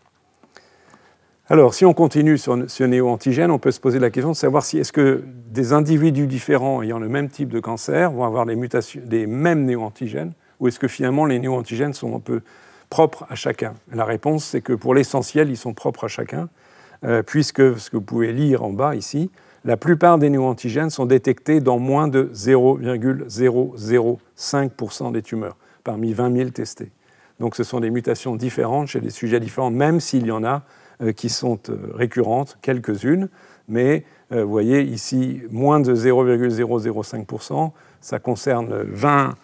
[1.51, 4.65] Alors, si on continue sur ce néo-antigène, on peut se poser la question de savoir
[4.65, 8.55] si est-ce que des individus différents ayant le même type de cancer vont avoir des,
[8.55, 12.43] mutations, des mêmes néo-antigènes ou est-ce que finalement les néo-antigènes sont un peu
[12.91, 13.73] propres à chacun?
[13.91, 16.51] La réponse, c'est que pour l'essentiel, ils sont propres à chacun,
[17.05, 19.31] euh, puisque ce que vous pouvez lire en bas ici,
[19.65, 26.51] la plupart des néo-antigènes sont détectés dans moins de 0,005% des tumeurs, parmi 20 000
[26.51, 26.93] testés.
[27.41, 30.65] Donc ce sont des mutations différentes chez des sujets différents, même s'il y en a
[31.17, 33.29] qui sont euh, récurrentes, quelques-unes.
[33.69, 37.71] Mais vous voyez ici, moins de 0,005%,
[38.01, 39.35] ça concerne 20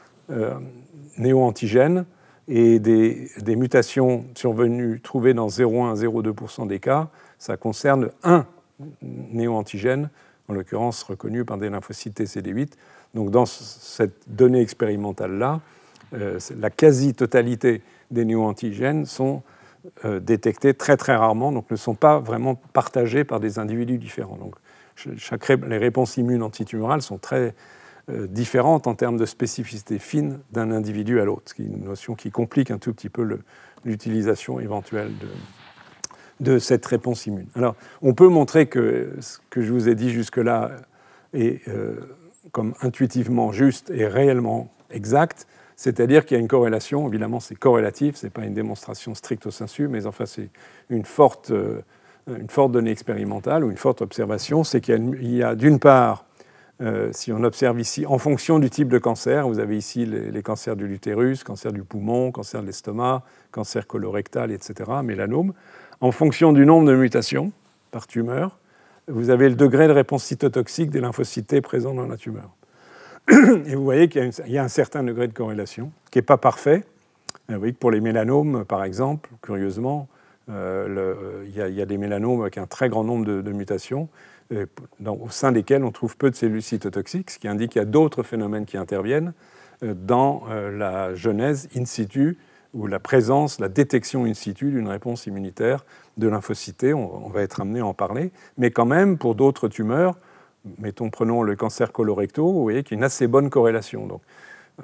[1.18, 2.04] néo-antigènes
[2.48, 7.08] et des, mutations survenues trouvées dans 0,1 à 0,2% des cas,
[7.38, 8.46] ça concerne un
[9.02, 10.10] néo-antigène,
[10.48, 12.72] en l'occurrence reconnu par des lymphocytes TCD8.
[13.14, 15.60] Donc dans cette donnée expérimentale-là,
[16.14, 19.42] euh, la quasi-totalité des néo-antigènes sont
[20.04, 24.36] euh, détectés très très rarement, donc ne sont pas vraiment partagés par des individus différents.
[24.36, 24.54] Donc
[25.16, 27.54] chaque, les réponses immunes antitumorales sont très
[28.10, 31.84] euh, différentes en termes de spécificité fine d'un individu à l'autre, ce qui est une
[31.84, 33.38] notion qui complique un tout petit peu
[33.84, 35.12] l'utilisation éventuelle
[36.40, 37.46] de, cette réponse immune.
[37.54, 40.72] Alors, on peut montrer que ce que je vous ai dit jusque-là
[41.32, 42.00] est euh,
[42.52, 48.16] comme intuitivement juste et réellement exact, c'est-à-dire qu'il y a une corrélation, évidemment c'est corrélatif,
[48.16, 50.50] ce n'est pas une démonstration stricto sensu, mais enfin c'est
[50.90, 51.82] une forte, euh,
[52.28, 56.26] une forte donnée expérimentale ou une forte observation, c'est qu'il y a d'une part
[56.82, 60.42] euh, si on observe ici, en fonction du type de cancer, vous avez ici les,
[60.42, 63.22] cancers de l'utérus, cancer du poumon, cancer de l'estomac,
[63.52, 65.54] cancer colorectal, etc., mélanome,
[66.00, 67.52] en fonction du nombre de mutations
[67.92, 68.58] par tumeur,
[69.06, 72.50] vous avez le degré de réponse cytotoxique des lymphocytes présents dans la tumeur.
[73.30, 76.84] Et vous voyez qu'il y, a un certain degré de corrélation, qui n'est pas parfait.
[77.48, 80.08] Vous voyez que pour les mélanomes, par exemple, curieusement,
[80.50, 84.08] euh, il, y a, des mélanomes avec un très grand nombre de mutations.
[84.52, 84.66] Euh,
[85.06, 87.86] au sein desquels on trouve peu de cellules cytotoxiques, ce qui indique qu'il y a
[87.86, 89.32] d'autres phénomènes qui interviennent
[89.82, 92.36] euh, dans euh, la genèse in situ
[92.74, 95.86] ou la présence, la détection in situ d'une réponse immunitaire
[96.18, 96.92] de lymphocytes.
[96.94, 98.32] On, va être amené à en parler.
[98.58, 100.18] Mais quand même, pour d'autres tumeurs,
[100.78, 104.06] mettons, prenons le cancer colorectal, vous voyez qu'il y a une assez bonne corrélation.
[104.06, 104.22] Donc,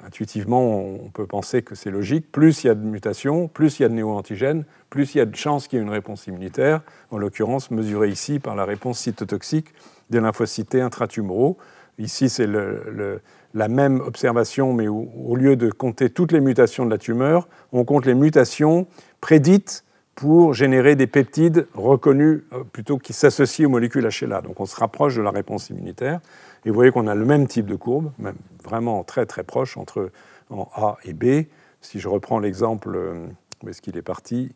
[0.05, 2.31] intuitivement, on peut penser que c'est logique.
[2.31, 5.21] Plus il y a de mutations, plus il y a de néo-antigènes, plus il y
[5.21, 8.65] a de chances qu'il y ait une réponse immunitaire, en l'occurrence mesurée ici par la
[8.65, 9.73] réponse cytotoxique
[10.09, 11.57] des lymphocytes intratumoraux.
[11.97, 16.97] Ici, c'est la même observation, mais au lieu de compter toutes les mutations de la
[16.97, 18.87] tumeur, on compte les mutations
[19.19, 19.83] prédites
[20.21, 24.41] pour générer des peptides reconnus euh, plutôt qui s'associent aux molécules HLA.
[24.41, 26.19] Donc on se rapproche de la réponse immunitaire.
[26.63, 29.77] Et vous voyez qu'on a le même type de courbe, même vraiment très très proche
[29.77, 30.11] entre
[30.51, 31.47] en A et B.
[31.81, 33.25] Si je reprends l'exemple, euh,
[33.63, 34.51] où est-ce qu'il est parti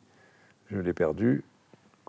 [0.69, 1.43] Je l'ai perdu.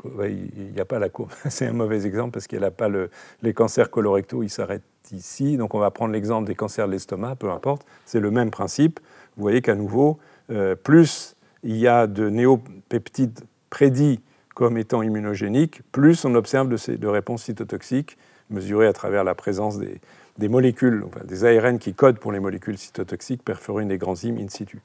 [0.05, 1.31] Il n'y a pas la courbe.
[1.49, 3.09] C'est un mauvais exemple parce qu'il n'a pas le,
[3.41, 5.57] les cancers colorectaux, ils s'arrêtent ici.
[5.57, 7.87] Donc on va prendre l'exemple des cancers de l'estomac, peu importe.
[8.05, 9.01] C'est le même principe.
[9.39, 10.19] Vous voyez qu'à nouveau,
[10.51, 11.36] euh, plus
[11.67, 13.41] il y a de néopeptides
[13.71, 14.21] prédits
[14.55, 18.17] comme étant immunogéniques, plus on observe de, réponses cytotoxiques
[18.49, 19.79] mesurées à travers la présence
[20.39, 24.81] des, molécules, des ARN qui codent pour les molécules cytotoxiques, perforines et granzymes in situ.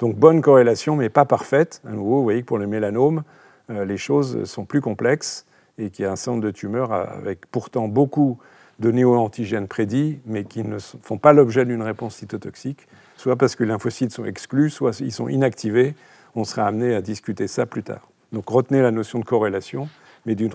[0.00, 1.80] Donc bonne corrélation, mais pas parfaite.
[1.86, 3.22] À nouveau, vous voyez que pour le mélanome,
[3.70, 5.46] euh, les choses sont plus complexes
[5.78, 8.38] et qu'il y a un nombre de tumeurs avec pourtant beaucoup
[8.80, 13.62] de néo-antigènes prédits, mais qui ne font pas l'objet d'une réponse cytotoxique, soit parce que
[13.62, 15.94] les lymphocytes sont exclus, soit ils sont inactivés.
[16.34, 18.08] On sera amené à discuter ça plus tard.
[18.32, 19.88] Donc retenez la notion de corrélation,
[20.26, 20.50] mais d'une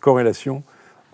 [0.00, 0.62] corrélation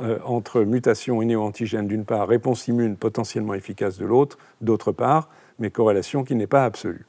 [0.01, 5.29] euh, entre mutation et néo-antigène d'une part, réponse immune potentiellement efficace de l'autre, d'autre part,
[5.59, 7.05] mais corrélation qui n'est pas absolue.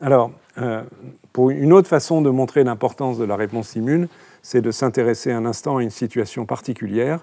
[0.00, 0.82] Alors, euh,
[1.32, 4.08] pour une autre façon de montrer l'importance de la réponse immune,
[4.42, 7.20] c'est de s'intéresser un instant à une situation particulière,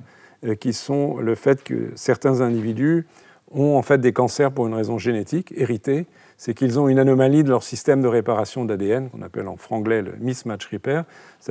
[0.60, 3.06] qui sont le fait que certains individus
[3.52, 6.06] ont en fait des cancers pour une raison génétique, héritée,
[6.38, 10.01] c'est qu'ils ont une anomalie de leur système de réparation d'ADN, qu'on appelle en franglais
[10.01, 11.05] le mismatch repair.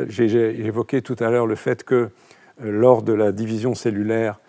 [0.08, 2.10] J'ai évoqué tout à l'heure le fait que
[2.60, 4.40] lors de la division cellulaire,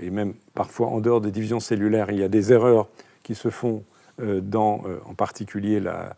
[0.00, 2.88] et même parfois en dehors des divisions cellulaires, il y a des erreurs
[3.22, 3.82] qui se font
[4.18, 6.16] dans, en particulier, la,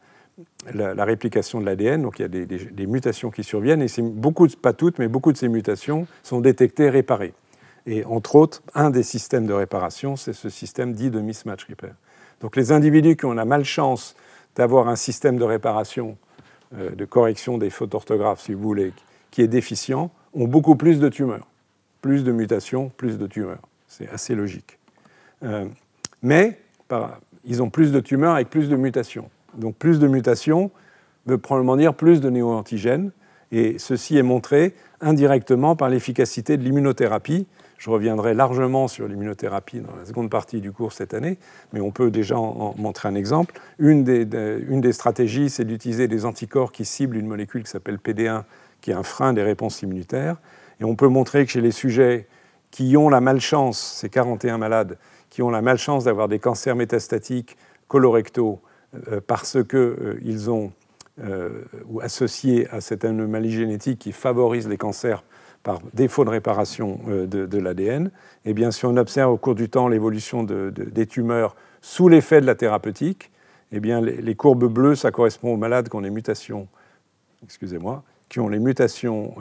[0.72, 4.72] la, réplication de l'ADN, donc il y a des, mutations qui surviennent, et beaucoup, pas
[4.72, 7.34] toutes, mais beaucoup de ces mutations sont détectées, réparées.
[7.86, 11.94] Et entre autres, un des systèmes de réparation, c'est ce système dit de mismatch repair.
[12.40, 14.14] Donc les individus qui ont la malchance
[14.56, 16.16] d'avoir un système de réparation,
[16.76, 18.92] euh, de correction des fautes orthographes, si vous voulez,
[19.30, 21.46] qui est déficient, ont beaucoup plus de tumeurs.
[22.02, 23.62] Plus de mutations, plus de tumeurs.
[23.88, 24.78] C'est assez logique.
[25.42, 25.66] Euh,
[26.22, 26.60] mais
[27.44, 29.30] ils ont plus de tumeurs avec plus de mutations.
[29.56, 30.70] Donc plus de mutations
[31.26, 33.10] veut probablement dire plus de néoantigènes,
[33.52, 37.46] et ceci est montré indirectement par l'efficacité de l'immunothérapie.
[37.84, 41.36] Je reviendrai largement sur l'immunothérapie dans la seconde partie du cours cette année,
[41.74, 43.60] mais on peut déjà en montrer un exemple.
[43.78, 48.44] Une des, stratégies, c'est d'utiliser des anticorps qui ciblent une molécule qui s'appelle PD1,
[48.80, 50.38] qui est un frein des réponses immunitaires.
[50.80, 52.26] Et on peut montrer que chez les sujets
[52.70, 54.96] qui ont la malchance, ces 41 malades,
[55.28, 58.62] qui ont la malchance d'avoir des cancers métastatiques colorectaux
[59.12, 60.72] euh, parce qu'ils euh, ont
[61.22, 61.50] euh,
[61.86, 65.22] ou associé à cette anomalie génétique qui favorise les cancers
[65.64, 68.10] par défaut de réparation de, l'ADN,
[68.44, 72.46] eh bien, si on observe au cours du temps l'évolution des tumeurs sous l'effet de
[72.46, 73.32] la thérapeutique,
[73.72, 76.68] eh bien, les, courbes bleues, ça correspond aux malades qui ont les mutations,
[77.42, 79.34] excusez-moi, qui ont les mutations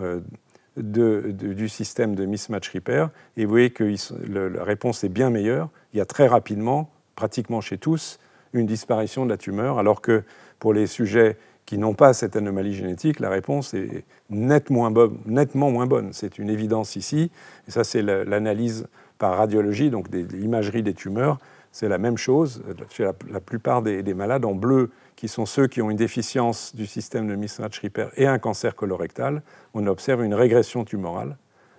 [0.78, 3.10] du système de mismatch repair.
[3.38, 3.94] Et vous voyez que
[4.30, 5.70] la réponse est bien meilleure.
[5.94, 8.18] Il y a très rapidement, pratiquement chez tous,
[8.54, 10.24] une disparition de la tumeur, alors que
[10.60, 16.10] pour les sujets qui n'ont pas cette anomalie génétique, la réponse est nettement, moins bonne.
[16.12, 17.32] C'est une évidence ici.
[17.68, 18.88] Et ça, c'est l'analyse
[19.18, 21.40] par radiologie, donc l'imagerie des tumeurs.
[21.72, 25.82] C'est la même chose chez la, plupart des, malades en bleu, qui sont ceux qui
[25.82, 29.42] ont une déficience du système de mismatch repair et un cancer colorectal.
[29.74, 31.38] On observe une régression tumorale,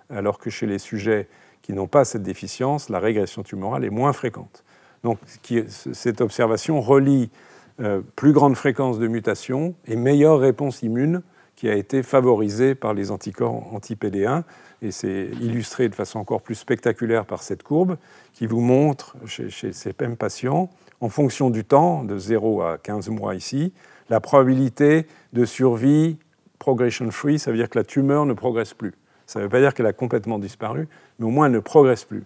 [0.09, 1.27] alors que chez les sujets
[1.61, 4.63] qui n'ont pas cette déficience, la régression tumorale est moins fréquente.
[5.03, 5.19] Donc
[5.93, 7.29] cette observation relie
[7.81, 11.21] euh, plus grande fréquence de mutation et meilleure réponse immune
[11.55, 14.43] qui a été favorisée par les anticorps anti-PD1.
[14.81, 17.97] Et c'est illustré de façon encore plus spectaculaire par cette courbe
[18.33, 20.69] qui vous montre chez, ces mêmes patients,
[21.01, 23.73] en fonction du temps, de 0 à 15 mois ici,
[24.09, 26.17] la probabilité de survie
[26.59, 28.93] progression free, ça veut dire que la tumeur ne progresse plus.
[29.25, 30.87] Ça ne veut pas dire qu'elle a complètement disparu,
[31.19, 32.23] mais au moins elle ne progresse plus.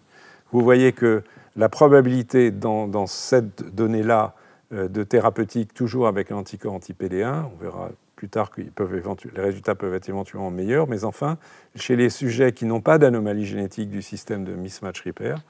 [0.52, 1.24] Vous voyez que
[1.56, 4.34] la probabilité dans, cette donnée-là
[4.72, 9.94] de thérapeutique, toujours avec un anticorps anti-PD1, on verra plus tard que les résultats peuvent
[9.94, 11.38] être éventuellement meilleurs, mais enfin,
[11.76, 15.42] chez les sujets qui n'ont pas d'anomalie génétique du système de mismatch repair,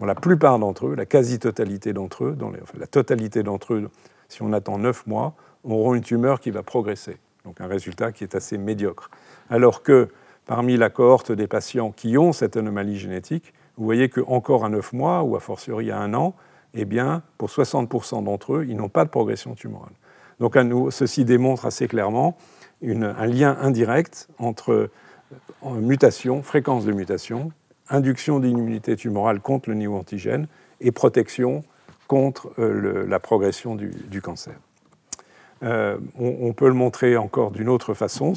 [0.00, 2.36] la plupart d'entre eux, la quasi-totalité d'entre eux,
[2.78, 3.90] la totalité d'entre eux,
[4.28, 7.16] si on attend 9 mois, auront une tumeur qui va progresser.
[7.44, 9.10] Donc un résultat qui est assez médiocre.
[9.48, 10.08] Alors que
[10.44, 14.92] parmi la cohorte des patients qui ont cette anomalie génétique, vous voyez qu'encore à 9
[14.92, 16.34] mois, ou a fortiori à un an,
[16.74, 19.92] eh bien, pour 60% d'entre eux, ils n'ont pas de progression tumorale.
[20.40, 20.56] Donc
[20.90, 22.36] ceci démontre assez clairement
[22.82, 24.90] un lien indirect entre
[25.64, 27.52] euh, mutation, fréquence de mutation,
[27.88, 30.46] induction d'immunité tumorale contre le néo-antigène
[30.80, 31.64] et protection
[32.08, 34.54] contre euh, la progression du, cancer.
[35.62, 38.34] Euh, on, peut le montrer encore d'une autre façon,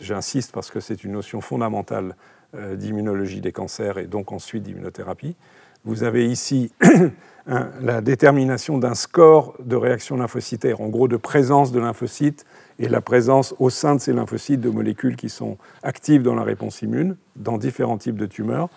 [0.00, 2.16] j'insiste parce que c'est une notion fondamentale
[2.54, 5.36] d'immunologie des cancers et donc ensuite d'immunothérapie.
[5.84, 6.72] Vous avez ici
[7.46, 12.46] la détermination d'un score de réaction lymphocytaire, en gros de présence de lymphocytes
[12.78, 16.42] et la présence au sein de ces lymphocytes de molécules qui sont actives dans la
[16.42, 18.68] réponse immune, dans différents types de tumeurs,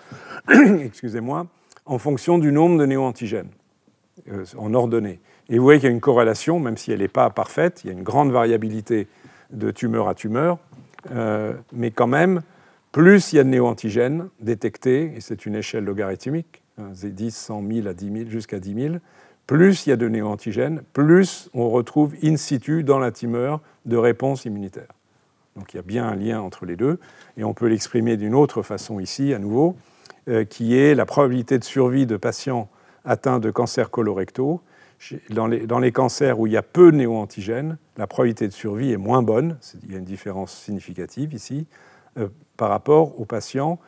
[0.50, 1.48] excusez-moi,
[1.86, 3.50] en fonction du nombre de néoantigènes,
[4.32, 5.20] euh, en ordonnée.
[5.50, 7.88] Et vous voyez qu'il y a une corrélation, même si elle n'est pas parfaite, il
[7.88, 9.08] y a une grande variabilité
[9.52, 10.58] de tumeur à tumeur,
[11.12, 12.42] euh, mais quand même,
[12.92, 17.88] plus il y a de néoantigènes détectés, et c'est une échelle logarithmique, 10, 100 000
[17.88, 18.96] à 10 000, jusqu'à 10 000,
[19.48, 23.98] plus il y a de néoantigènes, plus on retrouve in situ dans la tumeur de
[23.98, 24.92] réponse immunitaire.
[25.56, 27.00] Donc il y a bien un lien entre les deux,
[27.38, 29.76] et on peut l'exprimer d'une autre façon ici, à nouveau,
[30.28, 32.70] euh, qui est la probabilité de survie de patients
[33.06, 34.62] atteints de cancers colorectaux.
[35.30, 38.98] Dans les, cancers où il y a peu de néoantigènes, la probabilité de survie est
[38.98, 41.68] moins bonne, il y a une différence significative ici,
[42.18, 42.28] euh,
[42.58, 43.80] par rapport aux patients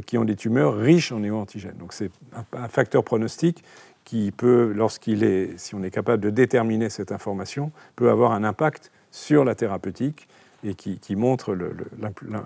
[0.00, 1.76] qui ont des tumeurs riches en néoantigènes.
[1.78, 2.10] Donc c'est
[2.52, 3.62] un facteur pronostic
[4.04, 8.44] qui peut, lorsqu'il est, si on est capable de déterminer cette information, peut avoir un
[8.44, 10.28] impact sur la thérapeutique
[10.64, 11.54] et qui, montre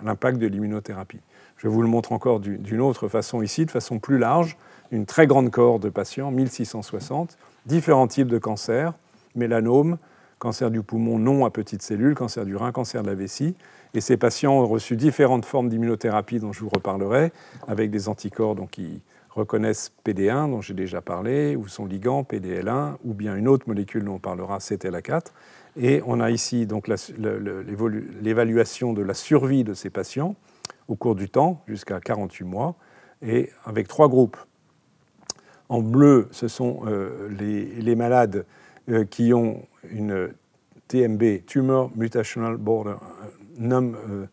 [0.03, 1.21] l'impact de l'immunothérapie.
[1.57, 4.57] Je vous le montre encore d'une autre façon ici, de façon plus large,
[4.91, 8.93] une très grande cohorte de patients, 1660, différents types de cancers,
[9.35, 9.99] mélanome,
[10.39, 13.55] cancer du poumon non à petites cellules, cancer du rein, cancer de la vessie.
[13.95, 17.33] Et ces patients ont reçu différentes formes d'immunothérapie dont je vous reparlerai,
[17.67, 23.15] avec des anticorps qui reconnaissent PD1, dont j'ai déjà parlé, ou son ligand PDL1, ou
[23.15, 25.27] bien une autre molécule dont on parlera, CTLA4.
[25.81, 30.35] Et on a ici donc l'évaluation de la survie de ces patients
[30.89, 32.75] au cours du temps, jusqu'à 48 mois,
[33.23, 34.37] et avec trois groupes.
[35.69, 38.47] En bleu, ce sont euh, les, malades
[38.89, 40.31] euh, qui ont une
[40.89, 42.97] TMB, Tumor Mutational Border,
[43.61, 44.27] euh,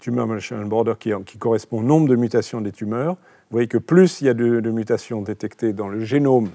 [0.00, 3.14] tumor mutational border qui, correspond au nombre de mutations des tumeurs.
[3.14, 6.50] Vous voyez que plus il y a de, mutations détectées dans le génome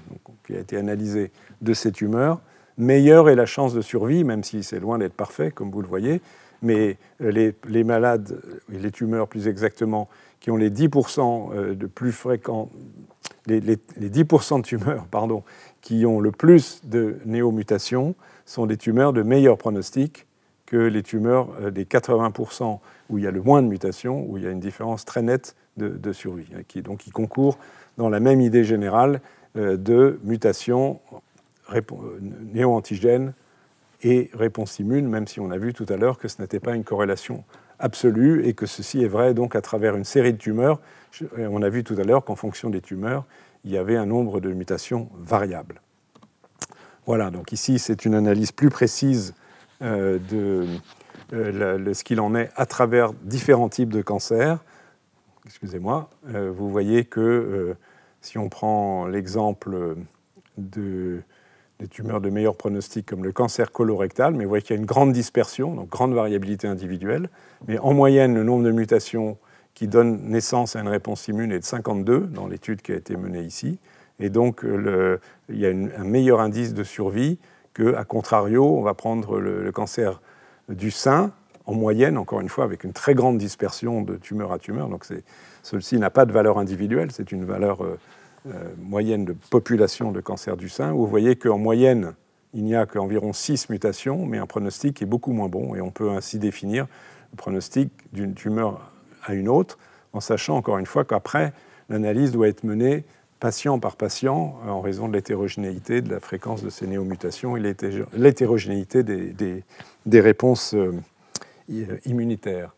[0.46, 1.30] qui a été analysé
[1.62, 2.40] de ces tumeurs,
[2.76, 5.88] meilleure est la chance de survie, même si c'est loin d'être parfait, comme vous le
[5.88, 6.20] voyez.
[6.62, 10.08] Mais les, les malades, les tumeurs plus exactement,
[10.40, 12.68] qui ont les 10% de plus fréquents
[13.48, 15.42] les, 10% de tumeurs pardon,
[15.80, 18.14] qui ont le plus de néomutations
[18.46, 20.26] sont des tumeurs de meilleur pronostic
[20.68, 22.78] que les tumeurs euh, des 80%
[23.08, 25.22] où il y a le moins de mutations, où il y a une différence très
[25.22, 27.58] nette de, survie, hein, qui, donc qui concourt
[27.96, 29.20] dans la même idée générale
[29.56, 31.00] euh, de mutation
[31.72, 31.80] euh,
[32.52, 33.32] néo-antigène
[34.02, 36.74] et réponse immune, même si on a vu tout à l'heure que ce n'était pas
[36.74, 37.44] une corrélation
[37.78, 40.80] absolue et que ceci est vrai donc à travers une série de tumeurs.
[41.38, 43.24] On a vu tout à l'heure qu'en fonction des tumeurs,
[43.64, 45.80] il y avait un nombre de mutations variables.
[47.06, 49.34] Voilà, donc ici c'est une analyse plus précise
[49.80, 50.66] euh, de
[51.32, 54.58] euh, ce qu'il en est à travers différents types de cancers.
[55.46, 57.76] Excusez-moi, euh, vous voyez que
[58.20, 59.94] si on prend l'exemple
[60.56, 61.20] de,
[61.78, 64.80] des tumeurs de meilleur pronostic comme le cancer colorectal, mais vous voyez qu'il y a
[64.80, 67.30] une grande dispersion, donc grande variabilité individuelle,
[67.68, 69.38] mais en moyenne le nombre de mutations
[69.74, 73.16] qui donne naissance à une réponse immune est de 52 dans l'étude qui a été
[73.16, 73.78] menée ici.
[74.18, 77.38] Et donc, il y a un meilleur indice de survie
[77.78, 80.20] que, à contrario, on va prendre le, cancer
[80.68, 81.30] du sein,
[81.64, 84.88] en moyenne, encore une fois, avec une très grande dispersion de tumeur à tumeur.
[84.88, 85.06] Donc,
[85.62, 87.96] ceci n'a pas de valeur individuelle, c'est une valeur euh,
[88.48, 92.14] euh, moyenne de population de cancer du sein, vous voyez qu'en moyenne,
[92.52, 95.92] il n'y a qu'environ 6 mutations, mais un pronostic est beaucoup moins bon, et on
[95.92, 96.88] peut ainsi définir
[97.30, 98.90] le pronostic d'une tumeur
[99.22, 99.78] à une autre,
[100.12, 101.52] en sachant encore une fois qu'après,
[101.88, 103.04] l'analyse doit être menée
[103.40, 107.74] patient par patient en raison de l'hétérogénéité de la fréquence de ces néomutations et
[108.14, 110.92] l'hétérogénéité des, réponses euh,
[112.04, 112.74] immunitaires.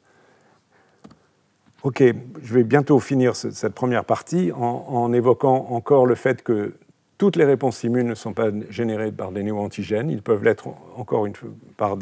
[1.82, 2.02] Ok,
[2.42, 6.74] je vais bientôt finir cette première partie en, évoquant encore le fait que
[7.16, 11.24] toutes les réponses immunes ne sont pas générées par des néo-antigènes, ils peuvent l'être encore
[11.24, 11.32] une
[11.78, 11.96] par,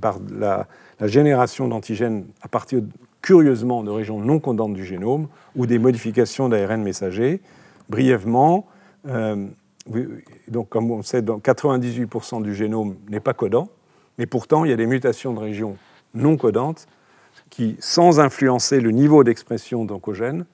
[0.00, 0.68] par la,
[1.00, 2.80] la, génération d'antigènes à partir
[3.22, 7.40] curieusement de régions non codantes du génome ou des modifications d'ARN messager.
[7.88, 8.66] Brièvement,
[9.06, 9.46] euh,
[10.48, 13.68] donc comme on sait, 98% du génome n'est pas codant,
[14.18, 15.76] mais pourtant il y a des mutations de régions
[16.14, 16.86] non codantes
[17.50, 20.46] qui, sans influencer le niveau d'expression d'oncogènes,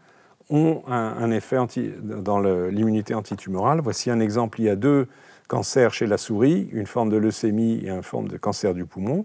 [0.50, 1.58] ont un, effet
[2.02, 3.80] dans l'immunité antitumorale.
[3.80, 4.60] Voici un exemple.
[4.60, 5.06] Il y a deux
[5.46, 9.24] cancers chez la souris, une forme de leucémie et une forme de cancer du poumon.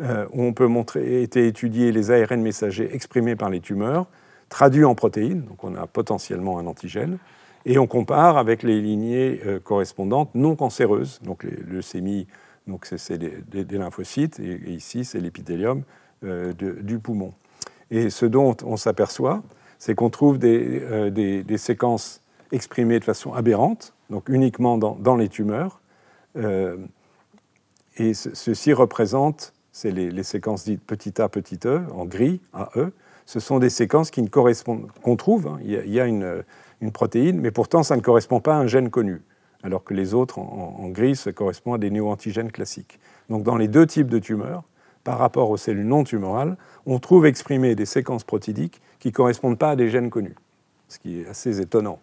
[0.00, 4.06] Euh, où on peut montrer, été étudier les ARN messagers exprimés par les tumeurs,
[4.52, 7.18] traduits en protéines, donc on a potentiellement un antigène,
[7.64, 12.26] et on compare avec les lignées euh, correspondantes non cancéreuses, donc les leucémies,
[12.66, 15.84] donc c'est des, lymphocytes, et, ici c'est l'épithélium
[16.24, 17.32] euh, du poumon.
[17.90, 19.42] Et ce dont on s'aperçoit,
[19.78, 22.20] c'est qu'on trouve des, séquences
[22.52, 25.80] exprimées de façon aberrante, donc uniquement dans, les tumeurs,
[26.36, 32.90] et ceci représente c'est les, séquences dites petit a, petit e, en gris, AE.
[33.32, 35.58] Ce sont des séquences qui ne correspondent, qu'on trouve, hein.
[35.64, 36.44] il y a, une,
[36.92, 39.22] protéine, mais pourtant ça ne correspond pas à un gène connu,
[39.62, 43.00] alors que les autres en, gris, ça correspond à des néo-antigènes classiques.
[43.30, 44.64] Donc dans les deux types de tumeurs,
[45.02, 49.58] par rapport aux cellules non tumorales, on trouve exprimées des séquences protidiques qui ne correspondent
[49.58, 50.36] pas à des gènes connus,
[50.88, 52.00] ce qui est assez étonnant.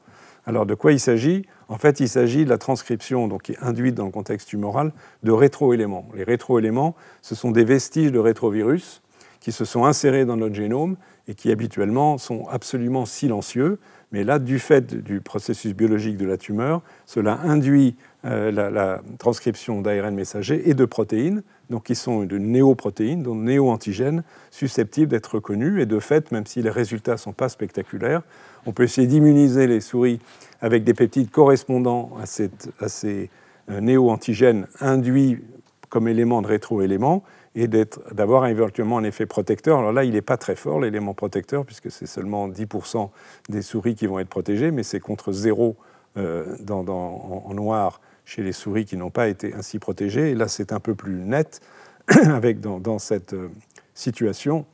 [0.47, 1.45] Alors de quoi il s'agit?
[1.67, 4.93] En fait, il s'agit de la transcription donc, qui est induite dans le contexte tumoral
[5.21, 6.09] de rétroéléments.
[6.15, 9.03] Les rétroéléments, ce sont des vestiges de rétrovirus
[9.39, 10.97] qui se sont insérés dans notre génome
[11.29, 13.77] et qui habituellement sont absolument silencieux.
[14.11, 17.95] Mais là, du fait du processus biologique de la tumeur, cela induit
[18.25, 24.23] euh, la, transcription d'ARN messager et de protéines, donc qui sont de néoprotéines, donc néo-antigènes,
[24.49, 25.79] susceptibles d'être reconnus.
[25.79, 28.23] Et de fait, même si les résultats ne sont pas spectaculaires,
[28.65, 30.19] on peut essayer d'immuniser les souris
[30.61, 33.29] avec des peptides correspondant à, ces
[33.69, 35.43] euh, néo-antigènes induits
[35.89, 37.23] comme éléments de rétroéléments.
[37.55, 39.79] Et d'avoir éventuellement un effet protecteur.
[39.79, 43.09] Alors là, il n'est pas très fort, l'élément protecteur, puisque c'est seulement 10%
[43.49, 45.75] des souris qui vont être protégées, mais c'est contre zéro
[46.17, 50.31] euh, en noir chez les souris qui n'ont pas été ainsi protégées.
[50.31, 51.61] Et là, c'est un peu plus net
[52.07, 53.49] avec dans, cette euh,
[53.95, 54.65] situation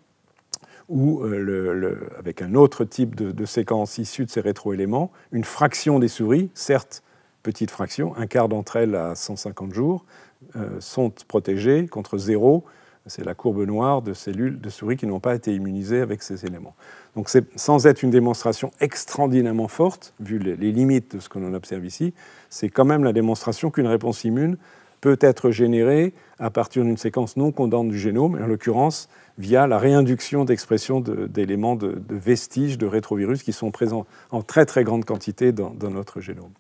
[0.90, 6.10] où, euh, avec un autre type de, séquence issue de ces rétroéléments, une fraction des
[6.10, 7.04] souris, certes
[7.46, 10.04] petite fraction, un quart d'entre elles à 150 jours,
[10.80, 12.66] sont protégées contre zéro.
[13.08, 16.46] C'est la courbe noire de cellules de souris qui n'ont pas été immunisées avec ces
[16.46, 16.76] éléments.
[17.16, 21.86] Donc sans être une démonstration extraordinairement forte, vu les, limites de ce que l'on observe
[21.86, 22.14] ici,
[22.50, 24.58] c'est quand même la démonstration qu'une réponse immune
[25.02, 29.08] peut être générée à partir d'une séquence non condante du génome, en l'occurrence
[29.38, 34.84] via la réinduction d'expression d'éléments de, vestiges de rétrovirus qui sont présents en très très
[34.84, 36.52] grande quantité dans notre génome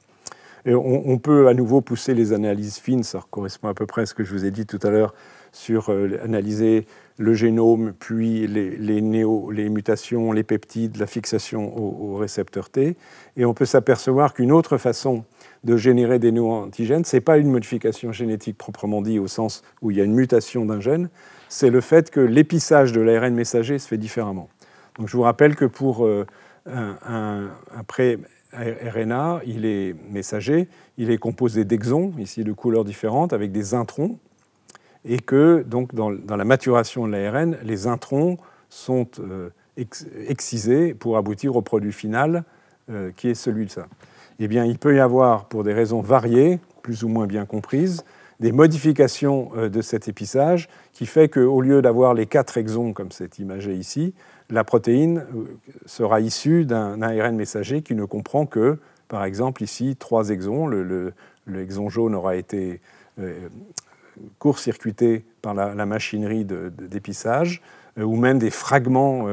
[0.73, 4.13] on, peut à nouveau pousser les analyses fines, ça correspond à peu près à ce
[4.13, 5.13] que je vous ai dit tout à l'heure
[5.51, 6.85] sur euh, analyser
[7.17, 12.97] le génome, puis les, mutations, les peptides, la fixation au, récepteur T.
[13.37, 15.23] Et on peut s'apercevoir qu'une autre façon
[15.63, 19.91] de générer des néo-antigènes, ce n'est pas une modification génétique proprement dit au sens où
[19.91, 21.09] il y a une mutation d'un gène,
[21.47, 24.49] c'est le fait que l'épissage de l'ARN messager se fait différemment.
[24.97, 26.25] Donc je vous rappelle que pour euh,
[26.65, 27.83] un, un,
[28.55, 30.67] RNA, il est messager,
[30.97, 34.17] il est composé d'exons, ici de couleurs différentes, avec des introns,
[35.03, 38.37] et que donc dans, la maturation de l'ARN, les introns
[38.69, 39.49] sont euh,
[40.27, 42.43] excisés pour aboutir au produit final
[42.89, 43.87] euh, qui est celui de ça.
[44.39, 48.03] Eh bien, il peut y avoir, pour des raisons variées, plus ou moins bien comprises,
[48.39, 53.11] des modifications euh, de cet épissage qui fait qu'au lieu d'avoir les quatre exons comme
[53.11, 54.13] c'est imagé ici,
[54.49, 58.77] la protéine euh, sera issue d'un ARN messager qui ne comprend que,
[59.07, 60.67] par exemple, ici, trois exons.
[60.67, 61.13] Le,
[61.53, 62.81] exon jaune aura été
[63.19, 63.49] euh,
[64.39, 67.61] court-circuité par la, machinerie d'épissage,
[67.97, 69.27] euh, ou même des fragments,